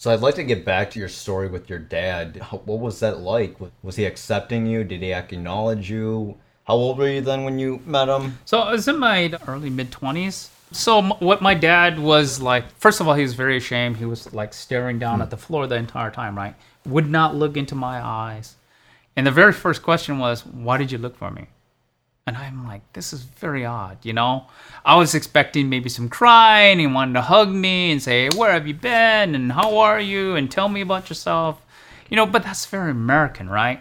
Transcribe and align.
So 0.00 0.10
I'd 0.10 0.20
like 0.20 0.36
to 0.36 0.44
get 0.44 0.64
back 0.64 0.90
to 0.92 0.98
your 0.98 1.10
story 1.10 1.46
with 1.48 1.68
your 1.68 1.78
dad. 1.78 2.38
What 2.64 2.80
was 2.80 3.00
that 3.00 3.20
like? 3.20 3.56
Was 3.82 3.96
he 3.96 4.06
accepting 4.06 4.64
you? 4.64 4.82
Did 4.82 5.02
he 5.02 5.12
acknowledge 5.12 5.90
you? 5.90 6.38
How 6.64 6.72
old 6.72 6.96
were 6.96 7.10
you 7.10 7.20
then 7.20 7.44
when 7.44 7.58
you 7.58 7.82
met 7.84 8.08
him? 8.08 8.38
So 8.46 8.60
I 8.60 8.72
was 8.72 8.88
in 8.88 8.98
my 8.98 9.30
early 9.46 9.68
mid 9.68 9.90
20s. 9.90 10.48
So 10.72 11.02
what 11.02 11.42
my 11.42 11.52
dad 11.52 11.98
was 11.98 12.40
like, 12.40 12.64
first 12.78 13.02
of 13.02 13.08
all, 13.08 13.14
he 13.14 13.20
was 13.20 13.34
very 13.34 13.58
ashamed. 13.58 13.98
He 13.98 14.06
was 14.06 14.32
like 14.32 14.54
staring 14.54 14.98
down 14.98 15.16
hmm. 15.16 15.22
at 15.22 15.28
the 15.28 15.36
floor 15.36 15.66
the 15.66 15.74
entire 15.74 16.10
time, 16.10 16.34
right? 16.34 16.54
Would 16.86 17.10
not 17.10 17.34
look 17.34 17.58
into 17.58 17.74
my 17.74 18.02
eyes. 18.02 18.56
And 19.16 19.26
the 19.26 19.30
very 19.30 19.52
first 19.52 19.82
question 19.82 20.18
was, 20.18 20.46
"Why 20.46 20.78
did 20.78 20.90
you 20.90 20.96
look 20.96 21.14
for 21.14 21.30
me?" 21.30 21.48
And 22.30 22.38
I'm 22.38 22.64
like, 22.64 22.92
this 22.92 23.12
is 23.12 23.22
very 23.22 23.66
odd, 23.66 23.98
you 24.04 24.12
know? 24.12 24.46
I 24.84 24.94
was 24.94 25.16
expecting 25.16 25.68
maybe 25.68 25.88
some 25.88 26.08
crying 26.08 26.80
and 26.80 26.94
wanted 26.94 27.14
to 27.14 27.22
hug 27.22 27.48
me 27.48 27.90
and 27.90 28.00
say, 28.00 28.28
where 28.36 28.52
have 28.52 28.68
you 28.68 28.74
been? 28.74 29.34
And 29.34 29.50
how 29.50 29.78
are 29.78 29.98
you? 29.98 30.36
And 30.36 30.48
tell 30.48 30.68
me 30.68 30.80
about 30.80 31.08
yourself. 31.08 31.60
You 32.08 32.16
know, 32.16 32.26
but 32.26 32.44
that's 32.44 32.66
very 32.66 32.92
American, 32.92 33.50
right? 33.50 33.80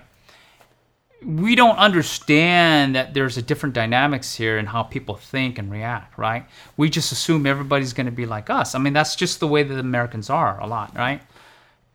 We 1.24 1.54
don't 1.54 1.78
understand 1.78 2.96
that 2.96 3.14
there's 3.14 3.38
a 3.38 3.44
different 3.44 3.76
dynamics 3.76 4.34
here 4.34 4.58
in 4.58 4.66
how 4.66 4.82
people 4.82 5.14
think 5.14 5.60
and 5.60 5.72
react, 5.72 6.18
right? 6.18 6.48
We 6.76 6.90
just 6.90 7.12
assume 7.12 7.46
everybody's 7.46 7.94
going 7.94 8.08
to 8.08 8.12
be 8.12 8.26
like 8.26 8.50
us. 8.50 8.74
I 8.74 8.80
mean, 8.80 8.94
that's 8.94 9.16
just 9.16 9.40
the 9.40 9.48
way 9.48 9.62
that 9.62 9.78
Americans 9.78 10.28
are 10.28 10.60
a 10.60 10.66
lot, 10.66 10.96
right? 10.96 11.22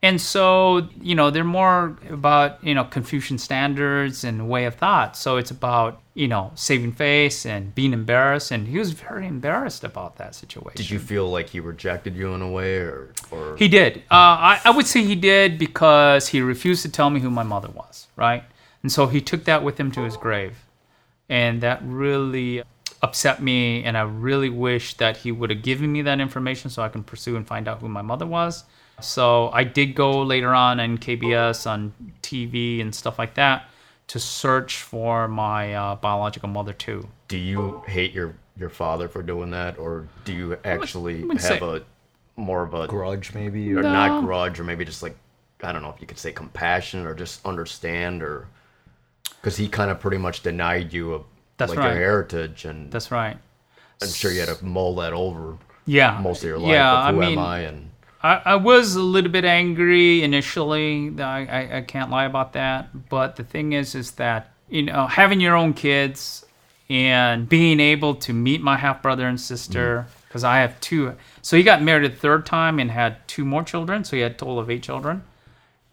And 0.05 0.21
so, 0.21 0.87
you 1.01 1.15
know, 1.15 1.31
they're 1.31 1.45
more 1.45 1.97
about, 2.11 2.63
you 2.63 2.75
know, 2.75 2.85
Confucian 2.85 3.39
standards 3.39 4.23
and 4.23 4.51
way 4.51 4.67
of 4.67 4.75
thought. 4.75 5.17
So 5.17 5.39
it's 5.39 5.51
about, 5.51 6.03
you 6.13 6.29
know, 6.29 6.53
saving 6.57 6.93
face 6.93 7.47
and 7.47 7.75
being 7.75 7.95
embarrassed. 7.95 8.51
And 8.51 8.69
he 8.69 8.79
was 8.79 8.93
very 8.93 9.27
embarrassed 9.27 9.83
about 9.83 10.17
that 10.17 10.35
situation. 10.35 10.77
Did 10.77 10.91
you 10.91 10.99
feel 10.99 11.31
like 11.31 11.49
he 11.49 11.59
rejected 11.59 12.17
you 12.17 12.35
in 12.35 12.43
a 12.43 12.51
way, 12.51 12.77
or 12.77 13.15
or 13.31 13.57
He 13.57 13.67
did. 13.67 14.03
Uh, 14.11 14.37
I, 14.53 14.61
I 14.67 14.71
would 14.73 14.87
say 14.87 15.03
he 15.03 15.15
did 15.15 15.59
because 15.59 16.29
he 16.29 16.43
refused 16.43 16.83
to 16.83 16.91
tell 16.91 17.09
me 17.09 17.21
who 17.21 17.31
my 17.31 17.43
mother 17.43 17.71
was, 17.71 18.09
right? 18.15 18.45
And 18.83 18.93
so 18.93 19.07
he 19.07 19.23
took 19.23 19.45
that 19.45 19.65
with 19.65 19.81
him 19.81 19.91
to 19.93 20.03
his 20.03 20.19
grave. 20.19 20.55
And 21.31 21.63
that 21.63 21.81
really 21.83 22.63
upset 23.01 23.43
me. 23.43 23.83
And 23.83 23.97
I 23.97 24.03
really 24.03 24.51
wish 24.51 24.99
that 24.99 25.17
he 25.17 25.33
would 25.33 25.49
have 25.49 25.63
given 25.63 25.91
me 25.91 26.03
that 26.03 26.21
information 26.21 26.69
so 26.69 26.83
I 26.83 26.91
can 26.91 27.05
pursue 27.05 27.37
and 27.37 27.47
find 27.47 27.67
out 27.67 27.79
who 27.79 27.89
my 27.89 28.03
mother 28.03 28.27
was. 28.27 28.65
So 29.01 29.51
I 29.53 29.65
did 29.65 29.95
go 29.95 30.23
later 30.23 30.55
on 30.55 30.81
in 30.81 30.99
KBS, 30.99 31.67
on 31.67 31.93
TV, 32.23 32.81
and 32.81 32.95
stuff 32.95 33.19
like 33.19 33.35
that 33.35 33.69
to 34.09 34.19
search 34.21 34.77
for 34.83 35.29
my 35.29 35.75
uh, 35.75 35.95
biological 35.97 36.49
mother, 36.49 36.73
too. 36.73 37.09
do 37.29 37.39
you 37.39 37.83
hate 37.87 38.13
your 38.13 38.35
your 38.57 38.69
father 38.71 39.09
for 39.09 39.21
doing 39.23 39.51
that, 39.51 39.79
or 39.79 40.07
do 40.25 40.33
you 40.33 40.57
actually 40.65 41.25
would 41.25 41.41
have 41.41 41.41
say- 41.41 41.59
a 41.59 41.81
more 42.37 42.63
of 42.63 42.75
a 42.75 42.87
Grudge, 42.87 43.33
maybe? 43.35 43.73
or 43.75 43.79
Or 43.79 43.83
No. 43.83 43.93
not 43.93 44.25
grudge, 44.25 44.61
or 44.61 44.65
maybe 44.65 44.85
just 44.85 45.03
like 45.03 45.17
I 45.63 45.73
don't 45.73 45.83
know 45.83 45.89
if 45.91 46.01
you 46.01 46.07
could 46.07 46.19
say 46.19 46.31
compassion 46.33 47.07
or 47.07 47.15
just 47.15 47.45
understand, 47.47 48.23
or 48.23 48.47
because 49.41 49.57
he 49.57 49.69
kind 49.69 49.91
of 49.91 49.99
pretty 50.01 50.19
much 50.19 50.43
denied 50.43 50.93
you 50.93 51.15
a, 51.17 51.21
That's 51.57 51.71
like 51.71 51.79
right. 51.79 51.87
your 51.89 51.97
heritage, 51.97 52.65
and 52.65 52.91
That's 52.93 53.11
right. 53.11 53.37
I'm 54.03 54.09
sure 54.09 54.31
you 54.31 54.41
had 54.41 54.57
to 54.57 54.65
mull 54.65 54.95
that 54.97 55.13
over 55.13 55.57
Yeah. 55.87 56.19
most 56.21 56.43
of 56.43 56.49
your 56.49 56.59
life. 56.59 56.71
Yeah, 56.73 57.09
of 57.09 57.15
I 57.17 57.19
mean, 57.19 57.39
am 57.39 57.39
I? 57.39 57.59
And 57.61 57.91
I, 58.25 58.41
I 58.47 58.57
was 58.57 58.97
a 58.97 59.03
little 59.03 59.31
bit 59.31 59.45
angry 59.45 60.23
initially. 60.23 61.13
I, 61.21 61.45
I, 61.45 61.77
I 61.77 61.81
can't 61.83 62.11
lie 62.11 62.25
about 62.25 62.55
that. 62.55 63.09
But 63.11 63.37
the 63.37 63.45
thing 63.45 63.75
is, 63.75 63.95
is 63.95 64.13
that 64.13 64.51
you 64.69 64.83
know 64.83 65.07
having 65.07 65.41
your 65.41 65.55
own 65.55 65.75
kids 65.75 66.45
and 66.89 67.49
being 67.49 67.81
able 67.81 68.15
to 68.15 68.33
meet 68.33 68.63
my 68.63 68.77
half 68.77 69.03
brother 69.03 69.29
and 69.29 69.39
sister 69.39 70.07
mm. 70.09 70.23
because 70.27 70.43
I 70.43 70.59
have 70.59 70.81
two. 70.81 71.15
So 71.43 71.57
he 71.57 71.63
got 71.63 71.83
married 71.83 72.11
a 72.11 72.15
third 72.15 72.47
time 72.47 72.79
and 72.79 72.91
had 72.91 73.27
two 73.29 73.45
more 73.45 73.63
children. 73.63 74.05
So 74.05 74.17
he 74.17 74.23
had 74.23 74.33
a 74.33 74.35
total 74.35 74.59
of 74.59 74.71
eight 74.71 74.83
children. 74.83 75.23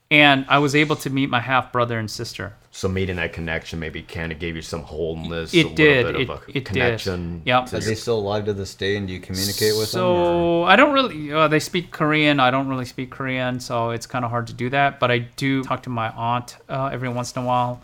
And 0.10 0.46
I 0.50 0.60
was 0.60 0.74
able 0.74 0.96
to 0.98 1.10
meet 1.10 1.30
my 1.30 1.40
half 1.40 1.72
brother 1.72 2.00
and 2.00 2.10
sister. 2.10 2.54
So 2.74 2.88
meeting 2.88 3.18
that 3.18 3.34
connection 3.34 3.80
maybe 3.80 4.02
kind 4.02 4.32
of 4.32 4.40
gave 4.40 4.56
you 4.56 4.62
some 4.62 4.82
wholeness. 4.84 5.54
a 5.54 5.58
It 5.58 5.64
little 5.64 5.76
did. 5.76 6.06
Bit 6.06 6.16
It, 6.16 6.30
of 6.30 6.30
a 6.30 6.58
it 6.58 6.66
connection. 6.66 7.40
did. 7.40 7.48
Yep. 7.48 7.74
Are 7.74 7.80
they 7.82 7.96
still 7.96 8.18
alive 8.20 8.46
to 8.46 8.54
this 8.54 8.74
day 8.76 8.96
and 8.96 9.08
do 9.08 9.14
you 9.14 9.20
communicate 9.20 9.76
with 9.78 9.92
them? 9.92 10.02
or- 10.02 10.64
So 10.64 10.64
I 10.64 10.76
don't 10.78 10.94
really. 10.94 11.34
Uh, 11.34 11.48
they 11.50 11.60
speak 11.60 11.92
Korean. 11.92 12.40
I 12.40 12.50
don't 12.50 12.70
really 12.70 12.86
speak 12.86 13.10
Korean, 13.12 13.60
so 13.60 13.90
it's 13.90 14.06
kind 14.08 14.24
of 14.24 14.32
hard 14.32 14.48
to 14.48 14.54
do 14.54 14.70
that. 14.70 15.00
But 15.02 15.12
I 15.12 15.18
do 15.20 15.64
talk 15.64 15.84
to 15.84 15.90
my 15.90 16.10
aunt 16.12 16.56
uh, 16.70 16.90
every 16.94 17.10
once 17.10 17.36
in 17.36 17.44
a 17.44 17.46
while. 17.46 17.82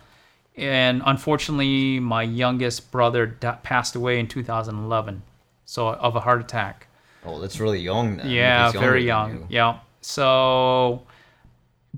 And 0.55 1.03
unfortunately, 1.05 1.99
my 1.99 2.23
youngest 2.23 2.89
brother 2.89 3.25
da- 3.27 3.57
passed 3.61 3.95
away 3.95 4.19
in 4.19 4.27
2011, 4.27 5.21
so 5.65 5.89
of 5.89 6.15
a 6.15 6.21
heart 6.21 6.41
attack. 6.41 6.87
Oh, 7.25 7.39
that's 7.41 7.59
really 7.59 7.79
young 7.79 8.17
then. 8.17 8.29
Yeah, 8.29 8.71
very 8.71 9.03
young. 9.05 9.31
you. 9.33 9.45
Yeah. 9.49 9.79
So, 10.01 11.03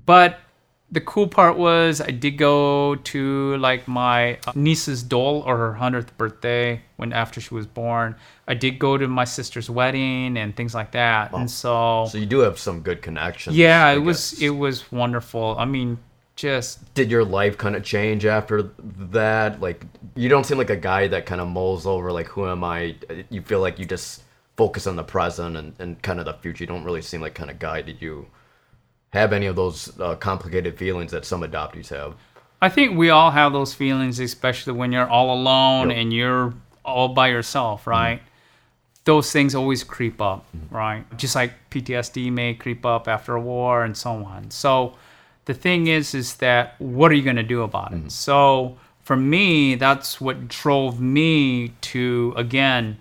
but 0.04 0.40
the 0.92 1.00
cool 1.00 1.28
part 1.28 1.56
was 1.56 2.00
I 2.00 2.10
did 2.10 2.32
go 2.32 2.96
to 2.96 3.56
like 3.58 3.86
my 3.86 4.38
niece's 4.54 5.02
dole 5.02 5.42
or 5.46 5.56
her 5.56 5.74
hundredth 5.74 6.16
birthday 6.18 6.82
when 6.96 7.12
after 7.12 7.40
she 7.40 7.54
was 7.54 7.66
born. 7.66 8.16
I 8.48 8.54
did 8.54 8.78
go 8.78 8.96
to 8.96 9.06
my 9.06 9.24
sister's 9.24 9.70
wedding 9.70 10.36
and 10.36 10.56
things 10.56 10.74
like 10.74 10.92
that. 10.92 11.32
And 11.32 11.48
so, 11.50 12.06
so 12.10 12.18
you 12.18 12.26
do 12.26 12.40
have 12.40 12.58
some 12.58 12.80
good 12.80 13.02
connections. 13.02 13.56
yeah, 13.56 13.86
I 13.86 13.94
it 13.94 13.98
was 13.98 14.40
it 14.42 14.50
was 14.50 14.90
wonderful. 14.90 15.54
I 15.58 15.64
mean, 15.64 15.98
just 16.34 16.92
did 16.94 17.10
your 17.10 17.24
life 17.24 17.56
kind 17.58 17.76
of 17.76 17.84
change 17.84 18.24
after 18.24 18.62
that? 18.98 19.60
Like, 19.60 19.84
you 20.16 20.28
don't 20.28 20.44
seem 20.44 20.58
like 20.58 20.70
a 20.70 20.76
guy 20.76 21.06
that 21.08 21.26
kind 21.26 21.40
of 21.40 21.48
mulls 21.48 21.86
over, 21.86 22.10
like, 22.10 22.26
who 22.28 22.46
am 22.48 22.64
I? 22.64 22.96
You 23.28 23.42
feel 23.42 23.60
like 23.60 23.78
you 23.78 23.84
just 23.84 24.22
focus 24.56 24.86
on 24.86 24.96
the 24.96 25.04
present 25.04 25.56
and, 25.56 25.74
and 25.78 26.02
kind 26.02 26.18
of 26.18 26.24
the 26.24 26.32
future. 26.34 26.64
You 26.64 26.68
don't 26.68 26.82
really 26.82 27.02
seem 27.02 27.20
like 27.20 27.34
kind 27.34 27.50
of 27.50 27.58
guy. 27.58 27.82
Did 27.82 28.00
you 28.00 28.26
have 29.12 29.32
any 29.32 29.46
of 29.46 29.56
those 29.56 29.98
uh, 30.00 30.14
complicated 30.16 30.78
feelings 30.78 31.10
that 31.12 31.24
some 31.24 31.42
adoptees 31.42 31.88
have? 31.88 32.14
I 32.62 32.68
think 32.68 32.96
we 32.96 33.10
all 33.10 33.30
have 33.30 33.52
those 33.52 33.72
feelings, 33.74 34.20
especially 34.20 34.74
when 34.74 34.92
you're 34.92 35.08
all 35.08 35.32
alone 35.32 35.90
Yep. 35.90 35.98
and 35.98 36.12
you're 36.12 36.54
all 36.84 37.08
by 37.08 37.28
yourself, 37.28 37.82
mm-hmm. 37.82 37.90
right? 37.90 38.22
Those 39.04 39.32
things 39.32 39.54
always 39.54 39.82
creep 39.82 40.20
up, 40.20 40.44
mm-hmm. 40.54 40.74
right? 40.74 41.16
Just 41.16 41.34
like 41.34 41.52
PTSD 41.70 42.30
may 42.30 42.54
creep 42.54 42.84
up 42.84 43.08
after 43.08 43.34
a 43.34 43.40
war 43.40 43.82
and 43.82 43.96
so 43.96 44.10
on. 44.10 44.50
So 44.50 44.94
the 45.46 45.54
thing 45.54 45.86
is, 45.86 46.14
is 46.14 46.36
that 46.36 46.74
what 46.78 47.10
are 47.10 47.14
you 47.14 47.22
going 47.22 47.36
to 47.36 47.42
do 47.42 47.62
about 47.62 47.92
it? 47.92 47.96
Mm-hmm. 47.96 48.08
So 48.08 48.76
for 49.02 49.16
me, 49.16 49.74
that's 49.74 50.20
what 50.20 50.46
drove 50.48 51.00
me 51.00 51.72
to, 51.80 52.34
again, 52.36 52.98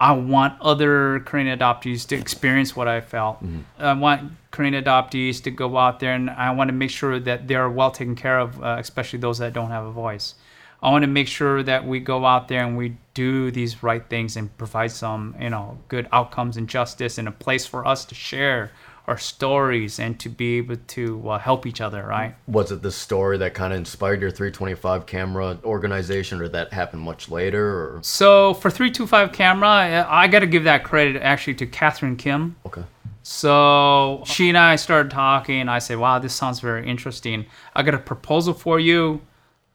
I 0.00 0.12
want 0.12 0.60
other 0.60 1.20
Korean 1.20 1.58
adoptees 1.58 2.06
to 2.08 2.16
experience 2.16 2.76
what 2.76 2.86
I 2.86 3.00
felt. 3.00 3.42
I 3.78 3.92
want 3.94 4.32
Korean 4.52 4.74
adoptees 4.74 5.42
to 5.42 5.50
go 5.50 5.76
out 5.76 5.98
there 5.98 6.14
and 6.14 6.30
I 6.30 6.52
want 6.52 6.68
to 6.68 6.72
make 6.74 6.90
sure 6.90 7.18
that 7.18 7.48
they're 7.48 7.68
well 7.68 7.90
taken 7.90 8.14
care 8.14 8.38
of, 8.38 8.62
uh, 8.62 8.76
especially 8.78 9.18
those 9.18 9.38
that 9.38 9.52
don't 9.52 9.70
have 9.70 9.84
a 9.84 9.90
voice. 9.90 10.34
I 10.80 10.92
want 10.92 11.02
to 11.02 11.08
make 11.08 11.26
sure 11.26 11.64
that 11.64 11.84
we 11.84 11.98
go 11.98 12.24
out 12.24 12.46
there 12.46 12.64
and 12.64 12.76
we 12.76 12.96
do 13.14 13.50
these 13.50 13.82
right 13.82 14.08
things 14.08 14.36
and 14.36 14.56
provide 14.56 14.92
some, 14.92 15.34
you 15.40 15.50
know, 15.50 15.78
good 15.88 16.06
outcomes 16.12 16.56
and 16.56 16.68
justice 16.68 17.18
and 17.18 17.26
a 17.26 17.32
place 17.32 17.66
for 17.66 17.84
us 17.84 18.04
to 18.04 18.14
share 18.14 18.70
our 19.08 19.18
stories 19.18 19.98
and 19.98 20.20
to 20.20 20.28
be 20.28 20.58
able 20.58 20.76
to 20.76 21.30
uh, 21.30 21.38
help 21.38 21.66
each 21.66 21.80
other, 21.80 22.02
right? 22.06 22.34
Was 22.46 22.70
it 22.70 22.82
the 22.82 22.92
story 22.92 23.38
that 23.38 23.54
kind 23.54 23.72
of 23.72 23.78
inspired 23.78 24.20
your 24.20 24.30
325 24.30 25.06
Kamra 25.06 25.64
organization, 25.64 26.42
or 26.42 26.48
that 26.48 26.72
happened 26.74 27.02
much 27.02 27.30
later? 27.30 27.66
Or 27.96 28.00
So 28.02 28.52
for 28.54 28.70
325 28.70 29.32
Kamra, 29.32 29.66
I 29.66 30.24
I 30.24 30.28
got 30.28 30.40
to 30.40 30.46
give 30.46 30.64
that 30.64 30.84
credit 30.84 31.20
actually 31.22 31.54
to 31.54 31.66
Catherine 31.66 32.16
Kim. 32.16 32.56
okay, 32.66 32.82
So 33.22 34.22
she 34.26 34.50
and 34.50 34.58
I 34.58 34.76
started 34.76 35.10
talking. 35.10 35.68
I 35.70 35.78
said, 35.78 35.98
"Wow, 35.98 36.18
this 36.18 36.34
sounds 36.34 36.60
very 36.60 36.86
interesting. 36.86 37.46
I 37.74 37.82
got 37.82 37.94
a 37.94 37.98
proposal 37.98 38.52
for 38.52 38.78
you. 38.78 39.22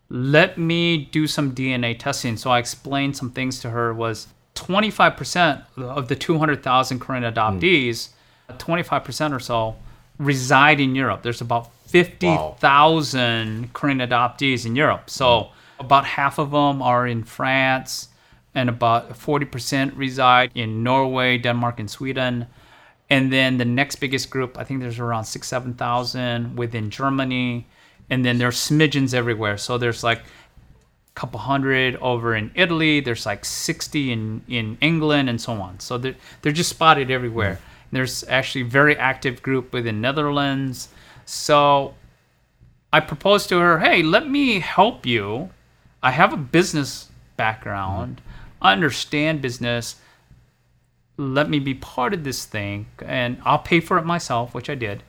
Let 0.09 0.59
me 0.59 1.09
do 1.11 1.25
some 1.25 1.55
DNA 1.55 1.97
testing." 1.97 2.37
So 2.37 2.51
I 2.51 2.59
explained 2.59 3.17
some 3.17 3.31
things 3.31 3.59
to 3.61 3.71
her. 3.71 3.93
Was 3.95 4.27
25% 4.53 5.63
of 5.77 6.07
the 6.07 6.15
200,000 6.15 6.99
Korean 6.99 7.23
adoptees, 7.23 8.09
25% 8.49 9.33
or 9.33 9.39
so, 9.39 9.75
reside 10.17 10.79
in 10.79 10.95
Europe. 10.95 11.23
There's 11.23 11.41
about 11.41 11.71
50,000 11.87 13.73
Korean 13.73 13.99
adoptees 13.99 14.65
in 14.65 14.75
Europe. 14.75 15.09
So 15.09 15.25
mm-hmm. 15.25 15.85
about 15.85 16.05
half 16.05 16.39
of 16.39 16.51
them 16.51 16.81
are 16.81 17.07
in 17.07 17.23
France, 17.23 18.09
and 18.55 18.69
about 18.69 19.09
40% 19.11 19.93
reside 19.95 20.51
in 20.53 20.83
Norway, 20.83 21.37
Denmark, 21.37 21.79
and 21.79 21.89
Sweden. 21.89 22.47
And 23.09 23.31
then 23.31 23.57
the 23.57 23.65
next 23.65 23.97
biggest 23.97 24.29
group, 24.29 24.57
I 24.57 24.63
think 24.63 24.81
there's 24.81 24.99
around 24.99 25.25
six, 25.25 25.47
7,000 25.47 26.55
within 26.55 26.89
Germany. 26.89 27.67
And 28.09 28.23
then 28.23 28.37
there's 28.37 28.57
smidgens 28.57 29.13
everywhere. 29.13 29.57
So 29.57 29.77
there's 29.77 30.03
like 30.03 30.19
a 30.19 30.23
couple 31.15 31.39
hundred 31.39 31.95
over 31.97 32.35
in 32.35 32.51
Italy. 32.55 32.99
There's 32.99 33.25
like 33.25 33.43
60 33.45 34.11
in, 34.11 34.41
in 34.47 34.77
England 34.81 35.29
and 35.29 35.41
so 35.41 35.53
on. 35.53 35.79
So 35.79 35.97
they're, 35.97 36.15
they're 36.41 36.51
just 36.51 36.69
spotted 36.69 37.09
everywhere. 37.09 37.55
Mm. 37.55 37.72
There's 37.93 38.23
actually 38.27 38.61
a 38.61 38.65
very 38.65 38.97
active 38.97 39.41
group 39.41 39.71
within 39.73 40.01
Netherlands. 40.01 40.89
So 41.25 41.93
I 42.91 42.99
proposed 42.99 43.49
to 43.49 43.59
her, 43.59 43.79
hey, 43.79 44.03
let 44.03 44.29
me 44.29 44.59
help 44.59 45.05
you. 45.05 45.51
I 46.01 46.11
have 46.11 46.33
a 46.33 46.37
business 46.37 47.09
background. 47.37 48.21
I 48.61 48.71
understand 48.73 49.41
business. 49.41 49.95
let 51.17 51.49
me 51.49 51.59
be 51.59 51.75
part 51.75 52.13
of 52.13 52.23
this 52.23 52.45
thing 52.45 52.87
and 53.05 53.37
I'll 53.45 53.59
pay 53.59 53.79
for 53.79 53.97
it 53.97 54.05
myself, 54.05 54.53
which 54.55 54.69
I 54.69 54.75
did, 54.75 55.03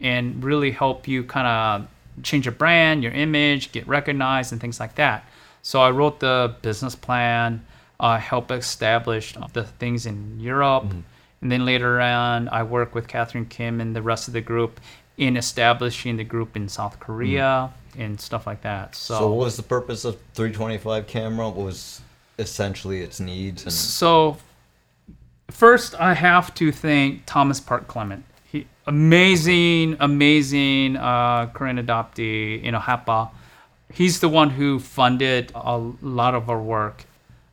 and 0.00 0.44
really 0.44 0.70
help 0.70 1.08
you 1.08 1.24
kind 1.24 1.46
of 1.46 1.88
change 2.22 2.44
your 2.44 2.52
brand, 2.52 3.02
your 3.02 3.12
image, 3.12 3.72
get 3.72 3.86
recognized, 3.88 4.52
and 4.52 4.60
things 4.60 4.78
like 4.80 4.94
that. 4.96 5.28
So 5.62 5.80
I 5.80 5.90
wrote 5.90 6.20
the 6.20 6.54
business 6.62 6.94
plan, 6.94 7.64
uh, 7.98 8.18
help 8.18 8.50
establish 8.50 9.34
the 9.52 9.64
things 9.64 10.06
in 10.06 10.38
Europe. 10.38 10.92
And 11.42 11.52
then 11.52 11.64
later 11.64 12.00
on, 12.00 12.48
I 12.48 12.62
worked 12.62 12.94
with 12.94 13.08
Catherine 13.08 13.46
Kim 13.46 13.80
and 13.80 13.94
the 13.94 14.02
rest 14.02 14.28
of 14.28 14.34
the 14.34 14.40
group 14.40 14.80
in 15.18 15.36
establishing 15.36 16.16
the 16.16 16.24
group 16.24 16.56
in 16.56 16.68
South 16.68 16.98
Korea 17.00 17.70
and 17.98 18.20
stuff 18.20 18.46
like 18.46 18.62
that. 18.62 18.94
So, 18.94 19.18
So 19.18 19.28
what 19.32 19.44
was 19.44 19.56
the 19.56 19.62
purpose 19.62 20.04
of 20.04 20.16
325 20.34 21.06
Kamra? 21.06 21.54
What 21.54 21.64
was 21.64 22.00
essentially 22.38 23.00
its 23.00 23.20
needs 23.20 23.62
and 23.62 23.72
So, 23.72 24.36
first, 25.50 25.98
I 25.98 26.14
have 26.14 26.54
to 26.56 26.70
thank 26.72 27.22
Thomas 27.26 27.60
Park 27.60 27.88
Clement. 27.88 28.24
He 28.50 28.66
amazing, 28.86 29.96
amazing 30.00 30.96
uh, 30.96 31.46
Korean 31.46 31.78
adoptee, 31.78 32.62
you 32.62 32.72
know, 32.72 32.78
HAPA. 32.78 33.30
He's 33.92 34.20
the 34.20 34.28
one 34.28 34.50
who 34.50 34.78
funded 34.78 35.52
a 35.54 35.78
lot 36.02 36.34
of 36.34 36.50
our 36.50 36.60
work. 36.60 37.04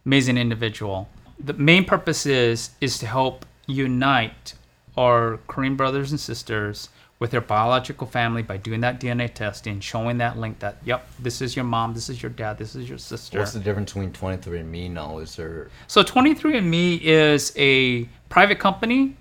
Amazing 0.06 0.38
individual. 0.38 1.08
The 1.40 1.54
main 1.54 1.86
purpose 1.86 2.26
is 2.26 2.72
is 2.82 2.98
to 2.98 3.08
help 3.08 3.46
unite 3.68 4.54
our 4.98 5.38
Korean 5.48 5.76
brothers 5.76 6.12
and 6.12 6.20
sisters 6.20 6.90
with 7.20 7.32
their 7.32 7.42
biological 7.42 8.06
family 8.06 8.42
by 8.42 8.58
doing 8.58 8.82
that 8.82 9.00
DNA 9.00 9.34
testing, 9.34 9.80
showing 9.80 10.18
that 10.18 10.38
link 10.38 10.60
that 10.60 10.78
yep, 10.84 11.08
this 11.20 11.42
is 11.42 11.56
your 11.56 11.64
mom, 11.64 11.94
this 11.94 12.10
is 12.10 12.22
your 12.22 12.30
dad, 12.30 12.58
this 12.58 12.76
is 12.76 12.90
your 12.90 12.98
sister. 12.98 13.40
what's 13.40 13.54
the 13.54 13.60
difference 13.60 13.94
between 13.94 14.12
23andMe 14.12 14.92
now? 14.92 15.20
Is 15.20 15.36
there 15.36 15.70
So 15.88 16.04
23andMe 16.04 17.00
is 17.02 17.54
a 17.56 18.04
private 18.30 18.60
company, 18.60 19.16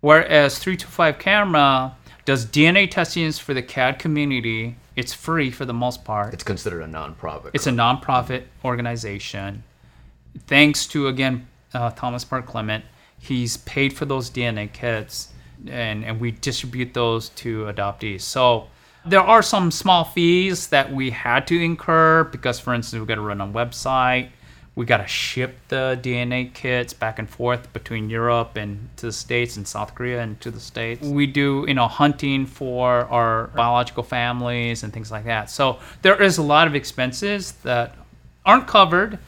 whereas 0.00 0.58
325 0.58 1.18
Kamra 1.18 1.92
does 2.26 2.44
DNA 2.44 2.90
testings 2.90 3.38
for 3.38 3.54
the 3.54 3.62
CAD 3.62 3.98
community. 3.98 4.76
It's 4.94 5.14
free 5.14 5.50
for 5.50 5.64
the 5.64 5.72
most 5.72 6.04
part. 6.04 6.34
It's 6.34 6.44
considered 6.44 6.82
a 6.82 6.86
nonprofit. 6.86 7.52
It's 7.54 7.66
a 7.66 7.70
nonprofit 7.70 8.42
organization. 8.62 9.64
Thanks 10.46 10.86
to 10.88 11.06
again 11.06 11.48
uh, 11.72 11.90
Thomas 11.92 12.24
Park 12.24 12.44
Clement, 12.44 12.84
he's 13.18 13.56
paid 13.58 13.92
for 13.92 14.04
those 14.04 14.30
DNA 14.30 14.72
kits, 14.72 15.28
and 15.66 16.04
and 16.04 16.20
we 16.20 16.30
distribute 16.30 16.94
those 16.94 17.30
to 17.30 17.64
adoptees. 17.64 18.22
So 18.22 18.68
there 19.04 19.20
are 19.20 19.42
some 19.42 19.70
small 19.70 20.04
fees 20.04 20.68
that 20.68 20.92
we 20.92 21.10
had 21.10 21.46
to 21.48 21.60
incur 21.60 22.24
because, 22.24 22.60
for 22.60 22.74
instance, 22.74 23.00
we 23.00 23.06
got 23.06 23.16
to 23.16 23.20
run 23.20 23.40
a 23.40 23.46
website. 23.46 24.30
We 24.74 24.84
got 24.84 24.98
to 24.98 25.08
ship 25.08 25.56
the 25.68 25.98
DNA 26.00 26.54
kits 26.54 26.92
back 26.92 27.18
and 27.18 27.28
forth 27.28 27.72
between 27.72 28.08
Europe 28.10 28.56
and 28.56 28.88
to 28.98 29.06
the 29.06 29.12
States 29.12 29.56
and 29.56 29.66
South 29.66 29.94
Korea 29.96 30.20
and 30.20 30.40
to 30.40 30.52
the 30.52 30.60
States. 30.60 31.04
We 31.04 31.26
do, 31.26 31.64
you 31.66 31.74
know, 31.74 31.88
hunting 31.88 32.46
for 32.46 33.06
our 33.06 33.48
biological 33.48 34.04
families 34.04 34.84
and 34.84 34.92
things 34.92 35.10
like 35.10 35.24
that. 35.24 35.50
So 35.50 35.80
there 36.02 36.22
is 36.22 36.38
a 36.38 36.42
lot 36.42 36.68
of 36.68 36.76
expenses 36.76 37.52
that 37.64 37.96
aren't 38.46 38.68
covered 38.68 39.18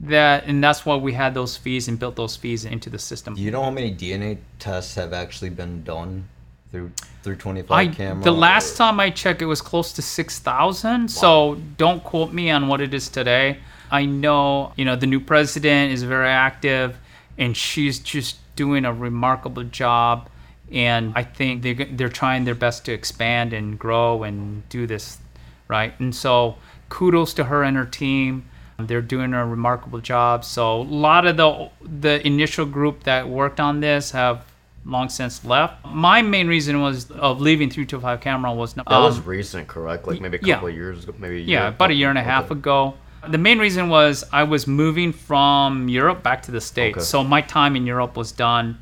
that 0.00 0.44
and 0.46 0.62
that's 0.62 0.86
why 0.86 0.96
we 0.96 1.12
had 1.12 1.34
those 1.34 1.56
fees 1.56 1.88
and 1.88 1.98
built 1.98 2.16
those 2.16 2.36
fees 2.36 2.64
into 2.64 2.88
the 2.90 2.98
system. 2.98 3.34
Do 3.34 3.42
you 3.42 3.50
know 3.50 3.62
how 3.62 3.70
many 3.70 3.94
DNA 3.94 4.38
tests 4.58 4.94
have 4.94 5.12
actually 5.12 5.50
been 5.50 5.82
done 5.82 6.28
through 6.70 6.92
through 7.22 7.36
25 7.36 7.70
I, 7.76 7.88
camera? 7.92 8.24
the 8.24 8.30
last 8.32 8.74
or- 8.74 8.78
time 8.78 9.00
I 9.00 9.10
checked, 9.10 9.42
it 9.42 9.46
was 9.46 9.60
close 9.60 9.92
to 9.94 10.02
six 10.02 10.38
thousand. 10.38 11.08
So 11.10 11.58
don't 11.76 12.02
quote 12.04 12.32
me 12.32 12.50
on 12.50 12.68
what 12.68 12.80
it 12.80 12.94
is 12.94 13.08
today. 13.08 13.58
I 13.90 14.04
know, 14.04 14.72
you 14.76 14.84
know, 14.84 14.96
the 14.96 15.06
new 15.06 15.20
president 15.20 15.92
is 15.92 16.02
very 16.02 16.28
active, 16.28 16.96
and 17.38 17.56
she's 17.56 17.98
just 17.98 18.36
doing 18.54 18.84
a 18.84 18.92
remarkable 18.92 19.64
job. 19.64 20.28
And 20.70 21.12
I 21.16 21.24
think 21.24 21.62
they 21.62 21.72
they're 21.72 22.10
trying 22.10 22.44
their 22.44 22.54
best 22.54 22.84
to 22.84 22.92
expand 22.92 23.52
and 23.52 23.78
grow 23.78 24.22
and 24.22 24.68
do 24.68 24.86
this, 24.86 25.18
right? 25.66 25.98
And 25.98 26.14
so 26.14 26.56
kudos 26.88 27.32
to 27.34 27.44
her 27.44 27.64
and 27.64 27.76
her 27.76 27.86
team. 27.86 28.48
They're 28.78 29.02
doing 29.02 29.34
a 29.34 29.44
remarkable 29.44 30.00
job. 30.00 30.44
So 30.44 30.80
a 30.80 30.82
lot 30.82 31.26
of 31.26 31.36
the 31.36 31.70
the 31.82 32.24
initial 32.26 32.64
group 32.64 33.04
that 33.04 33.28
worked 33.28 33.58
on 33.58 33.80
this 33.80 34.12
have 34.12 34.44
long 34.84 35.08
since 35.08 35.44
left. 35.44 35.84
My 35.84 36.22
main 36.22 36.46
reason 36.46 36.80
was 36.80 37.10
of 37.10 37.40
leaving 37.40 37.70
325 37.70 38.20
Kamra 38.20 38.54
was 38.54 38.74
that 38.74 38.90
um, 38.90 39.02
was 39.02 39.20
recent, 39.20 39.66
correct? 39.66 40.06
Like 40.06 40.20
maybe 40.20 40.38
a 40.38 40.40
yeah. 40.42 40.54
couple 40.54 40.68
of 40.68 40.74
years 40.74 41.04
ago, 41.04 41.14
maybe. 41.18 41.42
Yeah, 41.42 41.60
year 41.60 41.68
about 41.68 41.90
a 41.90 41.94
year 41.94 42.08
and 42.08 42.18
a 42.18 42.22
half 42.22 42.44
Okay. 42.46 42.58
ago. 42.58 42.94
The 43.28 43.38
main 43.38 43.58
reason 43.58 43.88
was 43.88 44.24
I 44.32 44.44
was 44.44 44.68
moving 44.68 45.12
from 45.12 45.88
Europe 45.88 46.22
back 46.22 46.42
to 46.42 46.52
the 46.52 46.60
States. 46.60 46.98
Okay. 46.98 47.04
So 47.04 47.24
my 47.24 47.40
time 47.40 47.74
in 47.74 47.84
Europe 47.84 48.16
was 48.16 48.30
done. 48.30 48.78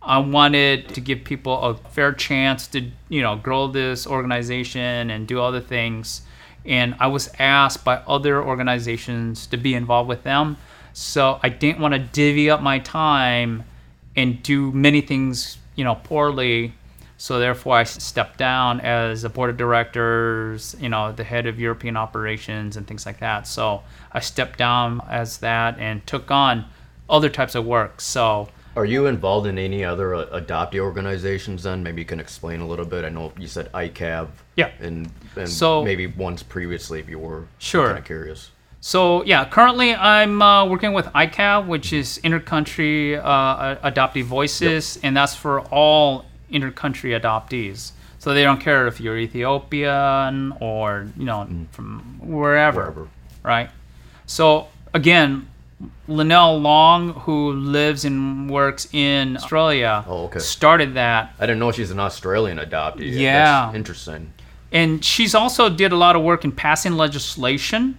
I 0.00 0.18
wanted 0.18 0.88
to 0.94 1.00
give 1.00 1.22
people 1.24 1.60
a 1.62 1.74
fair 1.74 2.12
chance 2.12 2.66
to, 2.68 2.90
you 3.08 3.20
know, 3.22 3.36
grow 3.36 3.68
this 3.68 4.06
organization 4.06 5.10
and 5.10 5.26
do 5.26 5.40
other 5.40 5.60
things. 5.60 6.22
And 6.64 6.94
I 6.98 7.08
was 7.08 7.30
asked 7.38 7.84
by 7.84 7.96
other 8.06 8.42
organizations 8.42 9.46
to 9.48 9.56
be 9.56 9.74
involved 9.74 10.08
with 10.08 10.22
them. 10.22 10.56
So 10.92 11.40
I 11.42 11.48
didn't 11.48 11.80
want 11.80 11.94
to 11.94 12.00
divvy 12.00 12.48
up 12.48 12.62
my 12.62 12.78
time 12.78 13.64
and 14.16 14.42
do 14.42 14.70
many 14.72 15.00
things, 15.00 15.58
you 15.74 15.84
know, 15.84 15.96
poorly. 15.96 16.72
So 17.16 17.38
therefore, 17.38 17.76
I 17.76 17.84
stepped 17.84 18.38
down 18.38 18.80
as 18.80 19.24
a 19.24 19.28
board 19.28 19.50
of 19.50 19.56
directors, 19.56 20.76
you 20.80 20.88
know, 20.88 21.12
the 21.12 21.24
head 21.24 21.46
of 21.46 21.58
European 21.58 21.96
operations 21.96 22.76
and 22.76 22.86
things 22.86 23.06
like 23.06 23.20
that. 23.20 23.46
So 23.46 23.82
I 24.12 24.20
stepped 24.20 24.58
down 24.58 25.00
as 25.08 25.38
that 25.38 25.78
and 25.78 26.06
took 26.06 26.30
on 26.30 26.66
other 27.08 27.28
types 27.28 27.54
of 27.54 27.64
work. 27.64 28.00
So 28.00 28.48
Are 28.76 28.84
you 28.84 29.06
involved 29.06 29.46
in 29.46 29.56
any 29.58 29.84
other 29.84 30.14
uh, 30.14 30.26
adoptee 30.40 30.80
organizations 30.80 31.62
then? 31.62 31.82
Maybe 31.82 32.02
you 32.02 32.06
can 32.06 32.18
explain 32.20 32.60
a 32.60 32.66
little 32.66 32.84
bit. 32.84 33.04
I 33.04 33.08
know 33.08 33.32
you 33.38 33.46
said 33.46 33.70
ICAV. 33.72 34.28
Yeah. 34.56 34.70
And, 34.80 35.10
and 35.36 35.48
So- 35.48 35.84
maybe 35.84 36.06
once 36.08 36.42
previously 36.42 36.98
if 37.00 37.08
you 37.08 37.18
were. 37.18 37.46
Sure. 37.58 37.86
Kind 37.86 37.98
of 37.98 38.04
curious. 38.04 38.50
So 38.80 39.24
yeah, 39.24 39.44
currently 39.46 39.94
I'm 39.94 40.42
uh, 40.42 40.66
working 40.66 40.92
with 40.92 41.06
ICAV, 41.06 41.66
which 41.66 41.92
is 41.94 42.20
Intercountry 42.22 43.18
uh, 43.18 43.76
Adoptee 43.90 44.22
Voices, 44.24 44.98
and 45.02 45.16
that's 45.16 45.34
for 45.34 45.60
all 45.70 46.26
intercountry 46.52 47.18
adoptees. 47.18 47.92
So 48.18 48.34
they 48.34 48.42
don't 48.42 48.60
care 48.60 48.86
if 48.86 49.00
you're 49.00 49.16
Ethiopian 49.16 50.52
or 50.60 51.06
you 51.16 51.24
know 51.24 51.48
from 51.72 52.18
wherever, 52.20 52.80
Wherever. 52.82 53.08
right? 53.42 53.70
So 54.26 54.68
again, 54.92 55.48
Lynelle 56.08 56.60
Long, 56.60 57.12
who 57.12 57.52
lives 57.52 58.04
and 58.04 58.50
works 58.50 58.88
in 58.92 59.36
oh, 59.36 59.40
Australia, 59.40 60.04
Oh, 60.06 60.24
okay. 60.24 60.38
started 60.38 60.94
that 60.94 61.34
I 61.38 61.46
didn't 61.46 61.58
know 61.58 61.72
she's 61.72 61.90
an 61.90 62.00
Australian 62.00 62.58
adoptee. 62.58 63.12
Yeah. 63.12 63.66
That's 63.66 63.76
interesting. 63.76 64.32
and 64.72 65.04
she's 65.04 65.34
also 65.34 65.68
did 65.68 65.92
a 65.92 65.96
lot 65.96 66.16
of 66.16 66.22
work 66.22 66.44
in 66.44 66.52
passing 66.52 66.94
legislation 66.94 67.96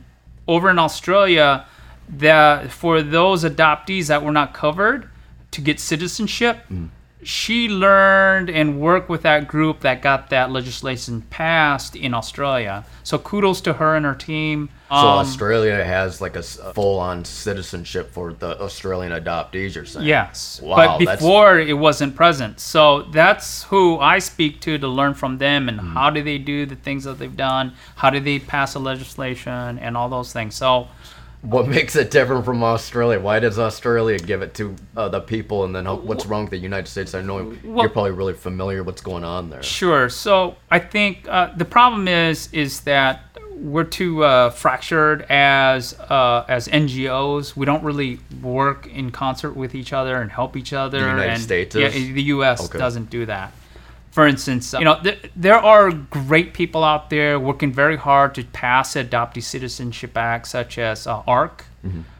over 0.47 0.69
in 0.69 0.77
Australia 0.79 1.65
that 2.07 2.71
for 2.71 3.01
those 3.01 3.43
adoptees 3.43 4.07
that 4.07 4.21
were 4.23 4.31
not 4.31 4.53
covered 4.53 5.09
to 5.51 5.61
get 5.61 5.79
citizenship. 5.79 6.59
Mm. 6.71 6.89
She 7.25 7.67
learned 7.67 8.49
and 8.51 8.79
worked 8.79 9.09
with 9.09 9.23
that 9.23 9.47
group 9.47 9.79
that 9.81 10.01
got 10.01 10.29
that 10.29 10.51
legislation 10.51 11.21
passed 11.31 11.95
in 11.95 12.13
Australia. 12.13 12.85
So 13.03 13.17
kudos 13.17 13.61
to 13.61 13.73
her 13.73 13.95
and 13.95 14.05
her 14.05 14.13
team. 14.15 14.69
So 14.89 14.95
Um, 14.95 15.05
Australia 15.19 15.83
has 15.83 16.21
like 16.21 16.35
a 16.35 16.43
full-on 16.43 17.25
citizenship 17.25 18.11
for 18.13 18.33
the 18.33 18.61
Australian 18.61 19.11
adoptees. 19.11 19.73
You're 19.73 19.85
saying? 19.85 20.05
Yes. 20.05 20.59
Wow, 20.61 20.75
but 20.75 20.99
that's- 20.99 21.17
before 21.19 21.57
it 21.59 21.73
wasn't 21.77 22.15
present. 22.15 22.59
So 22.59 23.01
that's 23.11 23.63
who 23.63 23.99
I 23.99 24.19
speak 24.19 24.61
to 24.61 24.77
to 24.77 24.87
learn 24.87 25.15
from 25.15 25.39
them 25.39 25.67
and 25.67 25.79
how 25.79 26.11
do 26.11 26.21
they 26.21 26.37
do 26.37 26.67
the 26.67 26.75
things 26.75 27.05
that 27.05 27.17
they've 27.17 27.35
done? 27.35 27.73
How 27.95 28.11
do 28.11 28.19
they 28.19 28.37
pass 28.37 28.75
a 28.75 28.79
legislation 28.79 29.79
and 29.79 29.97
all 29.97 30.09
those 30.09 30.31
things? 30.31 30.53
So 30.53 30.87
What 31.45 31.67
makes 31.67 31.95
it 31.95 32.11
different 32.11 32.43
from 32.43 32.63
Australia? 32.63 33.19
Why 33.19 33.39
does 33.39 33.59
Australia 33.59 34.17
give 34.17 34.41
it 34.41 34.53
to 34.55 34.75
uh, 34.97 35.09
the 35.09 35.21
people, 35.21 35.63
and 35.63 35.75
then 35.75 35.85
how, 35.85 35.95
what's 35.95 36.25
wrong 36.25 36.43
with 36.43 36.51
the 36.51 36.57
United 36.57 36.87
States? 36.87 37.13
I 37.13 37.21
know 37.21 37.55
Well- 37.63 37.83
you're 37.83 37.89
probably 37.89 38.11
really 38.11 38.33
familiar 38.33 38.83
what's 38.83 39.01
going 39.01 39.23
on 39.23 39.49
there. 39.49 39.63
Sure. 39.63 40.09
So 40.09 40.55
I 40.71 40.79
think 40.79 41.27
uh, 41.27 41.53
the 41.55 41.65
problem 41.65 42.07
is 42.07 42.49
is 42.51 42.81
that 42.81 43.21
we're 43.55 43.85
too 43.85 44.23
uh, 44.23 44.49
fractured 44.49 45.25
as 45.29 45.93
uh, 45.93 46.45
as 46.47 46.67
NGOs. 46.67 47.55
We 47.55 47.65
don't 47.65 47.83
really 47.83 48.19
work 48.41 48.87
in 48.87 49.11
concert 49.11 49.53
with 49.53 49.75
each 49.75 49.93
other 49.93 50.21
and 50.21 50.31
help 50.31 50.57
each 50.57 50.73
other. 50.73 50.99
The 50.99 51.07
United 51.07 51.29
and, 51.31 51.41
States 51.41 51.75
yeah, 51.75 51.89
the 51.89 52.23
U.S. 52.23 52.65
Okay. 52.65 52.77
doesn't 52.77 53.09
do 53.09 53.25
that. 53.27 53.53
For 54.15 54.25
instance, 54.25 54.71
you 54.71 54.85
know, 54.85 54.97
th- 55.03 55.29
there 55.35 55.57
are 55.57 55.91
great 55.91 56.53
people 56.53 56.85
out 56.85 57.09
there 57.09 57.37
working 57.37 57.73
very 57.73 57.97
hard 57.97 58.33
to 58.35 58.45
pass 58.45 58.93
Adoptee 58.95 59.43
Citizenship 59.43 60.15
Act, 60.15 60.47
such 60.47 60.77
as 60.77 61.05
uh, 61.05 61.21
ARC. 61.27 61.65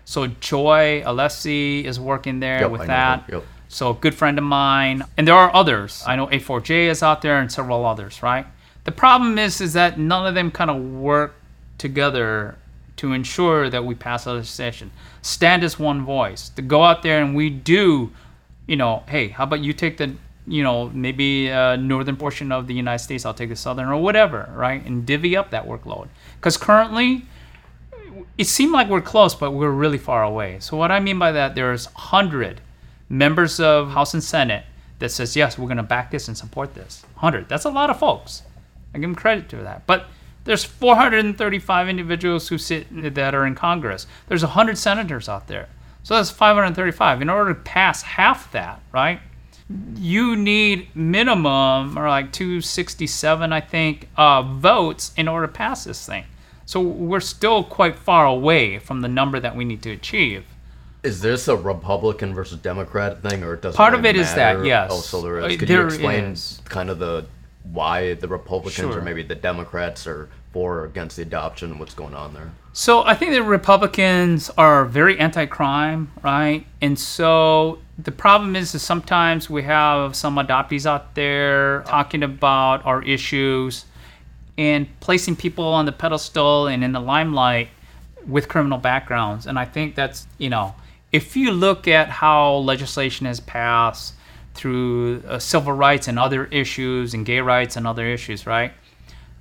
So 0.04 0.28
Joy 0.28 1.04
Alessi 1.06 1.86
is 1.86 1.98
working 1.98 2.42
there 2.42 2.60
Yep, 2.60 2.72
with 2.72 2.82
I 2.82 2.88
that. 2.88 3.24
Yep. 3.32 3.44
So 3.70 3.92
a 3.92 3.94
good 3.94 4.14
friend 4.14 4.38
of 4.38 4.44
mine, 4.44 5.04
and 5.16 5.26
there 5.26 5.36
are 5.36 5.50
others. 5.56 6.04
I 6.06 6.18
know 6.18 6.28
A4J 6.28 6.90
is 6.90 7.02
out 7.02 7.22
there 7.22 7.40
and 7.40 7.50
several 7.50 7.86
others, 7.86 8.22
right? 8.22 8.46
The 8.84 8.92
problem 8.92 9.40
is, 9.40 9.62
is 9.62 9.72
that 9.72 9.98
none 9.98 10.28
of 10.28 10.36
them 10.36 10.52
kind 10.52 10.70
of 10.70 10.76
work 10.84 11.36
together 11.78 12.58
to 12.98 13.14
ensure 13.14 13.70
that 13.70 13.86
we 13.86 13.96
pass 13.96 14.26
a 14.26 14.34
legislation. 14.34 14.92
Stand 15.22 15.64
as 15.64 15.80
one 15.80 16.04
voice. 16.04 16.50
To 16.58 16.62
go 16.62 16.84
out 16.84 17.04
there 17.04 17.24
and 17.24 17.34
we 17.34 17.50
do 17.50 18.12
you 18.68 18.76
know, 18.76 19.04
hey, 19.08 19.28
how 19.28 19.44
about 19.44 19.60
you 19.62 19.74
take 19.74 19.98
the, 19.98 20.16
you 20.48 20.64
know, 20.64 20.90
maybe 20.90 21.52
uh, 21.52 21.76
northern 21.76 22.18
portion 22.18 22.52
of 22.52 22.68
the 22.68 22.74
United 22.74 23.04
States, 23.04 23.26
I'll 23.26 23.34
take 23.34 23.50
the 23.50 23.56
southern 23.56 23.88
or 23.88 23.98
whatever, 23.98 24.52
right? 24.56 24.84
And 24.86 25.06
divvy 25.06 25.36
up 25.36 25.50
that 25.52 25.66
workload. 25.66 26.08
Because 26.38 26.58
currently, 26.58 27.26
it 28.38 28.46
seemed 28.46 28.72
like 28.72 28.88
we're 28.88 29.02
close, 29.02 29.34
but 29.34 29.52
we're 29.52 29.72
really 29.72 29.98
far 29.98 30.24
away. 30.24 30.60
So 30.60 30.78
what 30.78 30.92
I 30.92 31.00
mean 31.00 31.18
by 31.18 31.32
that, 31.32 31.56
there's 31.56 31.88
100 31.88 32.62
members 33.10 33.60
of 33.60 33.92
House 33.92 34.14
and 34.14 34.24
Senate 34.24 34.66
that 35.00 35.10
says, 35.10 35.36
yes, 35.36 35.58
we're 35.58 35.68
going 35.68 35.78
to 35.78 35.84
back 35.84 36.12
this 36.12 36.28
and 36.28 36.38
support 36.38 36.74
this. 36.74 37.04
100. 37.16 37.50
That's 37.50 37.66
a 37.66 37.70
lot 37.70 37.90
of 37.90 38.00
folks. 38.00 38.44
I 38.94 39.00
give 39.00 39.10
them 39.10 39.16
credit 39.16 39.50
to 39.50 39.58
that. 39.58 39.86
But 39.86 40.08
there's 40.46 40.64
435 40.64 41.90
individuals 41.90 42.48
who 42.48 42.58
sit 42.58 43.16
that 43.16 43.36
are 43.36 43.46
in 43.46 43.56
Congress. 43.56 44.08
There's 44.28 44.44
100 44.44 44.78
senators 44.78 45.28
out 45.28 45.48
there. 45.48 45.68
So 46.04 46.16
that's 46.16 46.30
535. 46.30 47.22
In 47.22 47.30
order 47.30 47.54
to 47.54 47.60
pass 47.60 48.04
half 48.04 48.52
that, 48.52 48.80
right? 48.92 49.20
You 49.96 50.36
need 50.36 50.96
minimum 50.96 51.98
or 51.98 52.08
like 52.08 52.32
267, 52.32 53.52
I 53.52 53.62
think, 53.62 54.10
uh, 54.16 54.44
votes 54.44 55.12
in 55.18 55.28
order 55.28 55.48
to 55.48 55.54
pass 55.54 55.84
this 55.86 56.06
thing. 56.06 56.26
So 56.66 56.80
we're 56.82 57.20
still 57.20 57.64
quite 57.64 57.96
far 57.96 58.26
away 58.26 58.80
from 58.80 59.02
the 59.02 59.08
number 59.08 59.40
that 59.40 59.56
we 59.56 59.66
need 59.66 59.82
to 59.84 59.92
achieve. 59.92 60.46
Is 61.04 61.22
this 61.22 61.48
a 61.48 61.56
Republican 61.56 62.34
versus 62.34 62.58
Democrat 62.60 63.22
thing, 63.22 63.44
or 63.44 63.54
it 63.54 63.62
doesn't? 63.62 63.78
Part 63.78 63.94
of 63.94 64.06
it 64.06 64.16
is 64.16 64.34
that, 64.34 64.66
yes. 64.66 64.90
Oh, 64.92 65.00
so 65.02 65.22
there 65.22 65.38
is 65.40 65.56
Uh. 65.56 65.60
Could 65.60 65.68
there 65.68 65.82
you 65.82 65.86
explain 65.88 66.24
is. 66.26 66.62
kind 66.66 66.90
of 66.90 66.98
the 67.00 67.26
why 67.72 68.14
the 68.16 68.28
Republicans 68.28 68.76
Sure. 68.76 69.00
or 69.00 69.02
maybe 69.02 69.24
the 69.24 69.36
Democrats 69.36 70.06
are 70.08 70.30
for 70.54 70.80
or 70.80 70.86
against 70.86 71.16
the 71.18 71.22
adoption 71.22 71.72
and 71.72 71.80
what's 71.80 71.94
going 71.94 72.14
on 72.16 72.34
there? 72.34 72.52
So 72.74 73.04
I 73.04 73.14
think 73.14 73.34
the 73.34 73.44
Republicans 73.44 74.50
are 74.58 74.86
very 74.86 75.18
anti-crime, 75.20 76.12
right? 76.24 76.66
And 76.82 76.98
so 76.98 77.80
the 77.98 78.12
problem 78.12 78.56
is, 78.56 78.76
is 78.76 78.82
sometimes 78.82 79.50
we 79.50 79.64
have 79.64 80.16
some 80.16 80.36
adoptees 80.36 80.86
out 80.86 81.16
there 81.16 81.82
talking 81.84 82.24
about 82.24 82.86
our 82.86 83.02
issues 83.04 83.86
and 84.58 84.88
placing 85.00 85.36
people 85.36 85.66
on 85.66 85.86
the 85.86 85.92
pedestal 85.92 86.68
and 86.68 86.84
in 86.84 86.92
the 86.92 87.00
limelight 87.00 87.70
with 88.28 88.48
criminal 88.48 88.78
backgrounds. 88.78 89.48
And 89.48 89.58
I 89.58 89.66
think 89.66 89.96
that's, 89.96 90.28
you 90.38 90.50
know, 90.50 90.76
if 91.12 91.38
you 91.38 91.52
look 91.52 91.88
at 91.88 92.10
how 92.10 92.56
legislation 92.56 93.26
has 93.26 93.40
passed 93.40 94.14
through 94.54 95.24
uh, 95.28 95.40
civil 95.40 95.74
rights 95.74 96.08
and 96.08 96.18
other 96.18 96.46
issues 96.46 97.14
and 97.14 97.26
gay 97.26 97.40
rights 97.40 97.78
and 97.78 97.86
other 97.86 98.06
issues, 98.06 98.46
right? 98.46 98.74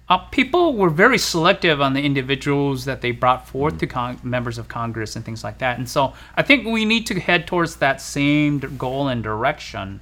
Uh, 0.08 0.18
people 0.18 0.74
were 0.74 0.90
very 0.90 1.16
selective 1.18 1.80
on 1.80 1.94
the 1.94 2.02
individuals 2.02 2.84
that 2.84 3.00
they 3.00 3.10
brought 3.10 3.48
forth 3.48 3.78
to 3.78 3.86
con- 3.86 4.18
members 4.22 4.58
of 4.58 4.68
Congress 4.68 5.16
and 5.16 5.24
things 5.24 5.42
like 5.42 5.58
that. 5.58 5.78
And 5.78 5.88
so 5.88 6.12
I 6.36 6.42
think 6.42 6.66
we 6.66 6.84
need 6.84 7.06
to 7.06 7.18
head 7.18 7.46
towards 7.46 7.76
that 7.76 8.00
same 8.00 8.58
goal 8.76 9.08
and 9.08 9.22
direction. 9.22 10.00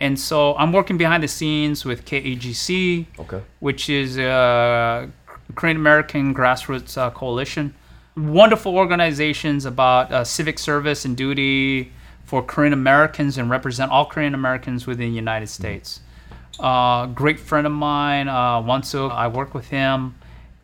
And 0.00 0.18
so 0.18 0.54
I'm 0.56 0.72
working 0.72 0.96
behind 0.98 1.22
the 1.22 1.28
scenes 1.28 1.84
with 1.84 2.04
KAGC, 2.04 3.06
Okay. 3.18 3.42
which 3.60 3.88
is 3.90 4.18
a 4.18 5.10
Korean 5.54 5.76
American 5.76 6.34
Grassroots 6.34 6.96
uh, 6.98 7.10
Coalition. 7.10 7.74
Wonderful 8.16 8.74
organizations 8.74 9.66
about 9.66 10.10
uh, 10.10 10.24
civic 10.24 10.58
service 10.58 11.04
and 11.04 11.14
duty 11.16 11.92
for 12.24 12.42
Korean 12.42 12.72
Americans 12.72 13.36
and 13.38 13.48
represent 13.50 13.90
all 13.92 14.06
Korean 14.06 14.34
Americans 14.34 14.86
within 14.86 15.10
the 15.10 15.16
United 15.16 15.48
States. 15.48 16.00
Uh, 16.58 17.06
great 17.06 17.38
friend 17.40 17.66
of 17.66 17.72
mine, 17.72 18.28
uh, 18.28 18.60
Wonsu, 18.62 19.10
I 19.10 19.28
work 19.28 19.54
with 19.54 19.68
him 19.68 20.14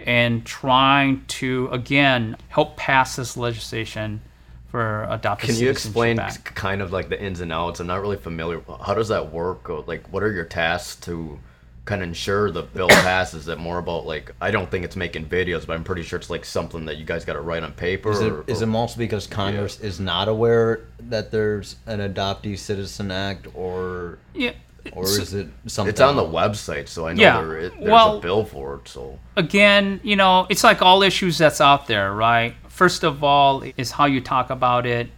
and 0.01 0.45
trying 0.45 1.25
to, 1.27 1.69
again, 1.71 2.37
help 2.49 2.77
pass 2.77 3.17
this 3.17 3.37
legislation 3.37 4.21
for 4.69 5.05
adopted 5.11 5.51
Can 5.51 5.59
you 5.59 5.71
explain 5.71 6.19
act. 6.19 6.45
k- 6.47 6.51
kind 6.55 6.81
of 6.81 6.93
like 6.93 7.09
the 7.09 7.23
ins 7.23 7.41
and 7.41 7.53
outs? 7.53 7.79
I'm 7.79 7.87
not 7.87 8.01
really 8.01 8.17
familiar. 8.17 8.63
How 8.85 8.95
does 8.95 9.09
that 9.09 9.31
work? 9.33 9.69
Or 9.69 9.85
like, 9.87 10.07
what 10.09 10.23
are 10.23 10.33
your 10.33 10.47
tasks 10.47 10.97
to 11.07 11.39
kind 11.85 12.01
of 12.03 12.09
ensure 12.09 12.51
the 12.51 12.63
bill 12.63 12.89
passes? 12.89 13.43
Is 13.43 13.49
it 13.49 13.59
more 13.59 13.79
about 13.79 14.07
like, 14.07 14.33
I 14.41 14.51
don't 14.51 14.71
think 14.71 14.85
it's 14.85 14.97
making 14.97 15.27
videos, 15.27 15.67
but 15.67 15.75
I'm 15.75 15.85
pretty 15.85 16.03
sure 16.03 16.19
it's 16.19 16.31
like 16.31 16.45
something 16.47 16.87
that 16.87 16.97
you 16.97 17.05
guys 17.05 17.25
got 17.25 17.35
to 17.35 17.41
write 17.43 17.63
on 17.63 17.73
paper. 17.73 18.11
Is 18.13 18.21
it, 18.23 18.33
or, 18.33 18.45
is 18.47 18.63
it 18.63 18.67
mostly 18.67 19.05
because 19.05 19.27
Congress 19.27 19.79
is 19.79 20.01
not 20.01 20.27
aware 20.29 20.81
that 21.01 21.31
there's 21.31 21.77
an 21.87 22.01
Adoptee 22.01 22.59
Citizen 22.59 23.11
Act, 23.11 23.47
or 23.55 24.19
Yeah. 24.35 24.53
Or 24.93 25.07
so- 25.07 25.23
is 25.23 25.35
it 25.35 25.49
something? 25.67 25.91
It's 25.91 26.01
on 26.01 26.17
the 26.17 26.23
website, 26.23 26.89
so 26.89 27.07
I 27.07 27.13
know 27.13 27.23
Yeah, 27.23 27.41
there, 27.41 27.59
it, 27.59 27.73
there's 27.79 27.91
well- 27.91 28.19
a 28.19 28.21
bill 28.21 28.45
for 28.45 28.77
it. 28.77 28.89
So 28.89 29.19
again, 29.37 30.01
you 30.03 30.17
know, 30.17 30.47
it's 30.49 30.65
like 30.65 30.83
all 30.83 31.03
issues 31.03 31.39
that's 31.39 31.61
out 31.61 31.87
there, 31.87 32.13
right? 32.13 32.55
First 32.69 33.05
of 33.05 33.23
all, 33.23 33.63
is 33.77 33.91
how 33.93 34.07
you 34.07 34.21
talk 34.21 34.51
about 34.51 34.87
it 34.87 35.09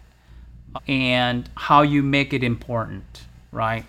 and 0.88 1.49
how 1.56 1.83
you 1.83 2.02
make 2.02 2.33
it 2.33 2.42
important, 2.42 3.23
right? 3.52 3.85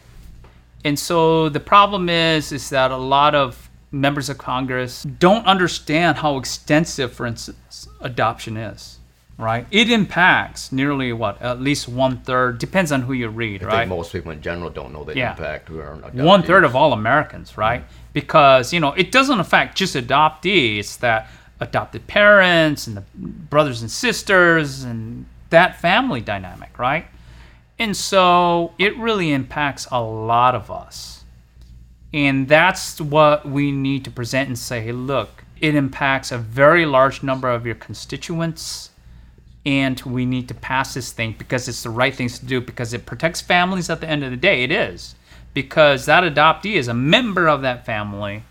And 0.84 0.98
so 1.00 1.50
the 1.50 1.60
problem 1.60 2.10
is 2.10 2.52
is 2.52 2.70
that 2.70 2.92
a 2.92 2.98
lot 2.98 3.34
of 3.34 3.70
members 3.92 4.30
of 4.30 4.38
Congress 4.38 5.04
don't 5.04 5.46
understand 5.48 6.18
how 6.18 6.38
extensive, 6.38 7.12
for 7.14 7.26
instance, 7.26 7.88
adoption 8.02 8.56
is, 8.58 8.95
right? 9.38 9.66
It 9.72 9.90
impacts 9.90 10.72
nearly 10.72 11.12
what, 11.12 11.42
at 11.42 11.60
least 11.60 11.88
one 11.88 12.18
third, 12.22 12.58
depends 12.58 12.92
on 12.92 13.02
who 13.02 13.14
you 13.14 13.28
read, 13.30 13.64
I 13.64 13.66
right? 13.66 13.78
think 13.80 13.90
most 13.90 14.12
people 14.14 14.32
in 14.32 14.42
general 14.42 14.70
don't 14.70 14.94
know 14.94 15.04
the 15.04 15.16
Yeah. 15.16 15.32
impact 15.32 15.68
who 15.70 15.80
are 15.80 15.96
one 16.14 16.44
third 16.44 16.64
of 16.64 16.76
all 16.76 16.94
Americans, 16.94 17.58
right? 17.58 17.84
Because 18.14 18.72
you 18.74 18.80
know 18.80 18.94
it 18.94 19.12
doesn't 19.12 19.40
affect 19.40 19.78
just 19.78 19.96
adoptees; 19.96 20.80
it's 20.80 20.96
that 20.98 21.28
adopted 21.60 22.08
parents 22.08 22.88
and 22.88 22.96
the 22.98 23.04
brothers 23.16 23.82
and 23.82 23.92
sisters 23.92 24.84
and 24.84 25.26
that 25.50 25.80
family 25.80 26.22
dynamic, 26.22 26.78
right? 26.80 27.06
And 27.78 27.96
so 27.96 28.74
it 28.78 28.96
really 28.98 29.32
impacts 29.34 29.86
a 29.92 30.02
lot 30.02 30.56
of 30.56 30.72
us, 30.72 31.26
and 32.14 32.48
that's 32.48 33.02
what 33.02 33.46
we 33.46 33.72
need 33.74 34.06
to 34.06 34.12
present 34.12 34.48
and 34.48 34.58
say, 34.58 34.80
hey, 34.82 34.94
look, 34.94 35.44
it 35.60 35.76
impacts 35.76 36.32
a 36.32 36.38
very 36.38 36.86
large 36.86 37.22
number 37.22 37.50
of 37.52 37.66
your 37.66 37.76
constituents 37.76 38.92
and 39.66 40.00
we 40.02 40.26
need 40.26 40.48
to 40.48 40.54
pass 40.54 40.94
this 40.94 41.12
thing 41.12 41.36
because 41.38 41.68
it's 41.68 41.84
the 41.84 41.90
right 41.90 42.14
things 42.14 42.40
to 42.40 42.46
do 42.46 42.62
because 42.62 42.94
it 42.94 43.06
protects 43.06 43.42
families 43.42 43.90
at 43.90 44.02
the 44.02 44.08
end 44.08 44.24
of 44.24 44.32
the 44.32 44.38
day 44.38 44.64
it 44.64 44.72
is 44.72 45.16
because 45.54 46.06
that 46.06 46.24
adoptee 46.24 46.76
is 46.76 46.88
a 46.88 46.94
member 46.94 47.48
of 47.48 47.62
that 47.62 47.86
family 47.86 48.44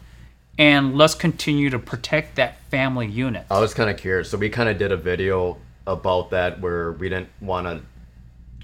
and 0.58 0.96
let's 0.96 1.14
continue 1.14 1.70
to 1.70 1.78
protect 1.78 2.36
that 2.36 2.60
family 2.70 3.06
unit 3.06 3.46
I 3.50 3.60
was 3.60 3.74
kind 3.74 3.90
of 3.90 3.96
curious. 3.96 4.30
So 4.30 4.38
we 4.38 4.48
kind 4.48 4.68
of 4.68 4.78
did 4.78 4.92
a 4.92 4.96
video 4.96 5.58
about 5.86 6.30
that 6.30 6.60
where 6.60 6.92
we 6.92 7.08
didn't 7.08 7.28
want 7.40 7.66
to 7.66 7.82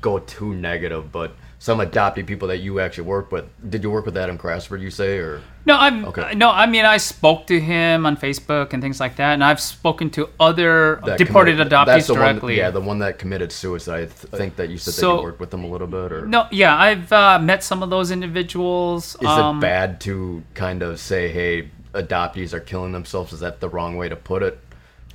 go 0.00 0.18
too 0.18 0.54
negative, 0.54 1.12
but 1.12 1.34
some 1.58 1.80
adopted 1.80 2.26
people 2.26 2.48
that 2.48 2.58
you 2.58 2.80
actually 2.80 3.04
work 3.04 3.30
with. 3.30 3.44
Did 3.70 3.82
you 3.82 3.90
work 3.90 4.06
with 4.06 4.16
Adam 4.16 4.38
Crapser? 4.38 4.80
You 4.80 4.90
say 4.90 5.18
or? 5.18 5.42
No 5.66 5.76
i'm 5.76 6.04
Okay. 6.06 6.34
no 6.34 6.50
i 6.50 6.66
mean 6.66 6.84
i 6.84 6.96
spoke 6.96 7.46
to 7.46 7.60
him 7.60 8.06
on 8.06 8.16
facebook 8.16 8.72
and 8.72 8.82
things 8.82 8.98
like 8.98 9.16
that 9.16 9.34
and 9.34 9.44
i've 9.44 9.60
spoken 9.60 10.08
to 10.10 10.28
other 10.40 11.00
that 11.04 11.18
deported 11.18 11.58
adoptees 11.58 12.06
directly 12.12 12.54
One, 12.54 12.58
yeah, 12.58 12.70
the 12.70 12.80
one 12.80 12.98
that 13.00 13.18
committed 13.18 13.52
suicide. 13.52 14.10
I 14.32 14.36
think 14.36 14.56
that 14.56 14.70
you 14.70 14.78
said 14.78 14.94
that 14.94 15.16
you 15.16 15.22
worked 15.22 15.40
with 15.40 15.50
them 15.50 15.64
a 15.64 15.68
little 15.68 15.86
bit, 15.86 16.12
or 16.12 16.26
no 16.26 16.46
yeah 16.50 16.76
i've 16.76 17.12
uh, 17.12 17.38
met 17.38 17.62
some 17.62 17.82
of 17.82 17.90
those 17.90 18.10
individuals 18.10 19.16
is 19.20 19.26
um, 19.28 19.58
it 19.58 19.60
bad 19.60 20.00
to 20.02 20.42
kind 20.54 20.82
of 20.82 20.98
say, 20.98 21.28
"Hey, 21.28 21.70
adoptees 21.94 22.52
are 22.54 22.60
killing 22.60 22.92
themselves"? 22.92 23.32
Is 23.32 23.40
that 23.40 23.60
the 23.60 23.68
wrong 23.68 23.96
way 23.96 24.08
to 24.08 24.16
put 24.16 24.42
it, 24.42 24.58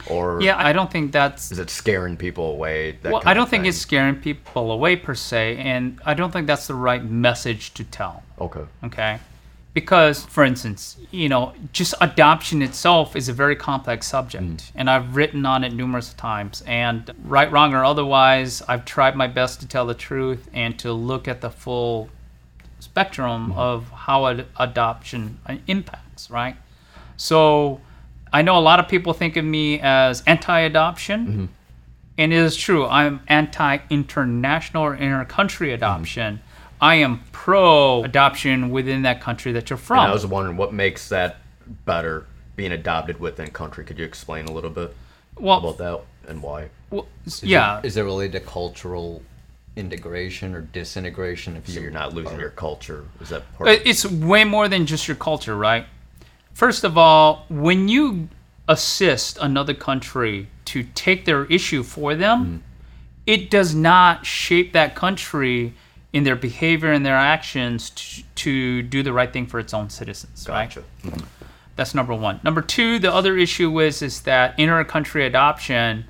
or 0.10 0.40
yeah 0.42 0.58
i 0.58 0.72
don't 0.74 0.92
think 0.92 1.12
that's 1.12 1.52
is 1.52 1.60
it 1.60 1.70
scaring 1.70 2.16
people 2.18 2.52
away? 2.52 2.98
That 3.02 3.14
well, 3.14 3.22
I 3.26 3.34
don't 3.34 3.50
think 3.50 3.66
it's 3.66 3.78
scaring 3.78 4.16
people 4.16 4.72
away 4.72 4.96
per 4.96 5.16
se, 5.16 5.58
and 5.58 6.00
I 6.06 6.14
don't 6.14 6.32
think 6.32 6.46
that's 6.48 6.68
the 6.68 6.76
right 6.76 7.04
message 7.04 7.74
to 7.76 7.84
tell. 7.84 8.24
okay. 8.40 8.66
Okay, 8.84 9.20
because 9.76 10.26
for 10.26 10.44
instance, 10.44 10.98
you 11.12 11.30
know, 11.30 11.54
just 11.72 11.94
adoption 12.02 12.64
itself 12.64 13.16
is 13.16 13.30
a 13.30 13.34
very 13.34 13.56
complex 13.56 14.08
subject, 14.08 14.44
mm. 14.44 14.72
and 14.74 14.90
I've 14.90 15.16
written 15.16 15.46
on 15.46 15.64
it 15.64 15.72
numerous 15.72 16.16
times. 16.16 16.64
And 16.66 17.14
right, 17.26 17.52
wrong, 17.52 17.76
or 17.76 17.86
otherwise, 17.86 18.64
I've 18.68 18.86
tried 18.86 19.16
my 19.16 19.28
best 19.28 19.60
to 19.60 19.68
tell 19.68 19.86
the 19.86 19.94
truth 19.94 20.50
and 20.52 20.80
to 20.80 20.92
look 20.92 21.28
at 21.28 21.42
the 21.42 21.52
full 21.52 22.10
spectrum 22.80 23.50
mm-hmm. 23.50 23.60
of 23.60 23.92
how 23.92 24.26
ad- 24.26 24.48
adoption 24.58 25.38
uh, 25.46 25.58
impacts. 25.68 26.32
Right, 26.32 26.56
so. 27.18 27.82
I 28.34 28.42
know 28.42 28.58
a 28.58 28.60
lot 28.60 28.82
of 28.82 28.90
people 28.90 29.14
think 29.14 29.38
of 29.38 29.46
me 29.46 29.80
as 29.80 30.22
anti-adoption, 30.28 31.20
mm-hmm. 31.26 31.46
and 32.18 32.34
it 32.34 32.36
is 32.36 32.58
true. 32.58 32.86
I'm 32.86 33.22
anti-international 33.30 34.84
or 34.84 34.94
inter-country 34.96 35.68
mm-hmm. 35.68 35.76
adoption. 35.76 36.42
I 36.82 36.96
am 36.96 37.22
pro-adoption 37.32 38.70
within 38.70 39.04
that 39.04 39.22
country 39.22 39.52
that 39.54 39.70
you're 39.70 39.78
from. 39.78 40.00
And 40.00 40.10
I 40.10 40.14
was 40.14 40.26
wondering 40.26 40.58
what 40.58 40.74
makes 40.74 41.10
that 41.10 41.38
better 41.86 42.26
being 42.56 42.72
adopted 42.72 43.20
within 43.20 43.50
country. 43.52 43.86
Could 43.86 44.00
you 44.00 44.06
explain 44.06 44.46
a 44.46 44.52
little 44.52 44.70
bit 44.70 44.96
well, 45.38 45.60
about 45.60 45.78
that 45.78 46.30
and 46.30 46.42
why? 46.42 46.70
well, 46.90 47.08
Is 47.26 47.44
yeah. 47.44 47.80
It, 47.80 47.86
is 47.86 47.98
it 47.98 48.04
related 48.04 48.34
to 48.34 48.46
cultural 48.46 49.22
integration 49.76 50.54
or 50.54 50.62
disintegration? 50.62 51.56
If 51.56 51.68
So 51.68 51.80
you're 51.80 51.92
not 51.92 52.14
losing 52.14 52.40
your 52.40 52.50
culture. 52.50 53.06
Is 53.22 53.30
that 53.30 53.52
part? 53.56 53.70
It's 53.86 54.06
way 54.06 54.44
more 54.44 54.68
than 54.68 54.86
just 54.86 55.08
your 55.08 55.18
culture, 55.18 55.56
right? 55.56 55.86
First 56.54 56.84
of 56.84 56.98
all, 56.98 57.46
when 57.50 57.90
you 57.90 58.30
assist 58.68 59.38
another 59.42 59.74
country 59.74 60.48
to 60.66 60.84
take 60.96 61.26
their 61.26 61.46
issue 61.46 61.84
for 61.84 62.16
them, 62.16 62.46
mm-hmm. 62.46 62.58
it 63.26 63.50
does 63.50 63.76
not 63.76 64.26
shape 64.26 64.74
that 64.74 64.96
country 64.96 65.74
in 66.16 66.24
their 66.24 66.38
behavior 66.38 66.94
and 66.94 67.06
their 67.06 67.18
actions 67.18 67.90
to, 67.90 68.24
to 68.36 68.82
do 68.84 69.04
the 69.04 69.12
right 69.12 69.34
thing 69.34 69.46
for 69.46 69.60
its 69.60 69.74
own 69.74 69.90
citizens. 69.90 70.48
Right? 70.48 70.74
Gotcha. 70.74 70.84
That's 71.76 71.94
number 71.94 72.16
one. 72.16 72.40
Number 72.42 72.62
two, 72.62 73.00
the 73.00 73.14
other 73.14 73.38
issue 73.38 73.82
is 73.82 74.02
is 74.02 74.22
that 74.22 74.58
inter-country 74.58 75.26
adoption 75.26 76.06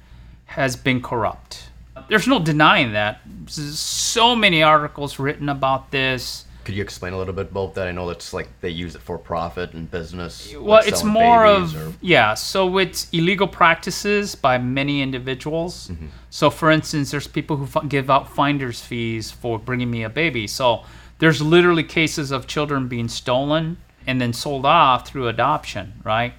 has 0.46 0.76
been 0.76 1.02
corrupt. 1.02 1.70
There's 2.08 2.28
no 2.28 2.38
denying 2.38 2.94
that. 2.94 3.22
So 3.48 4.36
many 4.36 4.62
articles 4.62 5.18
written 5.18 5.50
about 5.50 5.90
this. 5.90 6.46
Could 6.66 6.76
you 6.76 6.82
explain 6.82 7.14
a 7.14 7.18
little 7.18 7.34
bit 7.34 7.52
about 7.52 7.76
that? 7.76 7.88
I 7.88 7.92
know 7.92 8.08
that's 8.08 8.34
like 8.34 8.50
they 8.60 8.70
use 8.70 8.96
it 8.96 9.02
for 9.02 9.18
profit 9.18 9.74
and 9.74 9.90
business. 9.90 10.52
like 10.54 10.64
Well, 10.66 10.82
it's 10.86 11.04
more 11.04 11.46
of 11.46 11.76
or- 11.76 11.94
yeah. 12.02 12.34
So 12.34 12.78
it's 12.80 13.08
illegal 13.12 13.48
practices 13.48 14.36
by 14.36 14.58
many 14.58 15.02
individuals. 15.02 15.90
Mm-hmm. 15.90 16.08
So, 16.30 16.50
for 16.50 16.72
instance, 16.72 17.12
there's 17.12 17.28
people 17.28 17.56
who 17.58 17.68
fi- 17.68 17.86
give 17.86 18.10
out 18.10 18.30
finder's 18.30 18.82
fees 18.82 19.32
for 19.32 19.58
bringing 19.60 19.90
me 19.90 20.04
a 20.04 20.10
baby. 20.10 20.48
So 20.48 20.84
there's 21.20 21.42
literally 21.42 21.84
cases 21.84 22.32
of 22.32 22.48
children 22.48 22.88
being 22.88 23.08
stolen 23.08 23.78
and 24.08 24.20
then 24.20 24.34
sold 24.34 24.66
off 24.66 25.08
through 25.08 25.28
adoption, 25.28 25.94
right? 26.04 26.34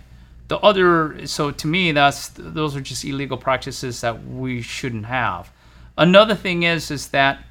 The 0.48 0.58
other, 0.58 1.26
so 1.26 1.50
to 1.50 1.66
me, 1.66 1.92
that's 1.92 2.28
those 2.28 2.76
are 2.76 2.80
just 2.80 3.04
illegal 3.04 3.36
practices 3.38 4.00
that 4.02 4.24
we 4.26 4.60
shouldn't 4.62 5.06
have. 5.06 5.50
Another 5.98 6.34
thing 6.34 6.62
is, 6.62 6.90
is 6.90 7.08
that 7.08 7.42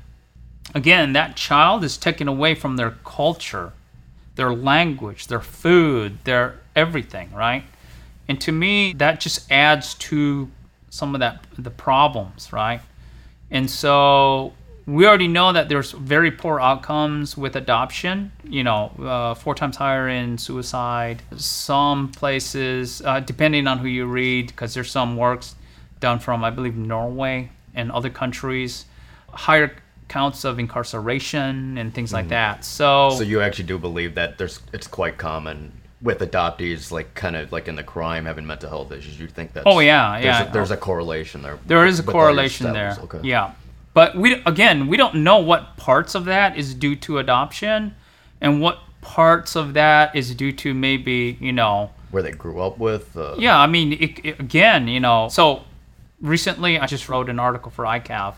again, 0.74 1.13
that 1.13 1.36
child 1.36 1.84
is 1.84 1.98
taken 1.98 2.27
away 2.27 2.55
from 2.55 2.77
their 2.77 2.91
culture, 3.03 3.74
their 4.36 4.53
language, 4.53 5.27
their 5.27 5.41
food, 5.41 6.17
their 6.24 6.60
everything, 6.75 7.31
right? 7.34 7.63
And 8.27 8.39
to 8.41 8.51
me, 8.51 8.93
that 8.93 9.19
just 9.19 9.50
adds 9.51 9.93
to 9.95 10.50
some 10.89 11.13
of 11.13 11.19
that 11.19 11.45
the 11.57 11.69
problems, 11.69 12.51
right? 12.51 12.81
And 13.51 13.69
so 13.69 14.53
we 14.88 15.07
already 15.07 15.27
know 15.27 15.51
that 15.51 15.69
there's 15.69 15.91
very 15.91 16.31
poor 16.31 16.60
outcomes 16.60 17.38
with 17.38 17.55
adoption. 17.55 18.31
You 18.43 18.63
know, 18.63 18.91
uh, 19.00 19.34
four 19.34 19.55
times 19.55 19.77
higher 19.77 20.07
in 20.10 20.38
suicide. 20.38 21.22
Some 21.38 22.12
places, 22.12 23.01
uh, 23.03 23.19
depending 23.19 23.67
on 23.67 23.79
who 23.79 23.88
you 23.88 24.05
read, 24.05 24.48
because 24.48 24.74
there's 24.74 24.91
some 24.91 25.17
works 25.17 25.55
done 26.00 26.19
from 26.19 26.43
I 26.43 26.50
believe 26.50 26.75
Norway 26.75 27.51
and 27.74 27.91
other 27.91 28.10
countries, 28.10 28.86
higher 29.29 29.75
counts 30.07 30.43
of 30.43 30.59
incarceration 30.59 31.77
and 31.77 31.93
things 31.93 32.13
like 32.13 32.29
that. 32.29 32.63
So, 32.63 33.09
So 33.12 33.24
you 33.24 33.41
actually 33.41 33.65
do 33.65 33.77
believe 33.77 34.15
that 34.15 34.38
there's 34.38 34.59
it's 34.74 34.88
quite 34.88 35.17
common 35.17 35.71
with 36.01 36.19
adoptees, 36.19 36.91
like 36.91 37.13
kind 37.15 37.35
of 37.35 37.51
like 37.51 37.67
in 37.67 37.75
the 37.75 37.83
crime 37.83 38.25
having 38.25 38.45
mental 38.45 38.69
health 38.69 38.91
issues. 38.91 39.19
You 39.19 39.27
think 39.27 39.53
that's 39.53 39.65
Oh, 39.65 39.79
yeah, 39.79 40.13
there's 40.21 40.25
yeah. 40.25 40.50
A, 40.50 40.53
there's 40.53 40.71
a 40.71 40.77
correlation 40.77 41.41
there. 41.41 41.57
There 41.65 41.85
is 41.85 42.00
a 42.00 42.03
with 42.03 42.09
all 42.15 42.21
your 42.21 42.27
correlation 42.27 42.74
there. 42.74 42.95
Okay. 43.03 43.19
Yeah. 43.24 43.53
But 43.93 44.15
we 44.15 44.33
again, 44.45 44.88
we 44.88 44.97
don't 44.97 45.15
know 45.15 45.38
what 45.39 45.77
parts 45.77 46.15
of 46.15 46.25
that 46.25 46.57
is 46.57 46.74
due 46.74 46.95
to 46.97 47.17
adoption 47.17 47.95
and 48.41 48.62
what 48.62 48.79
parts 49.01 49.55
of 49.55 49.74
that 49.74 50.15
is 50.15 50.35
due 50.35 50.51
to 50.51 50.74
maybe, 50.74 51.38
you 51.39 51.53
know, 51.53 51.91
Where 52.12 52.21
they 52.21 52.31
grew 52.31 52.59
up 52.62 52.77
with. 52.77 53.15
Uh, 53.17 53.35
yeah, 53.38 53.57
I 53.59 53.67
mean, 53.67 53.93
it, 53.93 54.19
it- 54.25 54.39
again, 54.39 54.88
you 54.88 55.00
know, 55.00 55.29
so 55.29 55.63
recently 56.21 56.77
I 56.77 56.85
just 56.88 57.07
wrote 57.09 57.29
an 57.29 57.39
article 57.39 57.71
for 57.71 57.85
ICAV 57.85 58.33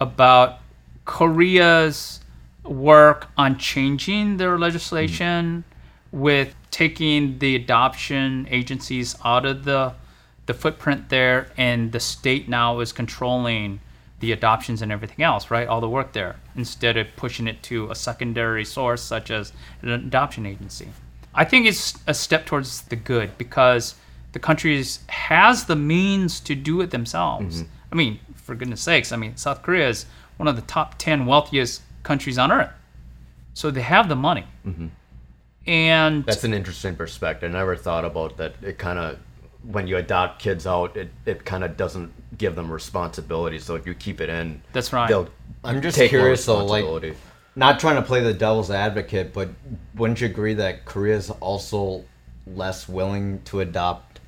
about 0.00 0.58
Korea's 1.04 2.20
work 2.64 3.28
on 3.36 3.58
changing 3.58 4.36
their 4.36 4.58
legislation 4.58 5.64
with 6.12 6.54
taking 6.70 7.38
the 7.38 7.56
adoption 7.56 8.46
agencies 8.50 9.16
out 9.24 9.44
of 9.44 9.64
the 9.64 9.94
the 10.46 10.54
footprint 10.54 11.08
there 11.08 11.48
and 11.56 11.92
the 11.92 12.00
state 12.00 12.48
now 12.48 12.80
is 12.80 12.92
controlling 12.92 13.78
the 14.18 14.32
adoptions 14.32 14.82
and 14.82 14.90
everything 14.92 15.24
else 15.24 15.50
right? 15.50 15.66
All 15.66 15.80
the 15.80 15.88
work 15.88 16.12
there 16.12 16.36
instead 16.54 16.96
of 16.96 17.06
pushing 17.16 17.48
it 17.48 17.62
to 17.64 17.90
a 17.90 17.94
secondary 17.94 18.64
source 18.64 19.02
such 19.02 19.30
as 19.30 19.52
an 19.82 19.88
adoption 19.90 20.46
agency. 20.46 20.88
I 21.34 21.44
think 21.44 21.66
it's 21.66 21.98
a 22.06 22.14
step 22.14 22.44
towards 22.44 22.82
the 22.82 22.96
good 22.96 23.36
because 23.38 23.94
the 24.32 24.38
country 24.38 24.84
has 25.08 25.64
the 25.64 25.76
means 25.76 26.40
to 26.40 26.54
do 26.54 26.80
it 26.80 26.90
themselves. 26.90 27.62
Mm-hmm. 27.62 27.72
I 27.90 27.94
mean 27.94 28.20
for 28.42 28.54
goodness 28.54 28.80
sakes 28.80 29.12
i 29.12 29.16
mean 29.16 29.36
south 29.36 29.62
korea 29.62 29.88
is 29.88 30.06
one 30.36 30.48
of 30.48 30.56
the 30.56 30.62
top 30.62 30.98
10 30.98 31.26
wealthiest 31.26 31.82
countries 32.02 32.38
on 32.38 32.50
earth 32.50 32.70
so 33.54 33.70
they 33.70 33.82
have 33.82 34.08
the 34.08 34.16
money 34.16 34.46
mm-hmm. 34.66 34.86
and 35.66 36.24
That's 36.24 36.44
an 36.44 36.54
interesting 36.54 36.96
perspective. 36.96 37.50
I 37.50 37.52
never 37.52 37.76
thought 37.76 38.04
about 38.04 38.36
that. 38.38 38.54
It 38.62 38.78
kind 38.78 38.98
of, 38.98 39.18
when 39.62 39.86
you 39.86 39.96
adopt 39.98 40.40
kids 40.40 40.66
out, 40.66 40.96
it, 40.96 41.10
it 41.26 41.44
kind 41.44 41.62
of 41.62 41.76
doesn't 41.76 42.12
give 42.38 42.56
them 42.56 42.70
responsibility. 42.72 43.58
So 43.58 43.74
if 43.74 43.86
you 43.86 43.94
keep 43.94 44.20
it 44.20 44.28
in, 44.28 44.62
That's 44.72 44.92
right. 44.92 45.08
They'll 45.08 45.28
I'm 45.64 45.80
just 45.82 45.96
take 45.96 46.08
curious 46.08 46.44
though, 46.46 46.64
like 46.64 47.14
not 47.54 47.78
trying 47.78 47.96
to 47.96 48.02
play 48.02 48.22
the 48.22 48.32
devil's 48.32 48.70
advocate, 48.70 49.32
but 49.32 49.50
wouldn't 49.94 50.20
you 50.20 50.26
agree 50.26 50.54
that 50.54 50.84
Korea 50.84 51.16
is 51.16 51.30
also 51.30 52.04
less 52.46 52.88
willing 52.88 53.42
to 53.44 53.60
adopt? 53.60 54.20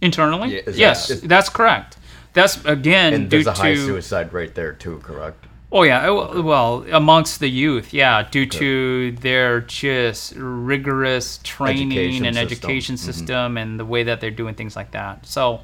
Internally? 0.00 0.56
Yeah, 0.56 0.62
yes, 0.72 1.08
that- 1.08 1.14
is- 1.14 1.20
that's 1.22 1.48
correct. 1.48 1.96
That's 2.34 2.64
again 2.64 3.12
and 3.14 3.30
due 3.30 3.42
there's 3.42 3.46
a 3.46 3.52
high 3.62 3.74
to 3.74 3.86
suicide 3.86 4.32
rate 4.32 4.54
there 4.54 4.72
too. 4.72 4.98
Correct. 5.02 5.46
oh 5.70 5.82
yeah, 5.84 6.08
uh, 6.10 6.40
well 6.42 6.84
amongst 6.92 7.40
the 7.40 7.48
youth, 7.48 7.92
yeah, 7.94 8.26
due 8.30 8.46
to 8.46 9.12
their 9.12 9.60
just 9.60 10.34
rigorous 10.36 11.40
training 11.42 11.92
Education 11.92 12.26
and 12.26 12.36
system. 12.36 12.56
education 12.58 12.94
Mhm. 12.96 12.98
system 12.98 13.56
and 13.58 13.80
the 13.80 13.84
way 13.84 14.02
that 14.02 14.20
they're 14.20 14.30
doing 14.30 14.54
things 14.54 14.76
like 14.76 14.90
that. 14.92 15.26
So 15.26 15.60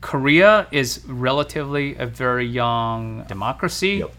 Korea 0.00 0.66
is 0.70 1.02
relatively 1.06 1.96
a 1.96 2.06
very 2.06 2.46
young 2.46 3.24
democracy. 3.28 3.96
Yep. 3.98 4.14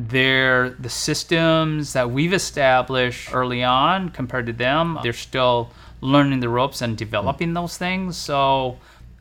they're 0.00 0.70
the 0.78 0.88
systems 0.88 1.92
that 1.92 2.08
we've 2.08 2.32
established 2.32 3.34
early 3.34 3.64
on 3.64 4.08
compared 4.10 4.46
to 4.46 4.52
them 4.52 4.96
they're 5.02 5.12
still 5.12 5.70
learning 6.00 6.38
the 6.38 6.48
ropes 6.48 6.80
and 6.82 6.96
developing 6.96 7.52
those 7.52 7.76
things 7.76 8.16
so 8.16 8.78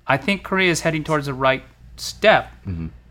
i 0.08 0.18
think 0.18 0.44
korea 0.44 0.70
is 0.72 0.82
heading 0.82 1.04
towards 1.04 1.26
the 1.26 1.34
right 1.34 1.64
step 1.98 2.52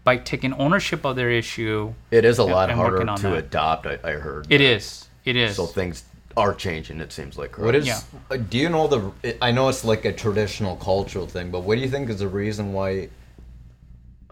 by 0.04 0.16
taking 0.16 0.52
ownership 0.54 1.04
of 1.04 1.16
their 1.16 1.30
issue 1.30 1.92
It 2.10 2.24
is 2.24 2.38
a 2.38 2.44
lot 2.44 2.70
and 2.70 2.78
harder 2.78 2.98
working 2.98 3.16
to 3.16 3.22
that. 3.30 3.36
adopt. 3.38 3.86
I, 3.86 3.98
I 4.04 4.12
heard. 4.12 4.46
it 4.50 4.60
is 4.60 5.08
it 5.24 5.34
is 5.36 5.56
So 5.56 5.66
things 5.66 6.04
are 6.36 6.54
changing. 6.54 7.00
It 7.00 7.12
seems 7.12 7.36
like. 7.38 7.56
What 7.58 7.72
correct? 7.72 7.78
is? 7.78 7.86
Yeah. 7.88 8.00
uh, 8.30 8.36
Do 8.36 8.58
you 8.58 8.68
know 8.68 8.86
the? 8.86 9.34
I 9.42 9.50
know 9.50 9.68
it's 9.70 9.84
like 9.84 10.04
a 10.04 10.12
traditional 10.12 10.76
cultural 10.76 11.26
thing, 11.26 11.50
but 11.50 11.60
what 11.64 11.76
do 11.76 11.80
you 11.80 11.88
think 11.88 12.10
is 12.10 12.18
the 12.20 12.28
reason 12.28 12.72
why 12.74 13.08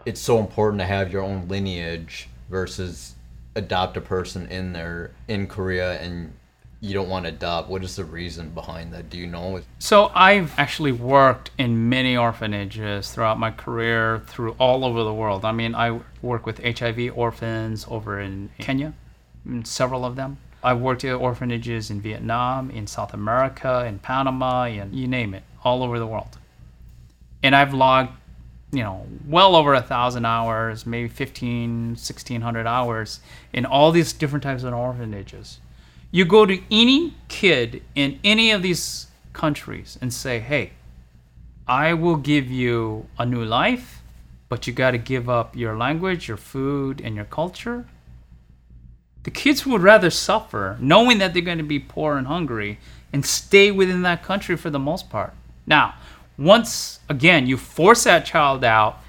it's 0.05 0.21
so 0.21 0.37
important 0.39 0.79
to 0.81 0.85
have 0.85 1.11
your 1.11 1.23
own 1.23 1.47
lineage 1.49 2.29
versus 2.49 3.15
adopt 3.55 3.97
a 3.97 4.01
person 4.01 4.47
in 4.49 4.71
there 4.71 5.11
in 5.27 5.47
Korea 5.47 5.99
and 5.99 6.31
you 6.85 6.93
don't 6.93 7.09
want 7.09 7.25
to 7.25 7.29
adopt? 7.29 7.67
What 7.67 7.83
is 7.83 7.95
the 7.95 8.05
reason 8.05 8.51
behind 8.51 8.93
that? 8.93 9.09
Do 9.09 9.17
you 9.17 9.25
know? 9.25 9.61
So 9.79 10.11
I've 10.13 10.57
actually 10.59 10.91
worked 10.91 11.49
in 11.57 11.89
many 11.89 12.15
orphanages 12.15 13.11
throughout 13.11 13.39
my 13.39 13.49
career, 13.49 14.21
through 14.27 14.55
all 14.59 14.85
over 14.85 15.03
the 15.03 15.13
world. 15.13 15.45
I 15.45 15.51
mean, 15.51 15.73
I 15.73 15.99
work 16.21 16.45
with 16.45 16.63
HIV 16.63 17.17
orphans 17.17 17.87
over 17.89 18.19
in 18.19 18.51
Kenya, 18.59 18.93
several 19.63 20.05
of 20.05 20.15
them. 20.15 20.37
I've 20.63 20.79
worked 20.79 21.03
at 21.03 21.13
orphanages 21.13 21.89
in 21.89 22.01
Vietnam, 22.01 22.69
in 22.69 22.85
South 22.87 23.13
America, 23.13 23.85
in 23.87 23.99
Panama, 23.99 24.63
and 24.63 24.95
you 24.95 25.07
name 25.07 25.33
it, 25.33 25.43
all 25.63 25.83
over 25.83 25.97
the 25.97 26.07
world. 26.07 26.37
And 27.41 27.55
I've 27.55 27.73
logged, 27.73 28.11
you 28.71 28.83
know, 28.83 29.07
well 29.27 29.55
over 29.55 29.73
a 29.73 29.81
thousand 29.81 30.25
hours, 30.25 30.85
maybe 30.85 31.07
15, 31.07 31.89
1600 31.89 32.67
hours 32.67 33.19
in 33.53 33.65
all 33.65 33.91
these 33.91 34.13
different 34.13 34.43
types 34.43 34.63
of 34.63 34.73
orphanages. 34.73 35.59
You 36.11 36.25
go 36.25 36.45
to 36.45 36.61
any 36.71 37.13
kid 37.27 37.83
in 37.93 38.19
any 38.23 38.51
of 38.51 38.61
these 38.61 39.07
countries 39.33 39.97
and 40.01 40.13
say, 40.13 40.39
hey, 40.39 40.71
I 41.67 41.93
will 41.93 42.15
give 42.15 42.49
you 42.49 43.07
a 43.17 43.25
new 43.25 43.43
life, 43.43 44.01
but 44.49 44.67
you 44.67 44.73
got 44.73 44.91
to 44.91 44.97
give 44.97 45.27
up 45.27 45.55
your 45.55 45.75
language, 45.75 46.27
your 46.27 46.37
food, 46.37 47.01
and 47.03 47.15
your 47.15 47.25
culture. 47.25 47.85
The 49.23 49.31
kids 49.31 49.65
would 49.65 49.81
rather 49.81 50.11
suffer 50.11 50.77
knowing 50.79 51.17
that 51.17 51.33
they're 51.33 51.41
going 51.41 51.57
to 51.57 51.63
be 51.63 51.79
poor 51.79 52.17
and 52.17 52.27
hungry 52.27 52.79
and 53.11 53.25
stay 53.25 53.71
within 53.71 54.03
that 54.03 54.23
country 54.23 54.55
for 54.55 54.69
the 54.69 54.79
most 54.79 55.09
part. 55.09 55.33
Now, 55.65 55.95
once 56.37 56.99
again, 57.09 57.47
you 57.47 57.57
force 57.57 58.03
that 58.03 58.25
child 58.25 58.63
out 58.63 58.99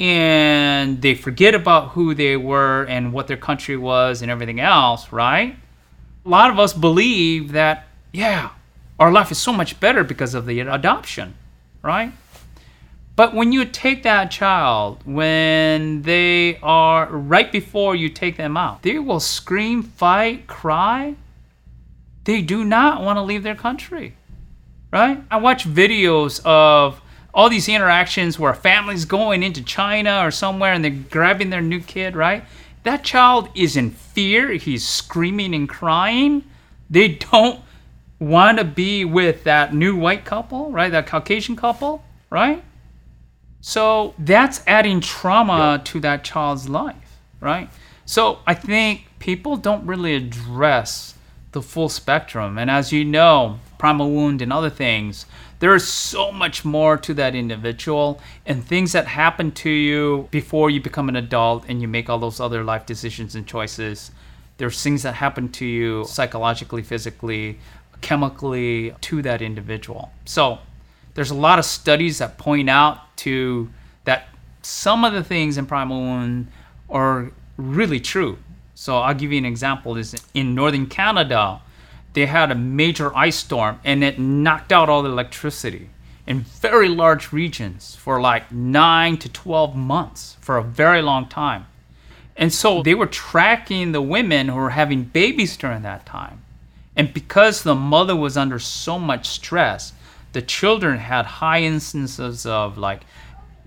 and 0.00 1.00
they 1.02 1.14
forget 1.14 1.54
about 1.54 1.90
who 1.90 2.14
they 2.14 2.36
were 2.36 2.84
and 2.84 3.12
what 3.12 3.26
their 3.26 3.36
country 3.36 3.76
was 3.76 4.22
and 4.22 4.30
everything 4.30 4.60
else, 4.60 5.12
right? 5.12 5.56
A 6.24 6.28
lot 6.28 6.50
of 6.50 6.58
us 6.58 6.72
believe 6.72 7.52
that, 7.52 7.86
yeah, 8.12 8.50
our 8.98 9.12
life 9.12 9.30
is 9.30 9.38
so 9.38 9.52
much 9.52 9.78
better 9.80 10.02
because 10.02 10.34
of 10.34 10.46
the 10.46 10.60
adoption, 10.60 11.34
right? 11.82 12.12
But 13.16 13.34
when 13.34 13.52
you 13.52 13.64
take 13.64 14.02
that 14.02 14.32
child, 14.32 15.02
when 15.04 16.02
they 16.02 16.58
are 16.62 17.06
right 17.06 17.50
before 17.52 17.94
you 17.94 18.08
take 18.08 18.36
them 18.36 18.56
out, 18.56 18.82
they 18.82 18.98
will 18.98 19.20
scream, 19.20 19.84
fight, 19.84 20.48
cry. 20.48 21.14
They 22.24 22.42
do 22.42 22.64
not 22.64 23.02
want 23.02 23.18
to 23.18 23.22
leave 23.22 23.44
their 23.44 23.54
country, 23.54 24.16
right? 24.92 25.22
I 25.30 25.36
watch 25.36 25.68
videos 25.68 26.44
of 26.44 27.00
all 27.34 27.50
these 27.50 27.68
interactions 27.68 28.38
where 28.38 28.52
a 28.52 28.56
family's 28.56 29.04
going 29.04 29.42
into 29.42 29.62
China 29.62 30.20
or 30.24 30.30
somewhere 30.30 30.72
and 30.72 30.84
they're 30.84 31.04
grabbing 31.10 31.50
their 31.50 31.60
new 31.60 31.80
kid, 31.80 32.14
right? 32.14 32.44
That 32.84 33.02
child 33.02 33.48
is 33.54 33.76
in 33.76 33.90
fear. 33.90 34.52
He's 34.52 34.86
screaming 34.86 35.54
and 35.54 35.68
crying. 35.68 36.44
They 36.88 37.08
don't 37.08 37.60
want 38.20 38.58
to 38.58 38.64
be 38.64 39.04
with 39.04 39.44
that 39.44 39.74
new 39.74 39.96
white 39.96 40.24
couple, 40.24 40.70
right? 40.70 40.92
That 40.92 41.06
Caucasian 41.06 41.56
couple, 41.56 42.04
right? 42.30 42.62
So 43.60 44.14
that's 44.18 44.62
adding 44.66 45.00
trauma 45.00 45.80
to 45.84 46.00
that 46.00 46.22
child's 46.22 46.68
life, 46.68 47.18
right? 47.40 47.68
So 48.04 48.38
I 48.46 48.54
think 48.54 49.06
people 49.18 49.56
don't 49.56 49.86
really 49.86 50.14
address 50.14 51.14
the 51.52 51.62
full 51.62 51.88
spectrum. 51.88 52.58
And 52.58 52.70
as 52.70 52.92
you 52.92 53.04
know, 53.04 53.58
primal 53.78 54.10
wound 54.10 54.42
and 54.42 54.52
other 54.52 54.70
things, 54.70 55.24
there 55.64 55.74
is 55.74 55.88
so 55.88 56.30
much 56.30 56.62
more 56.62 56.98
to 56.98 57.14
that 57.14 57.34
individual 57.34 58.20
and 58.44 58.62
things 58.62 58.92
that 58.92 59.06
happen 59.06 59.50
to 59.50 59.70
you 59.70 60.28
before 60.30 60.68
you 60.68 60.78
become 60.78 61.08
an 61.08 61.16
adult 61.16 61.64
and 61.68 61.80
you 61.80 61.88
make 61.88 62.10
all 62.10 62.18
those 62.18 62.38
other 62.38 62.62
life 62.62 62.84
decisions 62.84 63.34
and 63.34 63.46
choices. 63.46 64.10
There's 64.58 64.82
things 64.82 65.04
that 65.04 65.14
happen 65.14 65.48
to 65.52 65.64
you 65.64 66.04
psychologically, 66.04 66.82
physically, 66.82 67.58
chemically 68.02 68.94
to 69.00 69.22
that 69.22 69.40
individual. 69.40 70.12
So 70.26 70.58
there's 71.14 71.30
a 71.30 71.34
lot 71.34 71.58
of 71.58 71.64
studies 71.64 72.18
that 72.18 72.36
point 72.36 72.68
out 72.68 73.16
to 73.24 73.70
that 74.04 74.28
some 74.60 75.02
of 75.02 75.14
the 75.14 75.24
things 75.24 75.56
in 75.56 75.64
primal 75.64 75.98
wound 75.98 76.48
are 76.90 77.30
really 77.56 78.00
true. 78.00 78.36
So 78.74 78.98
I'll 78.98 79.14
give 79.14 79.32
you 79.32 79.38
an 79.38 79.46
example. 79.46 79.96
Is 79.96 80.14
in 80.34 80.54
northern 80.54 80.88
Canada, 80.88 81.62
they 82.14 82.26
had 82.26 82.50
a 82.50 82.54
major 82.54 83.14
ice 83.16 83.36
storm 83.36 83.78
and 83.84 84.02
it 84.02 84.18
knocked 84.18 84.72
out 84.72 84.88
all 84.88 85.02
the 85.02 85.10
electricity 85.10 85.90
in 86.26 86.40
very 86.40 86.88
large 86.88 87.32
regions 87.32 87.96
for 87.96 88.20
like 88.20 88.50
nine 88.50 89.18
to 89.18 89.28
12 89.28 89.76
months 89.76 90.36
for 90.40 90.56
a 90.56 90.62
very 90.62 91.02
long 91.02 91.28
time. 91.28 91.66
And 92.36 92.52
so 92.52 92.82
they 92.82 92.94
were 92.94 93.06
tracking 93.06 93.92
the 93.92 94.00
women 94.00 94.48
who 94.48 94.56
were 94.56 94.70
having 94.70 95.04
babies 95.04 95.56
during 95.56 95.82
that 95.82 96.06
time. 96.06 96.42
And 96.96 97.12
because 97.12 97.62
the 97.62 97.74
mother 97.74 98.16
was 98.16 98.36
under 98.36 98.58
so 98.58 98.98
much 98.98 99.28
stress, 99.28 99.92
the 100.32 100.42
children 100.42 100.98
had 100.98 101.26
high 101.26 101.62
instances 101.62 102.46
of 102.46 102.78
like, 102.78 103.02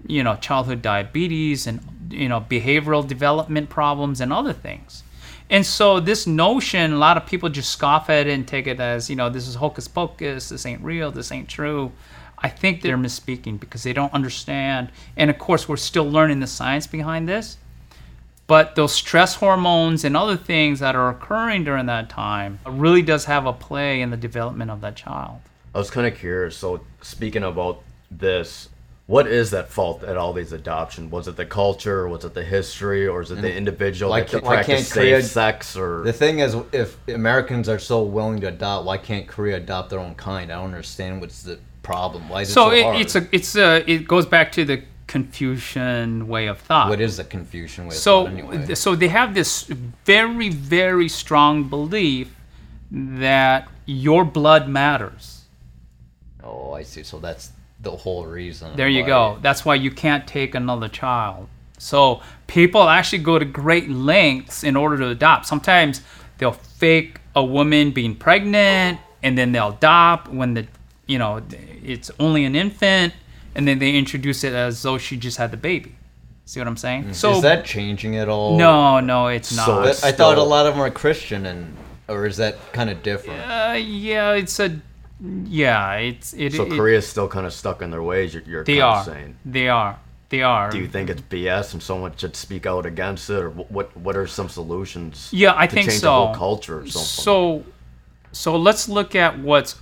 you 0.06 0.24
know, 0.24 0.36
childhood 0.36 0.82
diabetes 0.82 1.68
and, 1.68 1.82
you 2.10 2.30
know, 2.30 2.42
behavioral 2.42 3.06
development 3.06 3.70
problems 3.70 4.22
and 4.22 4.34
other 4.34 4.54
things. 4.54 5.04
And 5.50 5.66
so 5.66 6.00
this 6.00 6.28
notion, 6.28 6.94
a 6.94 6.98
lot 6.98 7.18
of 7.18 7.26
people 7.26 7.50
just 7.50 7.72
scoff 7.72 8.10
at 8.10 8.28
it 8.28 8.34
and 8.34 8.48
take 8.48 8.68
it 8.68 8.80
as, 8.80 9.10
you 9.10 9.16
know, 9.16 9.30
this 9.30 9.48
is 9.48 9.56
hocus 9.56 9.88
pocus, 9.88 10.50
this 10.50 10.66
ain't 10.66 10.82
real, 10.82 11.12
this 11.12 11.32
ain't 11.32 11.48
true. 11.48 11.92
I 12.40 12.50
think 12.50 12.82
they're 12.82 12.98
misspeaking 12.98 13.60
because 13.60 13.84
they 13.84 13.94
don't 13.94 14.14
understand. 14.14 14.90
And 15.16 15.30
of 15.30 15.40
course, 15.40 15.68
we're 15.68 15.78
still 15.78 16.10
learning 16.10 16.40
the 16.40 16.48
science 16.48 16.86
behind 16.86 17.28
this. 17.28 17.58
But 18.46 18.76
those 18.76 18.94
stress 18.94 19.36
hormones 19.36 20.06
and 20.06 20.16
other 20.16 20.38
things 20.38 20.80
that 20.80 20.96
are 20.96 21.10
occurring 21.10 21.66
during 21.66 21.86
that 21.88 22.10
time 22.10 22.60
really 22.66 23.02
does 23.02 23.26
have 23.26 23.46
a 23.46 23.54
play 23.54 24.02
in 24.02 24.10
the 24.10 24.18
development 24.18 24.72
of 24.72 24.80
that 24.82 24.96
child. 24.96 25.40
I 25.76 25.80
was 25.80 25.90
kind 25.90 26.08
of 26.08 26.16
curious. 26.18 26.56
So, 26.56 26.82
speaking 27.02 27.44
about 27.44 27.84
this, 28.10 28.70
what 29.08 29.26
is 29.26 29.52
that 29.52 29.70
fault 29.70 30.04
at 30.04 30.18
all 30.18 30.34
these 30.34 30.52
adoption? 30.52 31.10
Was 31.10 31.28
it 31.28 31.36
the 31.38 31.46
culture? 31.46 32.08
Was 32.08 32.26
it 32.26 32.34
the 32.34 32.44
history? 32.44 33.08
Or 33.08 33.22
is 33.22 33.32
it 33.32 33.42
the 33.42 33.54
individual 33.54 34.12
Why 34.12 34.20
that 34.20 34.30
can't- 34.30 34.44
can 34.44 34.50
why 34.50 34.56
practice 34.58 34.76
can't 34.76 34.86
safe 34.86 34.94
Korea- 34.94 35.22
sex? 35.24 35.76
Or 35.78 36.04
The 36.04 36.14
thing 36.14 36.40
is, 36.40 36.56
if 36.74 36.98
Americans 37.08 37.70
are 37.70 37.80
so 37.80 38.04
willing 38.04 38.42
to 38.42 38.48
adopt, 38.50 38.86
why 38.86 38.98
can't 38.98 39.26
Korea 39.28 39.58
adopt 39.58 39.90
their 39.90 40.00
own 40.00 40.14
kind? 40.16 40.52
I 40.52 40.56
don't 40.56 40.66
understand 40.66 41.22
what's 41.22 41.42
the 41.44 41.58
problem. 41.84 42.28
Why 42.28 42.42
is 42.42 42.50
it 42.50 42.54
So 42.54 42.70
so, 42.70 42.76
it, 42.76 42.84
hard? 42.84 42.98
it's 43.02 43.16
a 43.16 43.28
it's 43.32 43.56
a 43.56 43.90
it 43.90 44.08
goes 44.08 44.26
back 44.26 44.52
to 44.54 44.66
the 44.66 44.84
Confucian 45.08 46.28
way 46.28 46.48
of 46.48 46.60
thought. 46.60 46.90
what 46.90 47.00
is 47.00 47.16
the 47.16 47.24
Confucian 47.24 47.86
way 47.86 47.96
of 47.96 48.02
so 48.02 48.24
thought 48.26 48.34
anyway? 48.34 48.76
so 48.76 48.94
they 48.94 49.08
have 49.08 49.34
this 49.34 49.64
very 50.06 50.50
very 50.50 51.08
strong 51.08 51.64
belief 51.70 52.36
that 52.92 53.70
your 53.86 54.26
blood 54.26 54.68
matters. 54.68 55.44
oh, 56.44 56.74
I 56.74 56.84
see. 56.84 57.04
So 57.04 57.20
that's 57.20 57.52
the 57.82 57.92
whole 57.92 58.26
reason. 58.26 58.76
There 58.76 58.88
you 58.90 59.06
go. 59.06 59.38
That's 59.42 59.64
why 59.66 59.76
you 59.76 59.92
can't 59.92 60.28
take 60.28 60.56
another 60.56 60.88
child. 60.88 61.48
So 61.78 62.22
people 62.48 62.84
actually 62.90 63.20
go 63.20 63.38
to 63.38 63.46
great 63.46 63.90
lengths 63.90 64.64
in 64.64 64.76
order 64.76 64.98
to 64.98 65.10
adopt. 65.10 65.46
Sometimes 65.46 66.02
they'll 66.40 66.52
fake 66.54 67.20
a 67.36 67.44
woman 67.44 67.92
being 67.92 68.16
pregnant 68.16 69.00
and 69.22 69.38
then 69.38 69.52
they'll 69.52 69.70
adopt 69.70 70.28
when 70.30 70.54
the 70.56 70.68
you 71.06 71.20
know 71.20 71.42
it's 71.84 72.10
only 72.20 72.46
an 72.46 72.56
infant 72.56 73.14
and 73.56 73.68
then 73.68 73.78
they 73.80 73.96
introduce 73.96 74.44
it 74.44 74.54
as 74.54 74.82
though 74.82 74.98
she 74.98 75.18
just 75.18 75.38
had 75.38 75.52
the 75.52 75.58
baby. 75.58 75.96
See 76.46 76.60
what 76.60 76.68
I'm 76.68 76.78
saying? 76.78 77.14
So 77.14 77.32
Mm. 77.32 77.36
is 77.36 77.42
that 77.44 77.66
changing 77.66 78.16
at 78.18 78.28
all? 78.30 78.58
no, 78.58 79.00
no, 79.00 79.28
it's 79.28 79.56
not. 79.56 79.66
So 79.96 80.08
I 80.08 80.12
thought 80.12 80.38
a 80.38 80.44
lot 80.44 80.66
of 80.66 80.74
them 80.74 80.82
are 80.82 80.90
Christian, 80.90 81.46
and 81.46 81.76
or 82.08 82.26
is 82.26 82.38
that 82.38 82.56
kind 82.74 82.90
of 82.90 83.04
different? 83.04 83.42
Uh, 83.42 83.74
yeah, 83.78 84.32
it's 84.34 84.60
a 84.60 84.80
yeah, 85.20 85.96
it's 85.96 86.34
it. 86.34 86.54
so 86.54 86.66
it, 86.66 86.72
Korea's 86.72 87.08
still 87.08 87.28
kind 87.28 87.46
of 87.46 87.54
stuck 87.54 87.82
in 87.82 87.90
their 87.92 88.04
ways. 88.04 88.34
You're, 88.34 88.44
you're 88.44 88.64
They 88.64 88.82
are. 88.82 89.04
saying. 89.04 89.38
They 89.46 89.68
are. 89.68 90.00
They 90.30 90.42
are. 90.42 90.70
Do 90.70 90.78
you 90.78 90.88
think 90.88 91.10
it's 91.10 91.22
BS 91.22 91.74
and 91.74 91.82
someone 91.82 92.16
should 92.18 92.36
speak 92.36 92.66
out 92.66 92.86
against 92.86 93.30
it, 93.30 93.42
or 93.42 93.50
what? 93.50 93.96
What 93.96 94.18
are 94.18 94.28
some 94.28 94.50
solutions? 94.50 95.30
Yeah, 95.32 95.54
I 95.56 95.68
think 95.68 95.90
change 95.90 96.02
so. 96.02 96.06
the 96.06 96.12
whole 96.12 96.36
culture 96.36 96.80
or 96.80 96.88
something. 96.88 96.92
So, 96.92 97.64
so 98.32 98.58
let's 98.58 98.90
look 98.90 99.16
at 99.16 99.40
what's 99.40 99.76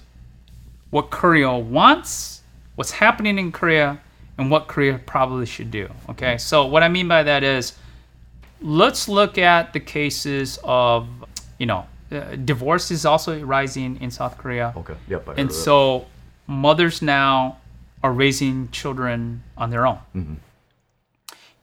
what 0.92 1.10
Korea 1.10 1.52
wants, 1.52 2.42
what's 2.76 2.92
happening 2.92 3.38
in 3.40 3.52
Korea, 3.52 4.00
and 4.38 4.52
what 4.52 4.68
Korea 4.68 5.00
probably 5.00 5.46
should 5.46 5.72
do. 5.72 5.90
Okay, 6.10 6.38
so 6.38 6.66
what 6.66 6.84
I 6.84 6.88
mean 6.90 7.08
by 7.08 7.24
that 7.24 7.44
is, 7.44 7.74
let's 8.62 9.10
look 9.10 9.38
at 9.38 9.74
the 9.74 9.80
cases 9.80 10.60
of, 10.64 11.08
you 11.58 11.66
know, 11.66 11.86
uh, 12.12 12.36
divorce 12.36 12.92
is 12.92 13.06
also 13.06 13.42
rising 13.44 14.00
in 14.02 14.12
South 14.12 14.38
Korea. 14.38 14.74
okay. 14.78 14.96
Yep. 15.08 15.38
And 15.38 15.52
so 15.52 16.06
mothers 16.48 17.02
now 17.02 17.58
are 18.04 18.14
raising 18.14 18.70
children 18.70 19.44
on 19.58 19.70
their 19.72 19.88
own. 19.88 20.40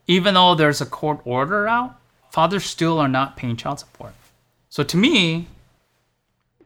Even 0.06 0.34
though 0.34 0.54
there's 0.54 0.80
a 0.80 0.86
court 0.86 1.20
order 1.24 1.68
out, 1.68 1.94
fathers 2.30 2.64
still 2.64 2.98
are 2.98 3.08
not 3.08 3.36
paying 3.36 3.56
child 3.56 3.78
support. 3.78 4.12
So 4.68 4.82
to 4.82 4.96
me, 4.96 5.46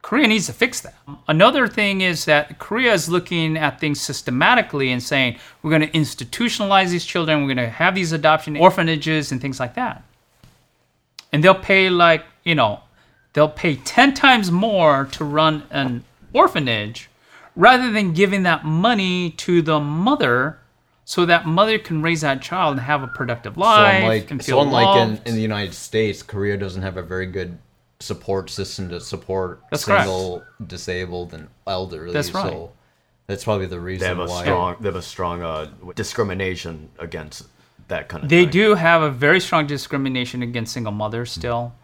Korea 0.01 0.29
needs 0.29 0.47
to 0.47 0.53
fix 0.53 0.81
that. 0.83 0.95
Another 1.27 1.67
thing 1.67 2.01
is 2.01 2.25
that 2.27 2.61
Korea 2.61 2.93
is 2.95 3.09
looking 3.09 3.57
at 3.57 3.81
things 3.81 4.01
systematically 4.01 4.93
and 4.93 5.03
saying 5.03 5.37
we're 5.63 5.71
going 5.71 5.83
to 5.83 5.91
institutionalize 5.91 6.91
these 6.91 7.05
children, 7.05 7.41
we're 7.41 7.55
going 7.55 7.67
to 7.67 7.69
have 7.69 7.97
these 7.97 8.13
adoption 8.13 8.57
orphanages 8.57 9.33
and 9.33 9.41
things 9.41 9.59
like 9.59 9.75
that. 9.75 10.05
And 11.33 11.43
they'll 11.43 11.57
pay 11.57 11.91
like, 11.91 12.25
you 12.45 12.55
know, 12.55 12.81
they'll 13.37 13.49
pay 13.51 13.77
10 13.77 14.15
times 14.15 14.51
more 14.51 15.05
to 15.13 15.23
run 15.23 15.63
an 15.71 16.03
orphanage 16.33 17.11
rather 17.55 17.93
than 17.93 18.15
giving 18.15 18.45
that 18.45 18.65
money 18.65 19.31
to 19.31 19.61
the 19.61 19.79
mother 19.79 20.59
so 21.05 21.27
that 21.27 21.47
mother 21.47 21.79
can 21.79 22.01
raise 22.01 22.23
that 22.23 22.41
child 22.41 22.73
and 22.73 22.81
have 22.81 23.03
a 23.03 23.07
productive 23.07 23.55
So 23.55 23.61
life 23.61 24.03
unlike, 24.03 24.31
and 24.31 24.43
so 24.43 24.61
unlike 24.61 24.97
in, 24.97 25.21
in 25.27 25.35
the 25.35 25.43
United 25.43 25.75
States, 25.75 26.23
Korea 26.23 26.57
doesn't 26.57 26.81
have 26.81 26.97
a 26.97 27.03
very 27.03 27.27
good 27.27 27.59
support 28.01 28.49
system 28.49 28.89
to 28.89 29.01
support 29.01 29.61
That's 29.71 29.85
correct. 29.85 30.05
single, 30.05 30.43
disabled, 30.67 31.35
and 31.35 31.49
elderly. 31.67 32.15
That's 32.15 32.33
right. 32.33 32.51
So 32.51 32.73
that's 33.27 33.45
probably 33.45 33.67
the 33.67 33.77
they 33.77 33.83
reason 33.83 34.09
have 34.09 34.19
a 34.19 34.27
why. 34.27 34.45
strong. 34.45 34.77
They 34.81 34.89
have 34.89 34.97
a 34.97 35.03
strong 35.03 35.43
uh, 35.43 35.71
discrimination 35.95 36.89
against 36.99 37.45
that 37.89 38.09
kind 38.09 38.25
of. 38.25 38.31
They 38.31 38.45
thing. 38.45 38.51
do 38.51 38.75
have 38.77 39.03
a 39.03 39.11
very 39.11 39.41
strong 39.41 39.67
discrimination 39.67 40.43
against 40.43 40.73
single 40.73 40.93
mothers 40.93 41.31
still. 41.33 41.75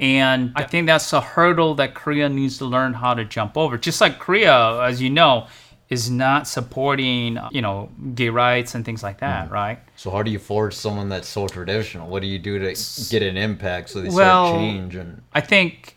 And 0.00 0.52
I 0.56 0.64
think 0.64 0.86
that's 0.86 1.12
a 1.12 1.20
hurdle 1.20 1.74
that 1.76 1.94
Korea 1.94 2.28
needs 2.28 2.58
to 2.58 2.64
learn 2.64 2.94
how 2.94 3.12
to 3.14 3.24
jump 3.24 3.56
over. 3.56 3.76
Just 3.76 4.00
like 4.00 4.18
Korea, 4.18 4.80
as 4.82 5.00
you 5.02 5.10
know, 5.10 5.46
is 5.90 6.10
not 6.10 6.48
supporting, 6.48 7.36
you 7.50 7.60
know, 7.60 7.90
gay 8.14 8.28
rights 8.30 8.74
and 8.74 8.84
things 8.84 9.02
like 9.02 9.18
that, 9.20 9.44
Mm-hmm. 9.46 9.54
right? 9.54 9.78
So 9.96 10.10
how 10.10 10.22
do 10.22 10.30
you 10.30 10.38
force 10.38 10.78
someone 10.78 11.08
that's 11.10 11.28
so 11.28 11.46
traditional? 11.48 12.08
What 12.08 12.22
do 12.22 12.28
you 12.28 12.38
do 12.38 12.58
to 12.60 12.74
get 13.10 13.22
an 13.22 13.36
impact 13.36 13.90
so 13.90 14.00
they 14.00 14.08
Well, 14.08 14.46
start 14.48 14.60
change? 14.60 14.94
And 14.94 15.20
I 15.34 15.40
think 15.42 15.96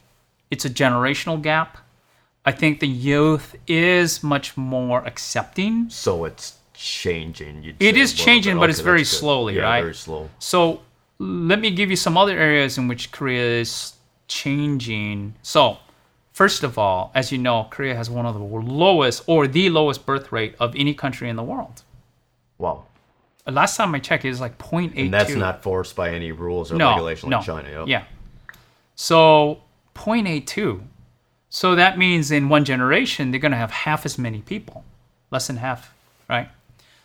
it's 0.52 0.66
a 0.66 0.70
generational 0.70 1.42
gap. 1.42 1.78
I 2.46 2.52
think 2.52 2.82
the 2.82 2.88
youth 2.88 3.56
is 3.68 4.22
much 4.22 4.58
more 4.58 5.00
accepting. 5.06 5.90
So 5.90 6.26
it's 6.26 6.58
changing. 6.74 7.76
It 7.80 7.96
is 7.96 8.14
changing, 8.14 8.58
but 8.58 8.70
it's 8.70 8.82
very 8.82 9.00
good. 9.00 9.08
slowly, 9.08 9.56
yeah, 9.56 9.62
right? 9.64 9.82
Very 9.82 9.96
slow. 9.96 10.30
So 10.40 10.82
let 11.24 11.60
me 11.60 11.72
give 11.72 11.90
you 11.90 11.96
some 11.96 12.18
other 12.18 12.38
areas 12.38 12.78
in 12.78 12.88
which 12.88 13.12
Korea 13.12 13.62
is 13.62 13.94
changing. 14.28 15.36
So, 15.42 15.78
first 16.34 16.64
of 16.64 16.78
all, 16.78 17.12
as 17.16 17.32
you 17.32 17.38
know, 17.38 17.68
Korea 17.70 17.96
has 17.96 18.10
one 18.10 18.26
of 18.26 18.34
the 18.34 18.42
lowest 18.42 19.24
or 19.28 19.48
the 19.48 19.70
lowest 19.70 20.06
birth 20.06 20.32
rate 20.32 20.56
of 20.60 20.76
any 20.76 20.94
country 20.94 21.30
in 21.30 21.36
the 21.36 21.44
world. 21.44 21.84
Wow. 22.58 22.86
Last 23.46 23.76
time 23.76 23.94
I 23.94 24.00
checked, 24.00 24.24
it 24.26 24.30
was 24.30 24.40
like 24.40 24.58
0.82. 24.58 24.98
And 24.98 25.14
that's 25.14 25.36
not 25.36 25.64
forced 25.64 25.96
by 25.96 26.12
any 26.12 26.32
rules 26.32 26.72
or 26.72 26.76
no, 26.76 26.92
regulation 26.92 27.30
no. 27.30 27.38
like 27.38 27.46
China. 27.46 27.70
Yep. 27.70 27.88
Yeah. 27.88 28.04
So 28.96 29.62
0.82. 29.96 30.82
So 31.50 31.76
that 31.76 31.98
means 31.98 32.32
in 32.32 32.50
one 32.50 32.66
generation 32.66 33.32
they're 33.32 33.40
going 33.40 33.52
to 33.52 33.58
have 33.58 33.72
half 33.72 34.06
as 34.06 34.18
many 34.18 34.42
people, 34.42 34.84
less 35.30 35.48
than 35.48 35.58
half, 35.58 35.94
right? 36.30 36.50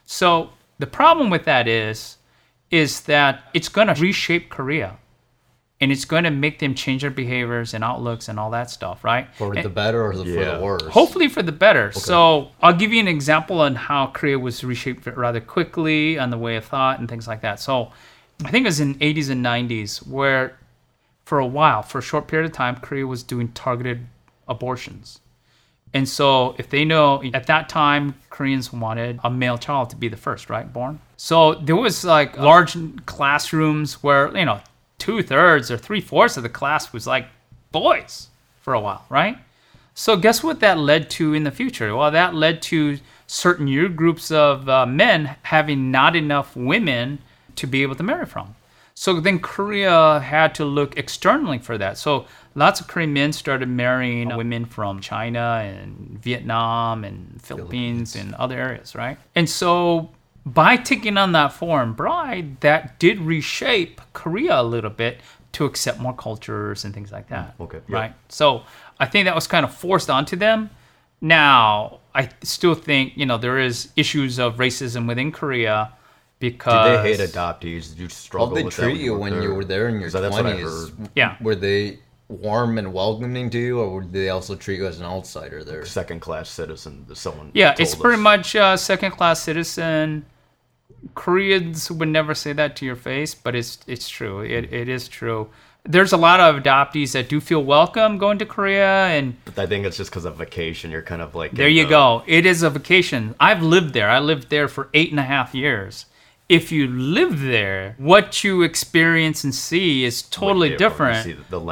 So 0.07 0.51
the 0.79 0.87
problem 0.87 1.29
with 1.29 1.45
that 1.45 1.67
is, 1.67 2.17
is 2.71 3.01
that 3.03 3.43
it's 3.55 3.69
going 3.69 3.89
to 3.89 3.95
reshape 3.95 4.51
Korea, 4.51 4.99
and 5.81 5.91
it's 5.93 6.05
going 6.05 6.25
to 6.25 6.31
make 6.31 6.59
them 6.59 6.75
change 6.75 7.03
their 7.03 7.11
behaviors 7.11 7.73
and 7.73 7.83
outlooks 7.85 8.29
and 8.29 8.39
all 8.39 8.51
that 8.51 8.69
stuff, 8.71 9.05
right? 9.05 9.29
For 9.37 9.55
And- 9.55 9.65
the 9.65 9.69
better 9.71 10.03
or 10.05 10.15
the, 10.17 10.25
for 10.25 10.45
the 10.45 10.61
worse? 10.63 10.83
Hopefully 10.89 11.29
for 11.29 11.43
the 11.43 11.53
better. 11.53 11.93
So 11.93 12.51
I'll 12.61 12.75
give 12.75 12.93
you 12.93 13.01
an 13.01 13.09
example 13.09 13.61
on 13.61 13.75
how 13.77 14.09
Korea 14.09 14.39
was 14.39 14.63
reshaped 14.65 15.07
rather 15.07 15.41
quickly 15.41 16.19
on 16.19 16.31
the 16.31 16.39
way 16.39 16.57
of 16.57 16.65
thought 16.65 16.99
and 16.99 17.09
things 17.09 17.27
like 17.29 17.41
that. 17.43 17.61
So 17.61 17.93
I 18.45 18.51
think 18.51 18.65
it 18.65 18.69
was 18.69 18.81
in 18.81 18.97
80s 18.97 19.31
and 19.31 19.45
90s 19.45 20.07
where 20.07 20.59
for 21.25 21.39
a 21.39 21.47
while, 21.47 21.83
for 21.83 21.99
a 21.99 22.03
short 22.03 22.27
period 22.27 22.51
of 22.51 22.57
time, 22.57 22.77
Korea 22.77 23.07
was 23.07 23.23
doing 23.23 23.49
targeted 23.53 24.07
abortions. 24.49 25.21
And 25.95 26.09
so 26.09 26.55
if 26.59 26.69
they 26.69 26.85
know 26.85 27.23
at 27.33 27.47
that 27.47 27.69
time 27.69 28.15
Koreans 28.31 28.73
wanted 28.73 29.21
a 29.25 29.31
male 29.31 29.59
child 29.59 29.91
to 29.91 29.97
be 29.97 30.09
the 30.09 30.17
first, 30.17 30.51
right, 30.51 30.71
born. 30.71 31.01
So 31.17 31.55
there 31.55 31.77
was 31.77 32.05
like 32.05 32.39
large 32.39 32.77
classrooms 33.07 34.03
where, 34.03 34.37
you 34.37 34.45
know, 34.45 34.61
two 34.99 35.23
thirds 35.23 35.71
or 35.71 35.77
three 35.77 36.01
fourths 36.01 36.37
of 36.37 36.43
the 36.43 36.49
class 36.49 36.93
was 36.93 37.07
like 37.07 37.27
boys 37.73 38.29
for 38.61 38.75
a 38.75 38.81
while, 38.81 39.05
right? 39.09 39.39
So 39.95 40.17
guess 40.17 40.45
what 40.45 40.61
that 40.61 40.79
led 40.79 41.11
to 41.11 41.35
in 41.35 41.45
the 41.45 41.51
future? 41.51 41.97
Well, 41.97 42.11
that 42.11 42.35
led 42.35 42.63
to 42.63 42.99
certain 43.27 43.67
year 43.67 43.89
groups 43.89 44.31
of 44.31 44.69
uh, 44.69 44.87
men 44.87 45.37
having 45.43 45.91
not 45.91 46.15
enough 46.15 46.55
women 46.55 47.19
to 47.57 47.67
be 47.67 47.83
able 47.83 47.97
to 47.97 48.03
marry 48.03 48.27
from. 48.27 48.55
So 48.95 49.21
then 49.21 49.39
Korea 49.39 50.21
had 50.21 50.55
to 50.57 50.65
look 50.65 50.97
externally 50.97 51.59
for 51.59 51.79
that. 51.79 51.99
So 51.99 52.27
lots 52.59 52.81
of 52.81 52.89
Korean 52.89 53.13
men 53.13 53.33
started 53.33 53.69
marrying 53.69 54.33
oh. 54.33 54.37
women 54.37 54.65
from 54.65 55.01
China 55.01 55.63
and 55.65 56.19
Vietnam 56.23 57.05
and 57.05 57.41
Philippines 57.41 58.17
and 58.17 58.35
other 58.35 58.59
areas, 58.59 58.95
right? 58.95 59.17
And 59.35 59.49
so 59.49 60.11
by 60.45 60.77
taking 60.77 61.17
on 61.17 61.33
that 61.33 61.53
foreign 61.53 61.93
bride, 61.93 62.61
that 62.61 62.99
did 62.99 63.21
reshape 63.21 64.01
Korea 64.13 64.61
a 64.61 64.63
little 64.63 64.91
bit 64.91 65.21
to 65.53 65.65
accept 65.65 65.99
more 66.01 66.15
cultures 66.15 66.85
and 66.85 66.93
things 66.93 67.13
like 67.13 67.27
mm, 67.27 67.31
that. 67.31 67.55
Okay, 67.61 67.81
yeah. 67.89 67.97
Right. 67.97 68.15
So 68.29 68.65
I 68.99 69.07
think 69.07 69.27
that 69.27 69.35
was 69.35 69.47
kind 69.47 69.65
of 69.65 69.75
forced 69.75 70.11
onto 70.11 70.37
them. 70.37 70.71
Now, 71.21 72.01
I 72.15 72.29
still 72.43 72.75
think, 72.75 73.17
you 73.17 73.27
know, 73.27 73.39
there 73.39 73.59
is 73.59 73.91
issues 73.97 74.39
of 74.39 74.57
racism 74.57 75.09
within 75.09 75.33
Korea 75.33 75.93
because 76.39 77.05
Did 77.05 77.05
they 77.05 77.17
hate 77.17 77.31
adoptees? 77.31 77.91
Did 77.91 77.99
you 77.99 78.05
How 78.05 78.09
struggle 78.09 78.55
they 78.55 78.63
with 78.63 78.77
that 78.77 78.83
treat 78.83 79.01
you 79.01 79.17
when 79.17 79.43
you 79.43 79.55
were 79.55 79.65
there 79.65 79.89
in 79.89 79.95
your 79.95 80.11
'Cause 80.11 80.21
that's 80.21 80.33
what 80.33 80.47
I 80.47 80.61
twenties? 80.61 80.93
Yeah. 81.17 81.37
Were 81.41 81.57
they 81.57 81.99
warm 82.29 82.79
and 82.79 82.93
welcoming 82.93 83.51
to 83.51 83.59
you, 83.59 83.81
or 83.81 83.97
would 83.97 84.13
they 84.13 84.29
also 84.29 84.55
treat 84.55 84.79
you 84.79 84.87
as 84.87 85.01
an 85.01 85.07
outsider 85.07 85.65
there? 85.65 85.85
Second 85.85 86.21
class 86.21 86.49
citizen. 86.49 87.07
Someone. 87.15 87.51
Yeah, 87.55 87.73
told 87.73 87.81
it's 87.81 87.95
pretty 87.95 88.21
much 88.23 88.55
uh, 88.55 88.77
second 88.77 89.13
class 89.13 89.43
citizen. 89.43 90.27
Koreans 91.15 91.91
would 91.91 92.09
never 92.09 92.35
say 92.35 92.53
that 92.53 92.77
to 92.77 92.85
your 92.85 92.97
face, 92.97 93.35
but 93.35 93.55
it's 93.55 93.79
it's 93.87 94.09
true. 94.09 94.41
It, 94.41 94.73
it 94.73 94.89
is 94.89 95.09
true. 95.09 95.49
There's 95.85 96.13
a 96.13 96.17
lot 96.19 96.41
of 96.41 96.63
adoptees 96.63 97.13
that 97.13 97.29
do 97.31 97.41
feel 97.41 97.65
welcome 97.65 98.19
going 98.19 98.39
to 98.39 98.47
Korea, 98.47 99.07
and 99.07 99.37
But 99.45 99.59
I 99.59 99.67
think 99.67 99.87
it's 99.87 99.97
just 99.97 100.11
because 100.11 100.25
of 100.25 100.37
vacation. 100.37 100.91
You're 100.91 101.03
kind 101.03 101.23
of 101.23 101.35
like. 101.35 101.53
there 101.53 101.69
you 101.69 101.85
the- 101.85 101.91
go. 101.91 102.23
It 102.27 102.45
is 102.47 102.63
a 102.63 102.71
vacation. 102.71 103.35
I've 103.41 103.63
lived 103.63 103.95
there. 103.95 104.11
I 104.11 104.19
lived 104.19 104.51
there 104.51 104.69
for 104.69 104.89
eight 104.93 105.11
and 105.11 105.21
a 105.21 105.25
half 105.25 105.55
years. 105.55 106.07
If 106.49 106.73
you 106.73 106.87
live 106.87 107.43
there, 107.43 107.95
what 107.99 108.43
you 108.43 108.63
experience 108.63 109.45
and 109.45 109.55
see 109.55 110.05
is 110.05 110.23
totally 110.23 110.71
different. 110.79 111.17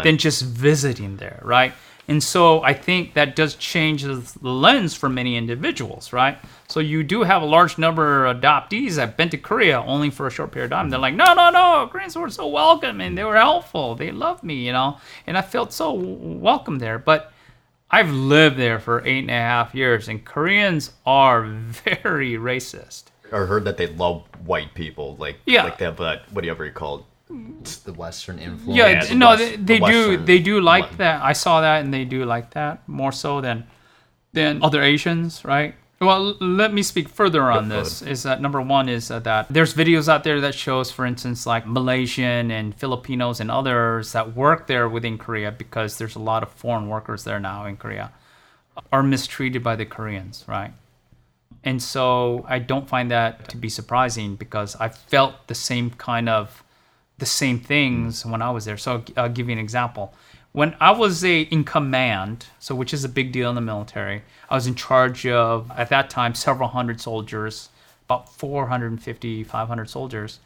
Than 0.05 0.19
just 0.19 0.43
visiting 0.43 1.17
there, 1.17 1.41
right? 1.43 1.73
And 2.09 2.23
so 2.23 2.63
I 2.63 2.73
think 2.73 3.15
that 3.15 3.35
does 3.35 3.57
change 3.57 4.05
the 4.05 4.23
lens 4.43 4.95
for 4.95 5.09
many 5.09 5.37
individuals, 5.37 6.13
right? 6.13 6.39
So 6.69 6.79
you 6.81 7.03
do 7.03 7.23
have 7.23 7.43
a 7.43 7.47
large 7.47 7.79
number 7.79 8.27
of 8.27 8.37
adoptees 8.37 8.95
that 8.95 9.01
have 9.01 9.17
been 9.17 9.31
to 9.31 9.39
Korea 9.39 9.81
only 9.81 10.11
for 10.11 10.27
a 10.27 10.31
short 10.31 10.53
period 10.53 10.73
of 10.73 10.79
time. 10.79 10.91
They're 10.91 11.01
like, 11.01 11.15
no, 11.15 11.35
no, 11.35 11.51
no, 11.51 11.89
Koreans 11.91 12.15
were 12.15 12.31
so 12.31 12.47
welcome 12.47 13.01
and 13.01 13.19
they 13.19 13.25
were 13.25 13.37
helpful. 13.37 13.95
They 13.97 14.13
loved 14.13 14.45
me, 14.45 14.67
you 14.67 14.73
know, 14.73 14.99
and 15.27 15.37
I 15.37 15.43
felt 15.43 15.73
so 15.73 15.93
welcome 15.93 16.79
there. 16.79 16.99
But 16.99 17.33
I've 17.91 18.11
lived 18.11 18.57
there 18.57 18.79
for 18.79 19.05
eight 19.07 19.21
and 19.21 19.31
a 19.31 19.35
half 19.35 19.75
years, 19.75 20.09
and 20.09 20.25
Koreans 20.25 20.91
are 21.07 21.45
very 21.45 22.33
racist. 22.33 23.05
I 23.33 23.39
heard 23.39 23.65
that 23.65 23.77
they 23.77 23.89
love 23.89 24.25
white 24.45 24.75
people. 24.75 25.17
Like. 25.17 25.39
Yeah. 25.47 25.65
Like 25.65 25.79
they 25.79 25.85
have 25.85 25.97
that. 25.99 26.33
Whatever 26.33 26.65
you 26.65 26.73
call 26.73 26.99
it. 26.99 27.05
It's 27.61 27.77
the 27.79 27.93
Western 27.93 28.39
influence. 28.39 28.77
Yeah, 28.77 28.87
Yeah, 28.89 29.05
the 29.05 29.15
no, 29.15 29.29
West- 29.31 29.67
they, 29.67 29.79
the 29.79 29.87
do. 29.87 30.17
They 30.17 30.39
do 30.39 30.61
like 30.61 30.89
one. 30.91 30.97
that. 30.99 31.23
I 31.23 31.33
saw 31.33 31.61
that, 31.61 31.85
and 31.85 31.93
they 31.93 32.05
do 32.05 32.25
like 32.25 32.53
that 32.55 32.89
more 32.89 33.13
so 33.13 33.41
than 33.41 33.67
than 34.33 34.63
other 34.63 34.83
Asians, 34.83 35.45
right? 35.45 35.75
Well, 35.99 36.37
let 36.41 36.75
me 36.75 36.83
speak 36.83 37.09
further 37.09 37.51
on 37.51 37.71
go 37.71 37.79
this. 37.79 38.03
Is 38.03 38.23
that 38.25 38.43
number 38.43 38.61
one 38.61 38.89
is 38.89 39.11
uh, 39.11 39.19
that 39.21 39.47
there's 39.49 39.73
videos 39.73 40.09
out 40.09 40.25
there 40.25 40.43
that 40.43 40.55
shows, 40.55 40.91
for 40.91 41.07
instance, 41.07 41.47
like 41.47 41.67
Malaysian 41.67 42.51
and 42.51 42.75
Filipinos 42.75 43.41
and 43.41 43.51
others 43.51 44.13
that 44.13 44.37
work 44.37 44.67
there 44.67 44.89
within 44.91 45.17
Korea 45.17 45.51
because 45.51 45.97
there's 45.97 46.15
a 46.15 46.21
lot 46.21 46.43
of 46.43 46.51
foreign 46.51 46.89
workers 46.89 47.25
there 47.25 47.41
now 47.41 47.65
in 47.65 47.77
Korea 47.79 48.13
are 48.93 49.03
mistreated 49.03 49.63
by 49.63 49.77
the 49.77 49.87
Koreans, 49.87 50.45
right? 50.47 50.73
And 51.67 51.83
so 51.83 52.47
I 52.49 52.61
don't 52.61 52.89
find 52.89 53.11
that 53.11 53.49
to 53.49 53.57
be 53.57 53.69
surprising 53.69 54.37
because 54.37 54.77
I 54.77 54.89
felt 54.89 55.49
the 55.49 55.55
same 55.55 55.91
kind 55.91 56.29
of 56.29 56.63
the 57.19 57.27
same 57.27 57.59
things 57.59 58.25
when 58.25 58.41
I 58.41 58.51
was 58.51 58.67
there. 58.67 58.77
So 58.77 59.03
I'll 59.17 59.29
give 59.29 59.49
you 59.49 59.53
an 59.53 59.59
example. 59.59 60.15
When 60.53 60.77
I 60.81 60.93
was 60.93 61.25
a, 61.25 61.41
in 61.43 61.65
command, 61.65 62.47
so 62.61 62.75
which 62.75 62.95
is 62.95 63.05
a 63.05 63.09
big 63.09 63.33
deal 63.33 63.49
in 63.49 63.57
the 63.57 63.61
military, 63.61 64.23
I 64.49 64.55
was 64.55 64.69
in 64.69 64.77
charge 64.77 65.27
of 65.27 65.71
at 65.77 65.89
that 65.89 66.09
time 66.09 66.35
several 66.35 66.69
hundred 66.69 67.01
soldiers, 67.01 67.71
about 68.05 68.33
450, 68.33 69.43
500 69.43 69.91
soldiers, 69.91 70.39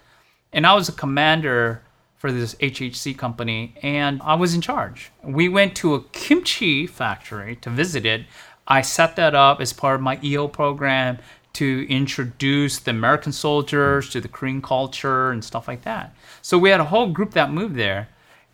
and 0.52 0.66
I 0.66 0.74
was 0.74 0.88
a 0.88 0.92
commander 0.92 1.82
for 2.16 2.32
this 2.32 2.54
HHC 2.56 3.16
company, 3.16 3.74
and 3.82 4.20
I 4.22 4.34
was 4.34 4.54
in 4.54 4.60
charge. 4.60 5.10
We 5.22 5.48
went 5.48 5.74
to 5.76 5.94
a 5.94 6.02
kimchi 6.02 6.86
factory 6.86 7.56
to 7.56 7.70
visit 7.70 8.04
it. 8.04 8.26
I 8.70 8.82
set 8.82 9.16
that 9.16 9.34
up 9.34 9.60
as 9.60 9.72
part 9.72 9.96
of 9.96 10.00
my 10.00 10.18
EO 10.22 10.48
program 10.48 11.18
to 11.54 11.86
introduce 11.88 12.78
the 12.78 12.92
American 12.92 13.32
soldiers 13.32 14.08
to 14.10 14.20
the 14.20 14.28
Korean 14.28 14.62
culture 14.62 15.30
and 15.32 15.44
stuff 15.44 15.66
like 15.66 15.82
that. 15.82 16.14
So 16.40 16.56
we 16.56 16.70
had 16.70 16.80
a 16.80 16.84
whole 16.84 17.10
group 17.10 17.32
that 17.32 17.50
moved 17.50 17.74
there, 17.74 18.08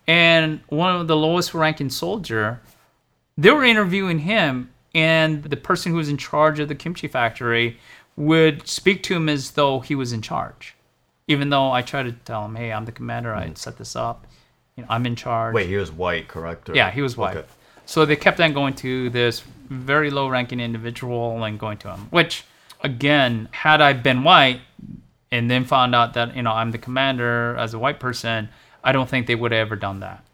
and 0.07 0.61
one 0.69 0.97
of 0.97 1.07
the 1.07 1.17
lowest 1.17 1.53
ranking 1.53 1.91
soldier, 1.91 2.61
they 3.37 3.51
were 3.51 3.65
interviewing 3.65 4.21
him, 4.21 4.71
and 4.95 5.43
the 5.45 5.57
person 5.57 5.93
who 5.93 5.99
was 5.99 6.09
in 6.09 6.17
charge 6.17 6.59
of 6.59 6.69
the 6.69 6.75
kimchi 6.75 7.07
factory 7.07 7.79
would 8.17 8.67
speak 8.67 9.03
to 9.05 9.15
him 9.15 9.29
as 9.29 9.51
though 9.53 9.81
he 9.81 9.95
was 9.95 10.13
in 10.13 10.23
charge 10.23 10.77
even 11.29 11.51
though 11.51 11.73
I 11.73 11.83
tried 11.83 12.05
to 12.05 12.13
tell 12.13 12.45
him, 12.45 12.55
"Hey, 12.55 12.73
I'm 12.73 12.85
the 12.85 12.93
commander. 12.93 13.35
I 13.35 13.51
set 13.55 13.79
this 13.79 13.97
up. 13.97 14.27
You 14.77 14.83
know, 14.83 14.89
I'm 14.91 15.07
in 15.07 15.17
charge." 15.17 15.55
Wait, 15.55 15.67
he 15.67 15.77
was 15.77 15.91
white, 15.91 16.29
correct? 16.29 16.71
Or- 16.71 16.75
yeah, 16.75 16.91
he 16.91 17.03
was 17.03 17.17
white. 17.17 17.37
Okay. 17.37 17.47
So 17.87 18.05
they 18.05 18.17
kept 18.17 18.41
on 18.41 18.53
going 18.53 18.75
to 18.75 19.11
this 19.11 19.41
very 19.71 20.11
low-ranking 20.11 20.61
individual 20.61 21.43
and 21.43 21.59
going 21.59 21.79
to 21.79 21.95
him. 21.95 22.09
Which, 22.11 22.45
again, 22.83 23.49
had 23.53 23.81
I 23.81 23.93
been 23.95 24.23
white 24.23 24.61
and 25.31 25.51
then 25.51 25.65
found 25.65 25.95
out 25.95 26.15
that 26.15 26.37
you 26.37 26.43
know 26.43 26.53
I'm 26.53 26.71
the 26.73 26.79
commander 26.79 27.57
as 27.57 27.75
a 27.75 27.79
white 27.79 27.99
person, 28.01 28.49
I 28.85 28.93
don't 28.93 29.09
think 29.09 29.27
they 29.27 29.35
would 29.35 29.53
have 29.53 29.67
ever 29.67 29.77
done 29.77 30.01
that. 30.01 30.25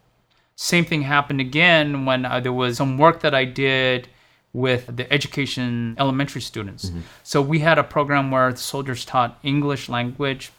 Same 0.55 0.85
thing 0.85 1.01
happened 1.03 1.41
again 1.41 2.05
when 2.05 2.25
uh, 2.25 2.39
there 2.39 2.53
was 2.53 2.77
some 2.77 2.97
work 2.97 3.21
that 3.21 3.33
I 3.33 3.45
did 3.45 4.07
with 4.53 4.95
the 4.95 5.11
education 5.11 5.95
elementary 5.97 6.41
students. 6.41 6.91
So 7.23 7.41
we 7.41 7.59
had 7.59 7.79
a 7.79 7.83
program 7.83 8.29
where 8.29 8.51
the 8.51 8.57
soldiers 8.57 9.03
taught 9.03 9.39
English 9.41 9.89
language 9.89 10.51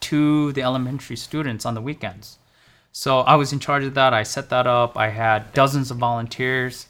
to 0.00 0.52
the 0.52 0.62
elementary 0.62 1.16
students 1.16 1.66
on 1.66 1.74
the 1.74 1.82
weekends. 1.82 2.38
So 2.98 3.20
I 3.20 3.34
was 3.34 3.52
in 3.52 3.58
charge 3.60 3.84
of 3.84 3.92
that. 3.92 4.14
I 4.14 4.22
set 4.22 4.48
that 4.48 4.66
up. 4.66 4.96
I 4.96 5.10
had 5.10 5.52
dozens 5.52 5.90
of 5.90 5.98
volunteers. 5.98 6.86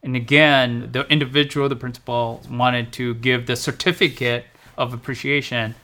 And 0.00 0.14
again, 0.14 0.90
the 0.92 1.04
individual, 1.08 1.68
the 1.68 1.74
principal, 1.74 2.40
wanted 2.48 2.92
to 2.92 3.14
give 3.14 3.46
the 3.46 3.56
certificate 3.56 4.44
of 4.78 4.94
appreciation 4.94 5.74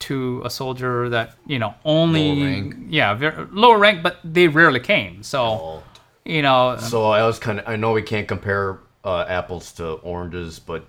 to 0.00 0.42
a 0.44 0.50
soldier 0.50 1.08
that, 1.08 1.34
you 1.46 1.58
know, 1.58 1.72
only, 1.86 2.34
Lower 2.34 2.44
rank. 2.44 2.74
yeah, 2.90 3.14
very, 3.14 3.46
lower 3.52 3.78
rank, 3.78 4.02
but 4.02 4.18
they 4.22 4.48
rarely 4.48 4.80
came. 4.80 5.22
So, 5.22 5.42
Oh. 5.42 5.82
you 6.26 6.42
know, 6.42 6.76
So 6.78 7.06
I 7.06 7.24
was 7.24 7.38
kind 7.38 7.60
of. 7.60 7.66
I 7.66 7.76
know 7.76 7.92
we 7.92 8.02
can't 8.02 8.28
compare 8.28 8.80
uh, 9.02 9.24
apples 9.26 9.72
to 9.72 9.92
oranges, 10.02 10.58
but 10.58 10.84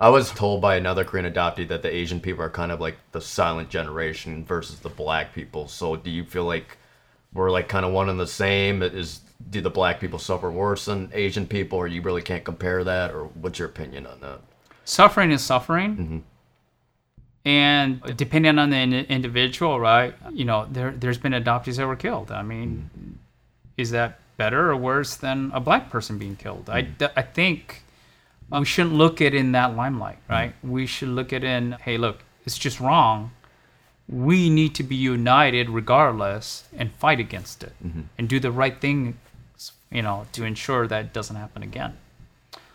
I 0.00 0.08
was 0.08 0.30
told 0.30 0.62
by 0.62 0.76
another 0.76 1.04
Korean 1.04 1.30
adoptee 1.30 1.68
that 1.68 1.82
the 1.82 1.94
Asian 1.94 2.18
people 2.18 2.42
are 2.42 2.48
kind 2.50 2.72
of 2.72 2.80
like 2.80 2.96
the 3.12 3.20
silent 3.20 3.68
generation 3.68 4.42
versus 4.46 4.78
the 4.78 4.88
black 4.88 5.34
people. 5.34 5.68
So 5.68 5.96
do 5.96 6.08
you 6.08 6.24
feel 6.24 6.44
like 6.44 6.78
we're 7.36 7.50
like 7.50 7.68
kind 7.68 7.84
of 7.84 7.92
one 7.92 8.08
and 8.08 8.18
the 8.18 8.26
same? 8.26 8.82
Is 8.82 9.20
do 9.50 9.60
the 9.60 9.70
black 9.70 10.00
people 10.00 10.18
suffer 10.18 10.50
worse 10.50 10.86
than 10.86 11.10
Asian 11.12 11.46
people, 11.46 11.78
or 11.78 11.86
you 11.86 12.02
really 12.02 12.22
can't 12.22 12.44
compare 12.44 12.82
that? 12.84 13.12
Or 13.12 13.26
what's 13.26 13.58
your 13.58 13.68
opinion 13.68 14.06
on 14.06 14.20
that? 14.20 14.40
suffering 14.86 15.32
is 15.32 15.42
suffering. 15.42 15.96
Mm-hmm. 15.96 16.18
And 17.44 18.16
depending 18.16 18.58
on 18.58 18.70
the 18.70 18.76
in- 18.76 18.92
individual, 18.92 19.78
right? 19.78 20.14
You 20.32 20.44
know, 20.44 20.66
there 20.70 20.90
there's 20.90 21.18
been 21.18 21.32
adoptees 21.32 21.76
that 21.76 21.86
were 21.86 21.96
killed. 21.96 22.32
I 22.32 22.42
mean, 22.42 22.90
mm-hmm. 22.96 23.12
is 23.76 23.90
that 23.90 24.18
better 24.36 24.70
or 24.70 24.76
worse 24.76 25.14
than 25.14 25.52
a 25.54 25.60
black 25.60 25.90
person 25.90 26.18
being 26.18 26.36
killed? 26.36 26.68
I 26.68 26.82
mm-hmm. 26.82 27.04
I 27.16 27.22
think 27.22 27.82
um, 28.50 28.60
we 28.60 28.66
shouldn't 28.66 28.94
look 28.94 29.20
at 29.20 29.34
it 29.34 29.34
in 29.34 29.52
that 29.52 29.76
limelight, 29.76 30.18
right? 30.28 30.54
We 30.64 30.86
should 30.86 31.10
look 31.10 31.32
at 31.32 31.44
it 31.44 31.48
in, 31.48 31.72
hey, 31.72 31.98
look, 31.98 32.18
it's 32.44 32.58
just 32.58 32.80
wrong. 32.80 33.30
We 34.08 34.50
need 34.50 34.74
to 34.76 34.82
be 34.82 34.94
united 34.94 35.68
regardless 35.68 36.68
and 36.76 36.92
fight 36.94 37.20
against 37.20 37.62
it 37.64 37.72
mm-hmm. 37.84 38.02
and 38.18 38.28
do 38.28 38.38
the 38.38 38.52
right 38.52 38.80
thing, 38.80 39.18
you 39.90 40.02
know, 40.02 40.26
to 40.32 40.44
ensure 40.44 40.86
that 40.86 41.06
it 41.06 41.12
doesn't 41.12 41.36
happen 41.36 41.62
again. 41.62 41.96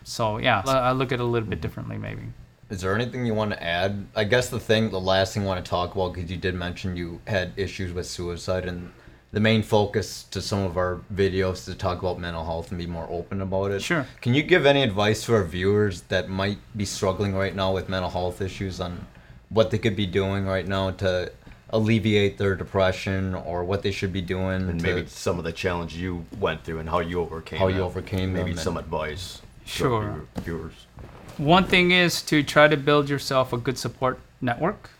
So 0.04 0.38
yeah, 0.38 0.62
I 0.66 0.92
look 0.92 1.12
at 1.12 1.20
it 1.20 1.22
a 1.22 1.24
little 1.24 1.48
bit 1.48 1.56
mm-hmm. 1.56 1.62
differently, 1.62 1.98
maybe. 1.98 2.22
Is 2.70 2.80
there 2.80 2.94
anything 2.94 3.26
you 3.26 3.34
want 3.34 3.52
to 3.52 3.62
add? 3.62 4.06
I 4.16 4.24
guess 4.24 4.48
the 4.48 4.58
thing, 4.58 4.90
the 4.90 5.00
last 5.00 5.34
thing 5.34 5.42
I 5.42 5.46
want 5.46 5.64
to 5.64 5.68
talk 5.68 5.94
about, 5.94 6.14
because 6.14 6.30
you 6.30 6.38
did 6.38 6.54
mention 6.54 6.96
you 6.96 7.20
had 7.26 7.52
issues 7.56 7.92
with 7.92 8.06
suicide, 8.06 8.64
and 8.66 8.90
the 9.30 9.40
main 9.40 9.62
focus 9.62 10.24
to 10.30 10.40
some 10.40 10.60
of 10.60 10.76
our 10.76 11.00
videos 11.14 11.52
is 11.52 11.64
to 11.66 11.74
talk 11.74 11.98
about 12.00 12.18
mental 12.18 12.44
health 12.44 12.70
and 12.70 12.78
be 12.78 12.86
more 12.86 13.06
open 13.10 13.42
about 13.42 13.72
it. 13.72 13.82
Sure. 13.82 14.06
Can 14.20 14.32
you 14.32 14.42
give 14.42 14.64
any 14.64 14.82
advice 14.82 15.24
to 15.26 15.34
our 15.34 15.44
viewers 15.44 16.02
that 16.02 16.28
might 16.28 16.58
be 16.74 16.84
struggling 16.84 17.34
right 17.34 17.54
now 17.54 17.72
with 17.72 17.88
mental 17.88 18.10
health 18.10 18.40
issues 18.40 18.80
on 18.80 19.06
what 19.52 19.70
they 19.70 19.78
could 19.78 19.96
be 19.96 20.06
doing 20.06 20.46
right 20.46 20.66
now 20.66 20.90
to 20.90 21.30
alleviate 21.70 22.38
their 22.38 22.54
depression 22.54 23.34
or 23.34 23.64
what 23.64 23.82
they 23.82 23.90
should 23.90 24.12
be 24.12 24.20
doing 24.20 24.68
and 24.68 24.78
to, 24.80 24.84
maybe 24.86 25.06
some 25.08 25.38
of 25.38 25.44
the 25.44 25.52
challenge 25.52 25.94
you 25.96 26.24
went 26.38 26.62
through 26.64 26.78
and 26.78 26.88
how 26.88 27.00
you 27.00 27.20
overcame 27.20 27.58
How 27.58 27.68
you 27.68 27.76
them. 27.76 27.84
overcame 27.84 28.32
maybe 28.32 28.54
some 28.56 28.76
and- 28.76 28.84
advice 28.84 29.40
Sure. 29.64 30.02
our 30.04 30.42
viewers 30.42 30.86
One 31.38 31.64
thing 31.64 31.92
is 31.92 32.20
to 32.22 32.42
try 32.42 32.68
to 32.68 32.76
build 32.76 33.08
yourself 33.08 33.52
a 33.52 33.56
good 33.56 33.78
support 33.78 34.18
network. 34.42 34.90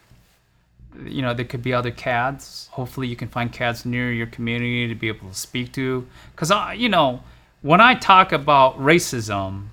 You 1.04 1.20
know, 1.22 1.34
there 1.34 1.44
could 1.44 1.62
be 1.62 1.74
other 1.74 1.90
KADs. 1.90 2.68
Hopefully, 2.70 3.06
you 3.08 3.16
can 3.16 3.28
find 3.28 3.52
KADs 3.52 3.84
near 3.84 4.10
your 4.12 4.26
community 4.26 4.88
to 4.88 4.94
be 4.94 5.08
able 5.08 5.28
to 5.28 5.34
speak 5.34 5.72
to. 5.72 6.06
Because, 6.34 6.50
i 6.50 6.72
you 6.74 6.88
know, 6.88 7.22
when 7.60 7.80
I 7.80 7.94
talk 7.94 8.32
about 8.32 8.78
racism 8.78 9.66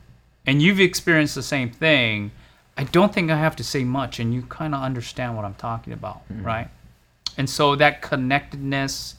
and 0.46 0.62
you've 0.62 0.80
experienced 0.80 1.36
the 1.36 1.44
same 1.44 1.70
thing, 1.72 2.32
I 2.80 2.84
don't 2.84 3.14
think 3.14 3.30
I 3.30 3.36
have 3.36 3.58
to 3.58 3.64
say 3.64 3.84
much 3.84 4.22
and 4.22 4.34
you 4.34 4.42
kind 4.44 4.74
of 4.74 4.82
understand 4.82 5.36
what 5.36 5.44
I'm 5.44 5.56
talking 5.56 5.92
about, 5.92 6.26
mm-hmm. 6.30 6.46
right? 6.46 6.70
And 7.38 7.50
so 7.50 7.76
that 7.76 8.02
connectedness, 8.02 9.16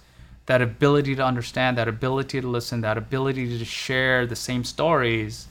that 0.46 0.62
ability 0.62 1.14
to 1.16 1.22
understand, 1.22 1.76
that 1.76 1.86
ability 1.86 2.40
to 2.40 2.48
listen, 2.48 2.80
that 2.80 2.96
ability 2.96 3.58
to 3.58 3.64
share 3.66 4.26
the 4.26 4.34
same 4.34 4.64
stories 4.64 5.46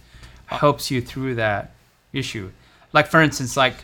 helps 0.48 0.90
you 0.90 1.02
through 1.02 1.36
that 1.36 1.76
issue. 2.12 2.50
Like 2.94 3.06
for 3.06 3.22
instance, 3.22 3.56
like 3.56 3.76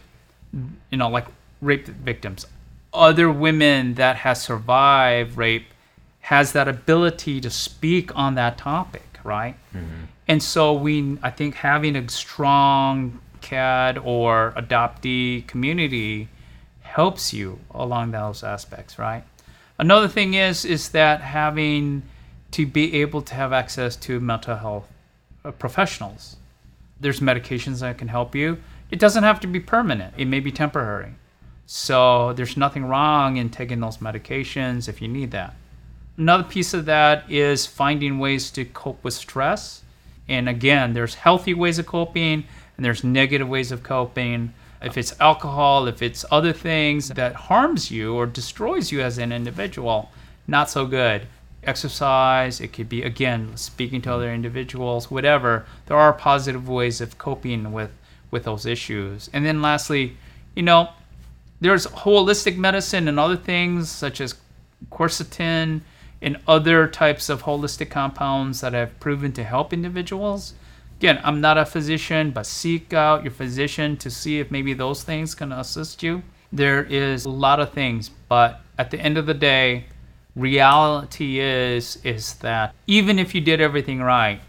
you 0.89 0.97
know, 0.97 1.09
like 1.09 1.27
rape 1.61 1.85
victims, 1.85 2.47
other 2.95 3.29
women 3.29 3.93
that 3.93 4.15
has 4.15 4.41
survived 4.41 5.37
rape 5.37 5.67
has 6.21 6.51
that 6.53 6.67
ability 6.67 7.41
to 7.41 7.51
speak 7.51 8.17
on 8.17 8.33
that 8.33 8.57
topic, 8.57 9.19
right? 9.23 9.55
Mm-hmm. 9.71 10.05
And 10.27 10.41
so 10.41 10.73
we, 10.73 11.19
I 11.21 11.29
think, 11.29 11.53
having 11.53 11.95
a 11.95 12.09
strong 12.09 13.19
KAD 13.45 13.99
or 13.99 14.53
adoptee 14.57 15.45
community 15.45 16.27
helps 16.81 17.31
you 17.31 17.59
along 17.71 18.11
those 18.11 18.43
aspects, 18.43 18.97
right? 18.97 19.23
Another 19.77 20.07
thing 20.07 20.33
is 20.33 20.65
is 20.65 20.89
that 20.89 21.21
having 21.21 22.01
to 22.51 22.65
be 22.65 23.01
able 23.01 23.21
to 23.21 23.35
have 23.35 23.53
access 23.53 23.95
to 23.97 24.19
mental 24.19 24.55
health 24.55 24.87
uh, 25.43 25.51
professionals. 25.51 26.37
There's 26.99 27.19
medications 27.19 27.81
that 27.81 27.97
can 27.97 28.07
help 28.07 28.33
you. 28.33 28.57
It 28.89 28.99
doesn't 28.99 29.23
have 29.23 29.39
to 29.41 29.47
be 29.47 29.59
permanent. 29.59 30.13
It 30.17 30.25
may 30.25 30.39
be 30.39 30.51
temporary. 30.51 31.13
So 31.65 32.33
there's 32.33 32.55
nothing 32.55 32.85
wrong 32.85 33.37
in 33.37 33.49
taking 33.49 33.79
those 33.79 33.97
medications 33.97 34.87
if 34.87 35.01
you 35.01 35.07
need 35.07 35.31
that. 35.31 35.53
Another 36.17 36.43
piece 36.43 36.73
of 36.73 36.85
that 36.85 37.29
is 37.29 37.65
finding 37.65 38.19
ways 38.19 38.49
to 38.51 38.63
cope 38.63 39.03
with 39.03 39.13
stress. 39.13 39.83
And 40.29 40.47
again, 40.47 40.93
there's 40.93 41.15
healthy 41.15 41.53
ways 41.53 41.77
of 41.77 41.85
coping 41.85 42.45
and 42.75 42.85
there's 42.85 43.03
negative 43.03 43.47
ways 43.47 43.71
of 43.71 43.83
coping. 43.83 44.53
If 44.81 44.97
it's 44.97 45.19
alcohol, 45.19 45.87
if 45.87 46.01
it's 46.01 46.25
other 46.29 46.53
things 46.53 47.09
that 47.09 47.33
harms 47.33 47.89
you 47.89 48.15
or 48.15 48.25
destroys 48.25 48.91
you 48.91 49.01
as 49.01 49.17
an 49.17 49.31
individual, 49.31 50.11
not 50.47 50.69
so 50.69 50.85
good. 50.85 51.27
Exercise, 51.63 52.61
it 52.61 52.73
could 52.73 52.89
be 52.89 53.01
again 53.01 53.57
speaking 53.57 54.01
to 54.03 54.13
other 54.13 54.31
individuals, 54.31 55.09
whatever. 55.09 55.65
There 55.87 55.97
are 55.97 56.13
positive 56.13 56.69
ways 56.69 57.01
of 57.01 57.17
coping 57.17 57.71
with 57.71 57.91
with 58.31 58.43
those 58.43 58.65
issues. 58.65 59.29
And 59.33 59.45
then 59.45 59.61
lastly, 59.61 60.17
you 60.55 60.63
know, 60.63 60.89
there's 61.61 61.87
holistic 61.87 62.57
medicine 62.57 63.07
and 63.07 63.19
other 63.19 63.37
things 63.37 63.89
such 63.89 64.19
as 64.19 64.35
quercetin 64.91 65.81
and 66.21 66.37
other 66.47 66.87
types 66.87 67.29
of 67.29 67.43
holistic 67.43 67.89
compounds 67.89 68.61
that 68.61 68.73
have 68.73 68.99
proven 68.99 69.31
to 69.33 69.43
help 69.43 69.73
individuals. 69.73 70.53
Again, 70.97 71.19
I'm 71.23 71.41
not 71.41 71.57
a 71.57 71.65
physician, 71.65 72.31
but 72.31 72.45
seek 72.45 72.93
out 72.93 73.23
your 73.23 73.31
physician 73.31 73.97
to 73.97 74.09
see 74.09 74.39
if 74.39 74.49
maybe 74.49 74.73
those 74.73 75.03
things 75.03 75.35
can 75.35 75.51
assist 75.51 76.01
you. 76.01 76.23
There 76.53 76.83
is 76.83 77.25
a 77.25 77.29
lot 77.29 77.59
of 77.59 77.73
things, 77.73 78.09
but 78.29 78.61
at 78.77 78.91
the 78.91 78.99
end 78.99 79.17
of 79.17 79.25
the 79.25 79.33
day, 79.33 79.85
reality 80.35 81.39
is 81.39 81.97
is 82.03 82.35
that 82.35 82.73
even 82.87 83.19
if 83.19 83.35
you 83.35 83.41
did 83.41 83.59
everything 83.59 83.99
right, 83.99 84.39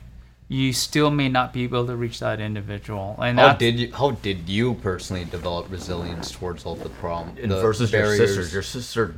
you 0.48 0.72
still 0.72 1.10
may 1.10 1.28
not 1.28 1.52
be 1.52 1.64
able 1.64 1.86
to 1.86 1.96
reach 1.96 2.20
that 2.20 2.40
individual. 2.40 3.16
And 3.20 3.38
How 3.38 3.54
did 3.54 3.80
you? 3.80 3.92
How 3.92 4.12
did 4.12 4.48
you 4.48 4.74
personally 4.74 5.24
develop 5.24 5.70
resilience 5.70 6.30
towards 6.30 6.64
all 6.64 6.76
the 6.76 6.90
problem? 6.90 7.36
and 7.42 7.50
the 7.50 7.60
versus 7.60 7.90
your 7.90 8.02
barriers? 8.02 8.18
sisters 8.18 8.52
your 8.52 8.62
sister 8.62 9.16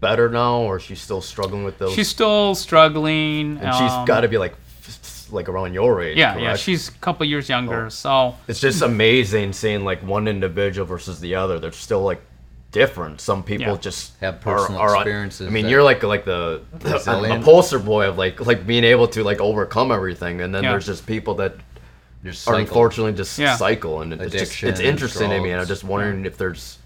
better 0.00 0.28
now 0.28 0.58
or 0.58 0.78
she's 0.78 1.00
still 1.00 1.22
struggling 1.22 1.64
with 1.64 1.78
those 1.78 1.94
she's 1.94 2.08
still 2.08 2.54
struggling. 2.54 3.56
and 3.56 3.74
she's 3.74 3.92
um, 3.92 4.04
got 4.04 4.20
to 4.20 4.28
be 4.28 4.36
like 4.36 4.54
f- 5.24 5.28
f- 5.28 5.32
like 5.32 5.48
around 5.48 5.74
your 5.74 6.02
age 6.02 6.16
Yeah, 6.16 6.36
yeah, 6.36 6.56
she's 6.56 6.88
a 6.88 6.92
couple 6.92 7.26
years 7.26 7.48
younger. 7.48 7.86
Oh. 7.86 7.88
So 7.88 8.34
it's 8.48 8.60
just 8.60 8.82
amazing 8.82 9.52
seeing 9.52 9.84
like 9.84 10.02
one 10.02 10.28
individual 10.28 10.86
versus 10.86 11.20
the 11.20 11.34
other 11.34 11.58
they're 11.58 11.72
still 11.72 12.02
like 12.02 12.20
different 12.72 13.20
some 13.20 13.42
people 13.44 13.74
Yeah. 13.74 13.76
just 13.76 14.18
Have 14.20 14.40
personal 14.40 14.80
are, 14.80 14.90
are, 14.90 14.96
experiences 14.96 15.46
i 15.46 15.50
mean 15.50 15.68
you're 15.68 15.84
like 15.84 16.02
like 16.02 16.24
the, 16.24 16.60
the 16.80 16.90
a, 16.90 16.92
Resilient. 16.94 17.44
poster 17.44 17.78
boy 17.78 18.08
of 18.08 18.18
like 18.18 18.44
like 18.44 18.66
being 18.66 18.82
able 18.82 19.06
to 19.08 19.22
like 19.22 19.40
overcome 19.40 19.92
everything 19.92 20.40
and 20.40 20.52
then 20.52 20.64
Yeah. 20.64 20.72
there's 20.72 20.86
just 20.86 21.06
people 21.06 21.34
that 21.36 21.54
Just 22.24 22.48
are 22.48 22.56
unfortunately 22.56 23.12
just 23.12 23.38
Yeah. 23.38 23.54
cycle 23.54 24.00
and 24.02 24.12
it's 24.12 24.22
just 24.24 24.34
Addiction 24.34 24.68
it's 24.70 24.80
and 24.80 24.88
interesting 24.88 25.30
to 25.30 25.40
me 25.40 25.50
and 25.52 25.60
i'm 25.60 25.68
just 25.68 25.84
wondering 25.84 26.24
if 26.26 26.36
there's 26.36 26.78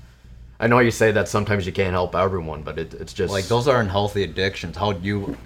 i 0.61 0.67
know 0.67 0.79
you 0.81 0.91
say 0.91 1.11
that 1.13 1.27
sometimes 1.27 1.65
you 1.65 1.73
can't 1.73 1.93
help 1.93 2.15
everyone 2.15 2.61
but 2.63 2.79
it, 2.79 2.93
it's 2.93 3.15
just 3.15 3.33
like 3.33 3.47
those 3.47 3.67
are 3.67 3.81
unhealthy 3.81 4.25
addictions. 4.25 4.77
How 4.77 4.93
do 4.93 5.07
you 5.07 5.39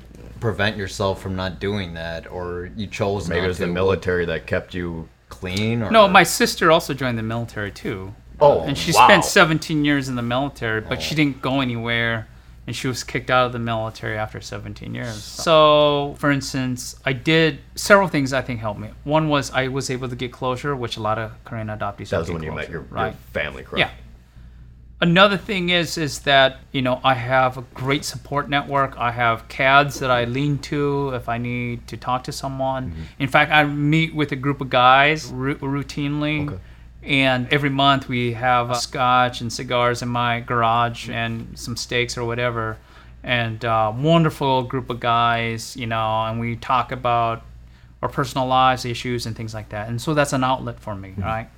prevent 0.42 0.76
yourself 0.76 1.22
from 1.22 1.36
not 1.36 1.60
doing 1.60 1.94
that, 1.94 2.30
or 2.30 2.68
you 2.76 2.88
chose 2.88 3.28
maybe 3.28 3.42
not 3.42 3.44
it 3.44 3.48
was 3.48 3.56
to? 3.58 3.66
the 3.66 3.72
military 3.72 4.26
that 4.26 4.46
kept 4.46 4.74
you 4.74 5.08
clean? 5.28 5.82
Or 5.82 5.90
no, 5.90 6.08
my 6.08 6.24
sister 6.24 6.72
also 6.72 6.92
joined 6.92 7.16
the 7.16 7.22
military 7.22 7.70
too. 7.70 8.12
Oh, 8.40 8.62
and 8.62 8.76
she 8.76 8.92
wow. 8.92 9.06
spent 9.06 9.24
17 9.24 9.84
years 9.84 10.08
in 10.08 10.16
the 10.16 10.22
military, 10.22 10.80
but 10.80 11.00
she 11.00 11.14
oh. 11.14 11.16
didn't 11.16 11.42
go 11.42 11.60
anywhere, 11.60 12.26
and 12.66 12.74
she 12.74 12.88
was 12.88 13.04
kicked 13.04 13.30
out 13.30 13.46
of 13.46 13.52
the 13.52 13.60
military 13.60 14.18
after 14.18 14.40
17 14.40 14.92
years. 14.92 15.22
So, 15.22 16.16
for 16.18 16.32
instance, 16.32 16.96
I 17.06 17.12
did 17.12 17.60
several 17.76 18.08
things 18.08 18.32
I 18.32 18.42
think 18.42 18.58
helped 18.58 18.80
me. 18.80 18.90
One 19.04 19.28
was 19.28 19.52
I 19.52 19.68
was 19.68 19.90
able 19.90 20.08
to 20.08 20.16
get 20.16 20.32
closure, 20.32 20.74
which 20.74 20.96
a 20.96 21.00
lot 21.00 21.18
of 21.18 21.32
Korean 21.44 21.68
adoptees 21.68 22.08
that 22.08 22.18
was 22.18 22.28
get 22.28 22.34
when 22.34 22.42
you 22.42 22.50
met 22.50 22.68
your, 22.68 22.80
right. 22.80 23.10
your 23.10 23.12
family 23.32 23.62
correct 23.62 23.78
Yeah. 23.78 24.01
Another 25.02 25.36
thing 25.36 25.70
is 25.70 25.98
is 25.98 26.20
that 26.20 26.60
you 26.70 26.80
know 26.80 27.00
I 27.02 27.14
have 27.14 27.58
a 27.58 27.62
great 27.74 28.04
support 28.04 28.48
network. 28.48 28.96
I 28.96 29.10
have 29.10 29.48
KADs 29.48 29.98
that 29.98 30.12
I 30.12 30.24
lean 30.26 30.58
to 30.70 31.10
if 31.14 31.28
I 31.28 31.38
need 31.38 31.88
to 31.88 31.96
talk 31.96 32.22
to 32.24 32.32
someone. 32.32 32.90
Mm-hmm. 32.92 33.02
In 33.18 33.28
fact, 33.28 33.50
I 33.50 33.64
meet 33.64 34.14
with 34.14 34.30
a 34.30 34.36
group 34.36 34.60
of 34.60 34.70
guys 34.70 35.26
ru- 35.32 35.58
routinely, 35.58 36.48
Okay. 36.48 36.60
and 37.02 37.48
every 37.52 37.68
month 37.70 38.08
we 38.08 38.32
have 38.34 38.70
uh, 38.70 38.74
scotch 38.74 39.40
and 39.40 39.52
cigars 39.52 40.02
in 40.02 40.08
my 40.08 40.38
garage 40.38 41.10
and 41.10 41.58
some 41.58 41.76
steaks 41.76 42.16
or 42.16 42.24
whatever. 42.24 42.78
And 43.24 43.64
uh, 43.64 43.92
wonderful 43.96 44.62
group 44.62 44.88
of 44.88 45.00
guys, 45.00 45.76
you 45.76 45.88
know, 45.88 46.22
and 46.26 46.38
we 46.38 46.54
talk 46.54 46.92
about 46.92 47.42
our 48.02 48.08
personal 48.08 48.46
lives, 48.46 48.84
issues, 48.84 49.26
and 49.26 49.34
things 49.36 49.52
like 49.52 49.68
that. 49.70 49.88
And 49.88 50.00
so 50.00 50.14
that's 50.14 50.32
an 50.32 50.44
outlet 50.44 50.78
for 50.78 50.94
me, 50.94 51.14
right? 51.16 51.48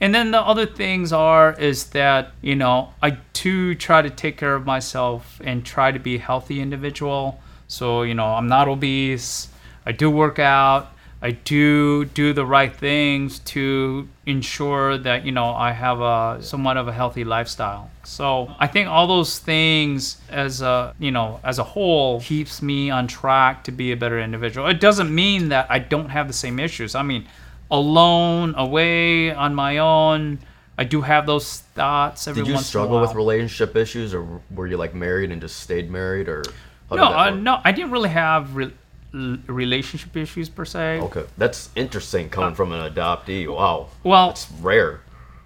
And 0.00 0.14
then 0.14 0.30
the 0.30 0.40
other 0.40 0.66
things 0.66 1.12
are 1.12 1.58
is 1.58 1.86
that 1.90 2.32
you 2.42 2.54
know 2.54 2.92
I 3.02 3.18
too 3.32 3.74
try 3.74 4.02
to 4.02 4.10
take 4.10 4.36
care 4.36 4.54
of 4.54 4.66
myself 4.66 5.40
and 5.42 5.64
try 5.64 5.90
to 5.92 5.98
be 5.98 6.16
a 6.16 6.20
healthy 6.20 6.60
individual. 6.60 7.40
So 7.68 8.02
you 8.02 8.14
know 8.14 8.26
I'm 8.26 8.48
not 8.48 8.68
obese. 8.68 9.48
I 9.84 9.92
do 9.92 10.10
work 10.10 10.38
out. 10.38 10.92
I 11.22 11.30
do 11.30 12.04
do 12.04 12.34
the 12.34 12.44
right 12.44 12.74
things 12.74 13.38
to 13.40 14.06
ensure 14.26 14.98
that 14.98 15.24
you 15.24 15.32
know 15.32 15.46
I 15.46 15.72
have 15.72 16.00
a 16.00 16.42
somewhat 16.42 16.76
of 16.76 16.88
a 16.88 16.92
healthy 16.92 17.24
lifestyle. 17.24 17.90
So 18.04 18.54
I 18.58 18.66
think 18.66 18.88
all 18.88 19.06
those 19.06 19.38
things 19.38 20.18
as 20.28 20.60
a 20.60 20.94
you 20.98 21.10
know 21.10 21.40
as 21.42 21.58
a 21.58 21.64
whole 21.64 22.20
keeps 22.20 22.60
me 22.60 22.90
on 22.90 23.06
track 23.06 23.64
to 23.64 23.72
be 23.72 23.92
a 23.92 23.96
better 23.96 24.20
individual. 24.20 24.66
It 24.66 24.78
doesn't 24.78 25.12
mean 25.12 25.48
that 25.48 25.66
I 25.70 25.78
don't 25.78 26.10
have 26.10 26.28
the 26.28 26.34
same 26.34 26.60
issues. 26.60 26.94
I 26.94 27.02
mean 27.02 27.26
alone, 27.70 28.54
away, 28.56 29.32
on 29.32 29.54
my 29.54 29.78
own. 29.78 30.38
I 30.78 30.84
do 30.84 31.00
have 31.00 31.24
those 31.26 31.60
thoughts 31.74 32.28
every 32.28 32.42
did 32.42 32.48
you 32.48 32.54
once 32.54 32.66
struggle 32.66 32.98
in 32.98 33.04
a 33.04 33.06
with 33.06 33.16
relationship 33.16 33.76
issues 33.76 34.12
or 34.12 34.40
were 34.54 34.66
you 34.66 34.76
like 34.76 34.94
married 34.94 35.30
and 35.32 35.40
just 35.40 35.60
stayed 35.60 35.90
married 35.90 36.28
or 36.28 36.42
how 36.90 36.96
no, 36.96 37.04
did 37.08 37.12
that 37.12 37.18
uh, 37.18 37.30
work? 37.32 37.40
no, 37.42 37.60
I 37.64 37.72
didn't 37.72 37.90
really 37.92 38.10
have 38.10 38.54
re- 38.54 38.72
l- 39.14 39.38
relationship 39.46 40.14
issues 40.16 40.50
per 40.50 40.66
se. 40.66 41.00
Okay, 41.00 41.24
that's 41.38 41.70
interesting 41.76 42.28
coming 42.28 42.54
from 42.54 42.72
an 42.72 42.92
adoptee. 42.92 43.48
Wow, 43.52 43.88
Well, 44.04 44.30
it's 44.30 44.50
rare. 44.60 45.00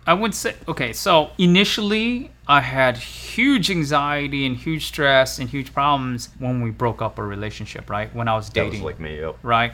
I 0.05 0.14
would 0.14 0.35
say 0.35 0.57
okay. 0.66 0.93
So 0.93 1.31
initially, 1.39 2.33
I 2.49 2.61
had 2.61 2.97
huge 2.97 3.71
anxiety 3.71 4.47
and 4.47 4.57
huge 4.57 4.87
stress 4.87 5.39
and 5.39 5.49
huge 5.49 5.73
problems 5.73 6.31
when 6.41 6.61
we 6.62 6.71
broke 6.71 7.01
up 7.03 7.18
a 7.18 7.23
relationship. 7.23 7.89
Right 7.89 8.12
when 8.14 8.27
I 8.27 8.35
was 8.35 8.49
That 8.49 8.55
dating. 8.64 8.81
was 8.81 8.83
like 8.83 8.99
me. 8.99 9.21
Yep. 9.21 9.37
right? 9.45 9.73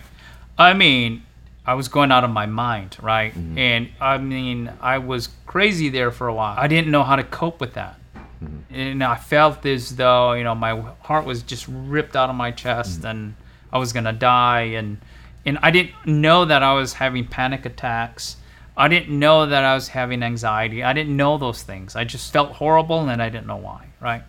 I 0.59 0.74
mean, 0.74 1.22
I 1.66 1.74
was 1.74 1.88
going 1.88 2.12
out 2.12 2.22
of 2.22 2.30
my 2.30 2.46
mind, 2.46 2.96
right? 3.02 3.34
Mm-hmm. 3.34 3.58
And 3.58 3.88
I 4.00 4.18
mean, 4.18 4.72
I 4.80 4.98
was 4.98 5.28
crazy 5.46 5.88
there 5.88 6.12
for 6.12 6.28
a 6.28 6.34
while. 6.34 6.56
I 6.58 6.68
didn't 6.68 6.90
know 6.90 7.02
how 7.02 7.16
to 7.16 7.24
cope 7.24 7.60
with 7.60 7.74
that. 7.74 7.98
Mm-hmm. 8.42 8.74
And 8.74 9.04
I 9.04 9.16
felt 9.16 9.66
as 9.66 9.96
though, 9.96 10.32
you 10.34 10.44
know, 10.44 10.54
my 10.54 10.78
heart 11.00 11.24
was 11.24 11.42
just 11.42 11.66
ripped 11.68 12.14
out 12.14 12.30
of 12.30 12.36
my 12.36 12.50
chest 12.52 12.98
Mm-hmm. 12.98 13.06
and 13.06 13.34
I 13.72 13.78
was 13.78 13.92
going 13.92 14.04
to 14.04 14.12
die 14.12 14.62
and 14.78 14.98
and 15.44 15.58
I 15.62 15.70
didn't 15.70 15.94
know 16.06 16.44
that 16.44 16.62
I 16.62 16.74
was 16.74 16.94
having 16.94 17.26
panic 17.26 17.66
attacks. 17.66 18.36
I 18.76 18.88
didn't 18.88 19.16
know 19.16 19.46
that 19.46 19.64
I 19.64 19.74
was 19.74 19.88
having 19.88 20.22
anxiety. 20.22 20.82
I 20.82 20.92
didn't 20.92 21.16
know 21.16 21.38
those 21.38 21.62
things. 21.62 21.96
I 21.96 22.04
just 22.04 22.32
felt 22.32 22.52
horrible 22.52 23.08
and 23.08 23.22
I 23.22 23.28
didn't 23.28 23.46
know 23.46 23.56
why, 23.56 23.86
right? 24.00 24.22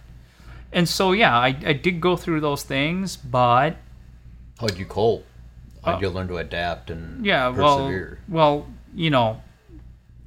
And 0.71 0.87
so 0.87 1.11
yeah, 1.11 1.37
I, 1.37 1.47
I 1.65 1.73
did 1.73 2.01
go 2.01 2.15
through 2.15 2.41
those 2.41 2.63
things, 2.63 3.15
but 3.17 3.75
How'd 4.59 4.77
you 4.77 4.85
cope? 4.85 5.25
How'd 5.87 5.95
Uh, 6.03 6.07
you 6.07 6.09
learn 6.09 6.27
to 6.27 6.37
adapt 6.37 6.89
and 6.89 7.25
yeah 7.25 7.49
persevere? 7.51 8.19
well 8.27 8.57
well 8.59 8.67
you 8.93 9.09
know 9.09 9.41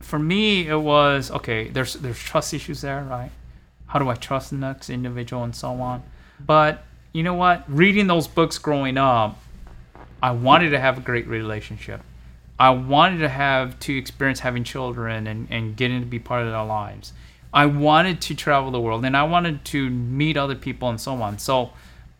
for 0.00 0.18
me 0.18 0.66
it 0.66 0.76
was 0.80 1.30
okay 1.30 1.68
there's 1.68 1.94
there's 1.94 2.18
trust 2.18 2.54
issues 2.54 2.80
there 2.80 3.02
right? 3.04 3.30
How 3.86 3.98
do 3.98 4.08
i 4.08 4.14
trust 4.14 4.50
the 4.50 4.56
next 4.56 4.88
individual 4.90 5.42
and 5.44 5.54
so 5.54 5.72
on? 5.80 6.02
But 6.44 6.84
you 7.12 7.22
know 7.24 7.34
what? 7.34 7.64
Reading 7.68 8.06
those 8.06 8.26
books 8.28 8.58
growing 8.58 8.96
up 8.98 9.38
i 10.22 10.30
wanted 10.30 10.70
to 10.70 10.78
have 10.80 10.98
a 10.98 11.00
great 11.00 11.26
relationship. 11.26 12.00
I 12.58 12.70
wanted 12.70 13.18
to 13.20 13.28
have 13.28 13.78
to 13.80 13.96
experience 13.96 14.40
having 14.40 14.64
children 14.64 15.26
and, 15.26 15.48
and 15.50 15.74
getting 15.76 16.00
to 16.00 16.06
be 16.06 16.18
part 16.18 16.42
of 16.44 16.50
their 16.52 16.62
lives. 16.64 17.14
I 17.54 17.64
wanted 17.66 18.20
to 18.22 18.34
travel 18.34 18.70
the 18.70 18.80
world 18.80 19.04
and 19.04 19.16
i 19.16 19.22
wanted 19.22 19.64
to 19.66 19.88
meet 19.90 20.36
other 20.36 20.54
people 20.54 20.88
and 20.90 21.00
so 21.00 21.14
on. 21.22 21.38
So 21.38 21.70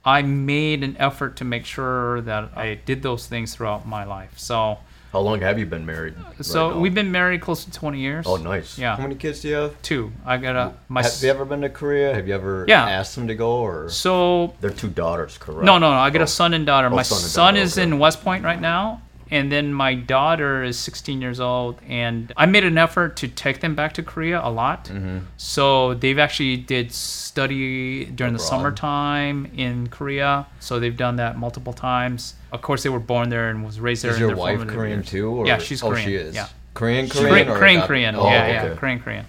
i 0.05 0.23
made 0.23 0.83
an 0.83 0.97
effort 0.99 1.37
to 1.37 1.45
make 1.45 1.65
sure 1.67 2.21
that 2.23 2.51
i 2.57 2.75
did 2.87 3.03
those 3.03 3.27
things 3.27 3.55
throughout 3.55 3.87
my 3.87 4.05
life 4.05 4.33
so 4.39 4.79
How 5.13 5.21
long 5.21 5.41
have 5.41 5.59
you 5.59 5.67
been 5.67 5.85
married? 5.85 6.15
so 6.41 6.69
right 6.69 6.75
now? 6.75 6.81
we've 6.81 6.95
been 6.95 7.11
married 7.11 7.41
close 7.41 7.65
to 7.65 7.71
20 7.73 7.99
years. 7.99 8.27
Oh, 8.29 8.37
nice. 8.37 8.79
Yeah, 8.79 8.95
How 8.97 9.03
many 9.03 9.17
kids 9.17 9.41
do 9.43 9.49
you 9.49 9.55
have? 9.57 9.73
two. 9.83 10.13
I 10.25 10.37
got 10.39 10.55
a 10.55 10.73
my. 10.89 11.03
Have 11.03 11.11
s- 11.11 11.23
you 11.25 11.31
ever 11.31 11.45
been 11.45 11.63
to 11.63 11.69
Korea? 11.69 12.15
Have 12.15 12.29
you 12.29 12.35
ever 12.35 12.65
Yeah. 12.69 12.87
asked 12.89 13.17
them 13.17 13.27
to 13.27 13.35
go 13.35 13.51
or? 13.59 13.89
So 13.91 14.55
They're 14.61 14.71
two 14.71 14.89
daughters, 14.89 15.37
correct? 15.37 15.65
no, 15.67 15.79
no, 15.83 15.91
no. 15.91 15.99
I 15.99 16.11
got 16.11 16.21
Oh. 16.23 16.31
a 16.31 16.35
son 16.41 16.55
and 16.55 16.65
daughter. 16.65 16.87
Oh, 16.87 16.95
my 16.95 17.03
son 17.03 17.19
son, 17.19 17.49
and 17.49 17.57
daughter, 17.57 17.65
is 17.65 17.73
okay. 17.77 17.83
in 17.91 17.99
West 17.99 18.23
Point 18.23 18.45
right 18.45 18.61
now, 18.61 19.03
and 19.31 19.51
then 19.53 19.73
my 19.73 19.95
daughter 19.95 20.63
is 20.63 20.79
16 20.79 21.21
years 21.23 21.39
old. 21.41 21.81
And 21.89 22.33
I 22.37 22.47
made 22.47 22.65
an 22.65 22.77
effort 22.79 23.17
to 23.19 23.29
take 23.29 23.61
them 23.61 23.75
back 23.75 23.93
to 23.95 24.03
Korea 24.03 24.41
a 24.43 24.51
lot. 24.51 24.87
Mm-hmm. 24.87 25.19
So 25.37 25.95
they've 25.95 26.19
actually 26.19 26.57
did 26.57 26.93
study 26.93 28.07
during 28.07 28.33
the 28.33 28.39
summertime 28.39 29.47
in 29.57 29.87
Korea. 29.89 30.47
So 30.59 30.81
they've 30.81 30.97
done 30.97 31.17
that 31.17 31.39
multiple 31.39 31.73
times. 31.73 32.35
Of 32.53 32.63
course, 32.63 32.83
they 32.83 32.89
were 32.89 32.99
born 33.01 33.29
there 33.29 33.49
and 33.51 33.65
was 33.65 33.79
raised 33.79 34.03
there. 34.03 34.11
Is 34.11 34.17
in 34.17 34.21
your 34.21 34.29
their 34.31 34.37
wife 34.37 34.67
Korean 34.67 34.99
years. 35.01 35.09
too? 35.09 35.29
Or? 35.31 35.47
Yeah, 35.47 35.59
she's 35.59 35.81
Korean. 35.81 35.93
oh, 35.99 36.03
Korean. 36.03 36.09
she 36.09 36.29
is. 36.29 36.35
Yeah. 36.35 36.49
Korean, 36.75 37.09
Korean, 37.09 37.29
Korean, 37.29 37.47
Korean, 37.59 37.83
Korean. 37.87 38.15
adopted? 38.15 38.33
yeah, 38.33 38.63
Oh, 38.63 38.67
yeah. 38.69 38.75
Korean, 38.77 39.01
Korean. 39.01 39.27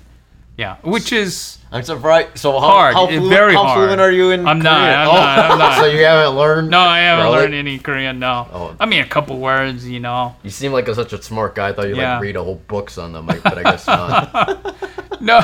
Yeah, 0.62 0.76
which 0.84 1.12
is 1.12 1.58
I'm 1.72 1.82
surprised. 1.84 2.38
So 2.38 2.52
how, 2.54 2.60
Hard, 2.60 2.94
how 2.94 3.06
it- 3.08 3.18
fluent, 3.18 3.30
very 3.30 3.54
how 3.54 3.64
hard. 3.64 3.78
fluent 3.78 4.00
are 4.02 4.12
you 4.12 4.30
in 4.30 4.46
I'm 4.46 4.60
not, 4.60 4.78
Korean? 4.78 5.00
I'm 5.00 5.08
oh, 5.08 5.14
not, 5.14 5.52
I'm 5.52 5.58
not. 5.66 5.78
so 5.80 5.86
you 5.86 6.04
haven't 6.06 6.36
learned? 6.38 6.70
No, 6.70 6.80
I 6.80 7.00
haven't 7.00 7.26
Really? 7.26 7.38
learned 7.40 7.54
any 7.56 7.80
Korean. 7.80 8.20
No, 8.20 8.48
Oh. 8.54 8.76
I 8.80 8.86
mean 8.86 9.02
a 9.02 9.08
couple 9.08 9.40
words, 9.40 9.88
you 9.88 10.00
know. 10.00 10.36
You 10.44 10.52
seem 10.52 10.72
like 10.72 10.88
a, 10.88 10.94
such 10.94 11.14
a 11.14 11.22
smart 11.22 11.56
guy. 11.56 11.70
I 11.70 11.74
thought 11.74 11.88
you 11.88 11.96
Yeah. 11.96 12.14
like 12.14 12.22
read 12.22 12.36
a 12.36 12.44
whole 12.44 12.62
books 12.68 12.98
on 13.00 13.12
them, 13.14 13.26
like, 13.26 13.42
but 13.42 13.58
I 13.58 13.64
guess 13.64 13.88
not. 13.88 14.76
No, 15.22 15.42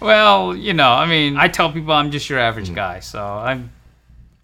well, 0.00 0.56
you 0.56 0.72
know, 0.72 0.90
I 0.92 1.06
mean, 1.06 1.36
I 1.36 1.48
tell 1.48 1.70
people 1.72 1.92
I'm 1.92 2.10
just 2.10 2.28
your 2.30 2.38
average 2.38 2.66
Mm-hmm. 2.66 2.74
guy, 2.76 3.00
so 3.00 3.22
I'm. 3.24 3.70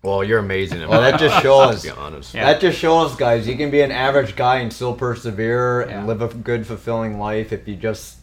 Well, 0.02 0.22
you're 0.22 0.38
amazing. 0.38 0.86
Well, 0.88 1.00
that 1.00 1.18
just 1.18 1.42
shows. 1.42 1.82
Be 1.82 1.90
honest. 1.90 2.34
Yeah. 2.34 2.44
That 2.52 2.60
just 2.60 2.78
shows, 2.78 3.16
guys, 3.16 3.48
you 3.48 3.56
can 3.56 3.70
be 3.72 3.80
an 3.80 3.90
average 3.90 4.36
guy 4.36 4.56
and 4.58 4.72
still 4.72 4.94
persevere 4.94 5.86
Yeah. 5.88 5.98
and 5.98 6.06
live 6.06 6.20
a 6.22 6.28
good, 6.28 6.64
fulfilling 6.66 7.18
life 7.18 7.52
if 7.52 7.66
you 7.66 7.74
just, 7.74 8.15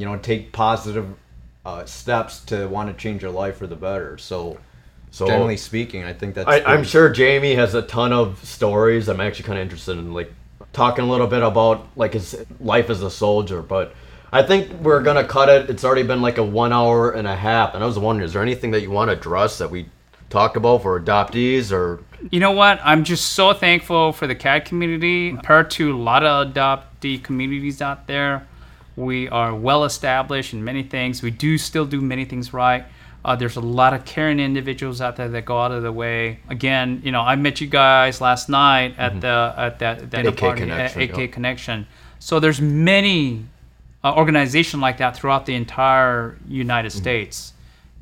you 0.00 0.06
know, 0.06 0.16
take 0.16 0.50
positive 0.50 1.06
uh, 1.66 1.84
steps 1.84 2.40
to 2.46 2.66
want 2.68 2.88
to 2.88 3.00
change 3.00 3.20
your 3.20 3.30
life 3.30 3.58
for 3.58 3.66
the 3.66 3.76
better. 3.76 4.16
So, 4.16 4.58
So 5.10 5.26
generally 5.26 5.58
speaking, 5.58 6.04
I 6.04 6.14
think 6.14 6.34
that's. 6.34 6.48
I, 6.48 6.62
I'm 6.62 6.84
sure 6.84 7.10
Jamie 7.10 7.54
has 7.54 7.74
a 7.74 7.82
ton 7.82 8.14
of 8.14 8.42
stories. 8.42 9.08
I'm 9.10 9.20
actually 9.20 9.44
kind 9.44 9.58
of 9.58 9.62
interested 9.62 9.98
in 9.98 10.14
like 10.14 10.32
talking 10.72 11.04
a 11.04 11.08
little 11.08 11.26
bit 11.26 11.42
about 11.42 11.86
like 11.96 12.14
his 12.14 12.44
life 12.60 12.88
as 12.88 13.02
a 13.02 13.10
soldier, 13.10 13.60
but 13.60 13.94
I 14.32 14.42
think 14.42 14.72
we're 14.80 15.02
gonna 15.02 15.24
cut 15.24 15.50
it. 15.50 15.68
It's 15.68 15.84
already 15.84 16.04
been 16.04 16.22
like 16.22 16.38
a 16.38 16.44
one 16.44 16.72
hour 16.72 17.10
and 17.10 17.28
a 17.28 17.36
half, 17.36 17.74
and 17.74 17.84
I 17.84 17.86
was 17.86 17.98
wondering, 17.98 18.24
is 18.24 18.32
there 18.32 18.42
anything 18.42 18.70
that 18.70 18.80
you 18.80 18.90
want 18.90 19.10
to 19.10 19.16
address 19.18 19.58
that 19.58 19.70
we 19.70 19.86
talked 20.30 20.56
about 20.56 20.80
for 20.80 20.98
adoptees 20.98 21.72
or? 21.72 22.02
You 22.30 22.40
know 22.40 22.52
what? 22.52 22.80
I'm 22.82 23.04
just 23.04 23.32
so 23.32 23.52
thankful 23.52 24.12
for 24.12 24.26
the 24.26 24.34
KAD 24.34 24.64
community. 24.64 25.30
Compared 25.30 25.70
to 25.72 25.92
a 25.92 25.98
lot 25.98 26.24
of 26.24 26.54
adoptee 26.54 27.22
communities 27.22 27.82
out 27.82 28.06
there, 28.06 28.46
we 28.96 29.28
are 29.28 29.54
well 29.54 29.84
established 29.84 30.52
in 30.52 30.64
many 30.64 30.82
things. 30.82 31.22
We 31.22 31.30
do 31.30 31.58
still 31.58 31.86
do 31.86 32.00
many 32.00 32.24
things 32.24 32.52
right. 32.52 32.84
Uh, 33.24 33.36
there's 33.36 33.56
a 33.56 33.60
lot 33.60 33.92
of 33.92 34.04
caring 34.06 34.40
individuals 34.40 35.00
out 35.00 35.16
there 35.16 35.28
that 35.28 35.44
go 35.44 35.60
out 35.60 35.72
of 35.72 35.82
the 35.82 35.92
way. 35.92 36.40
Again, 36.48 37.02
you 37.04 37.12
know, 37.12 37.20
I 37.20 37.36
met 37.36 37.60
you 37.60 37.66
guys 37.66 38.20
last 38.20 38.48
night 38.48 38.94
at 38.98 39.20
the 39.20 39.54
at 39.56 39.78
that, 39.80 40.10
that 40.10 40.26
AK 40.26 40.36
party 40.38 40.60
Connection, 40.62 41.02
at 41.02 41.10
AK 41.10 41.18
yeah. 41.18 41.26
Connection. 41.26 41.86
So 42.18 42.40
there's 42.40 42.60
many 42.60 43.44
uh, 44.02 44.14
organization 44.14 44.80
like 44.80 44.98
that 44.98 45.16
throughout 45.16 45.46
the 45.46 45.54
entire 45.54 46.38
United 46.48 46.90
States. 46.90 47.52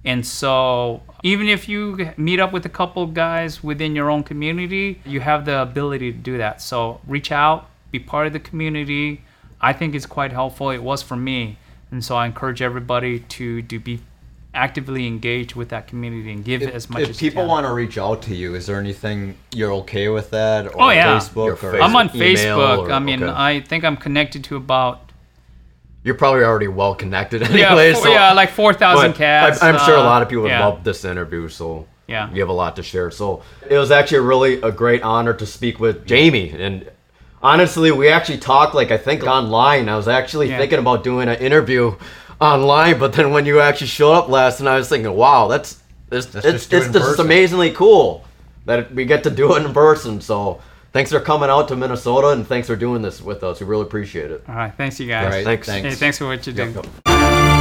And 0.04 0.24
so, 0.24 1.02
even 1.22 1.48
if 1.48 1.68
you 1.68 2.12
meet 2.16 2.38
up 2.38 2.52
with 2.52 2.64
a 2.64 2.68
couple 2.68 3.04
guys 3.06 3.62
within 3.62 3.96
your 3.96 4.10
own 4.10 4.22
community, 4.22 5.00
you 5.04 5.20
have 5.20 5.44
the 5.44 5.60
ability 5.60 6.12
to 6.12 6.18
do 6.18 6.38
that. 6.38 6.62
So, 6.62 7.00
reach 7.06 7.32
out, 7.32 7.68
be 7.90 7.98
part 7.98 8.26
of 8.28 8.32
the 8.32 8.40
community. 8.40 9.22
I 9.60 9.72
think 9.72 9.94
it's 9.94 10.06
quite 10.06 10.32
helpful. 10.32 10.70
It 10.70 10.82
was 10.82 11.02
for 11.02 11.16
me. 11.16 11.58
And 11.90 12.04
so, 12.04 12.16
I 12.16 12.26
encourage 12.26 12.60
everybody 12.60 13.20
to, 13.20 13.62
to 13.62 13.78
be 13.78 14.00
actively 14.54 15.06
engaged 15.06 15.54
with 15.54 15.68
that 15.70 15.86
community 15.86 16.32
and 16.32 16.44
give 16.44 16.62
If, 16.62 16.74
as 16.74 16.90
much 16.90 17.02
if 17.02 17.10
as 17.10 17.18
people 17.18 17.46
want 17.46 17.66
to 17.66 17.72
reach 17.72 17.98
out 17.98 18.22
to 18.22 18.34
you, 18.34 18.54
is 18.54 18.66
there 18.66 18.78
anything 18.78 19.36
you're 19.54 19.72
okay 19.74 20.08
with 20.08 20.30
that? 20.30 20.66
Or 20.66 20.82
Oh, 20.82 20.90
yeah. 20.90 21.18
Facebook 21.18 21.62
or 21.62 21.80
I'm 21.80 21.94
on 21.96 22.08
Facebook. 22.08 22.88
or- 22.88 22.92
I 22.92 22.98
mean, 22.98 23.22
okay. 23.22 23.32
I 23.34 23.60
think 23.60 23.84
I'm 23.84 23.96
connected 23.96 24.44
to 24.44 24.56
about 24.56 25.12
You're 26.02 26.14
probably 26.14 26.44
already 26.44 26.68
well 26.68 26.94
connected 26.94 27.42
yeah, 27.42 27.68
anyway. 27.68 27.92
four- 27.92 28.02
so, 28.04 28.10
yeah, 28.10 28.32
like 28.32 28.50
four 28.50 28.72
thousand 28.72 29.12
KADs. 29.14 29.62
I, 29.62 29.68
I'm 29.68 29.78
sure 29.86 29.96
a 29.96 30.00
uh, 30.00 30.04
lot 30.04 30.22
of 30.22 30.28
people 30.28 30.42
would 30.44 30.50
yeah. 30.50 30.66
love 30.66 30.84
this 30.84 31.04
interview. 31.04 31.48
So 31.48 31.86
Yeah. 32.06 32.32
you 32.32 32.40
have 32.40 32.48
a 32.48 32.52
lot 32.64 32.76
to 32.76 32.82
share. 32.82 33.10
So 33.10 33.42
it 33.68 33.76
was 33.76 33.90
actually 33.90 34.20
really 34.20 34.60
a 34.62 34.72
great 34.72 35.02
honor 35.02 35.34
to 35.34 35.46
speak 35.46 35.78
with 35.78 36.06
Jamie. 36.06 36.50
And 36.50 36.90
honestly, 37.42 37.90
we 37.90 38.08
actually 38.08 38.38
talked 38.38 38.74
like 38.74 38.90
I 38.90 38.96
think 38.98 39.24
online. 39.24 39.88
I 39.88 39.96
was 39.96 40.08
actually 40.08 40.48
Yeah. 40.50 40.58
thinking 40.58 40.78
about 40.78 41.02
doing 41.04 41.28
an 41.28 41.36
interview 41.38 41.94
online, 42.40 42.98
but 42.98 43.12
then 43.12 43.32
when 43.32 43.46
you 43.46 43.60
actually 43.60 43.86
showed 43.88 44.12
up 44.14 44.28
last, 44.28 44.60
and 44.60 44.68
I 44.68 44.76
was 44.76 44.88
thinking, 44.88 45.12
wow, 45.14 45.48
that's 45.48 45.78
it's 46.10 46.32
Let's 46.34 46.46
it's, 46.46 46.66
just 46.66 46.94
it's 46.94 46.98
just 47.06 47.18
amazingly 47.18 47.70
cool 47.72 48.24
that 48.66 48.94
we 48.94 49.04
get 49.04 49.22
to 49.24 49.30
do 49.30 49.54
it 49.56 49.64
in 49.64 49.72
person. 49.72 50.20
So. 50.20 50.60
Thanks 50.90 51.12
for 51.12 51.20
coming 51.20 51.50
out 51.50 51.68
to 51.68 51.76
Minnesota 51.76 52.28
and 52.28 52.46
thanks 52.48 52.66
for 52.66 52.74
doing 52.74 53.02
this 53.02 53.20
with 53.20 53.44
us. 53.44 53.60
We 53.60 53.66
really 53.66 53.82
appreciate 53.82 54.30
it. 54.30 54.42
All 54.48 54.54
right. 54.54 54.72
Thanks, 54.74 54.98
you 54.98 55.06
guys. 55.06 55.30
right, 55.30 55.44
Thanks. 55.44 55.66
thanks. 55.66 55.86
Hey, 55.90 55.94
thanks 55.94 56.16
for 56.16 56.26
what 56.26 56.46
you 56.46 56.52
do. 56.54 56.72
Yep. 57.06 57.57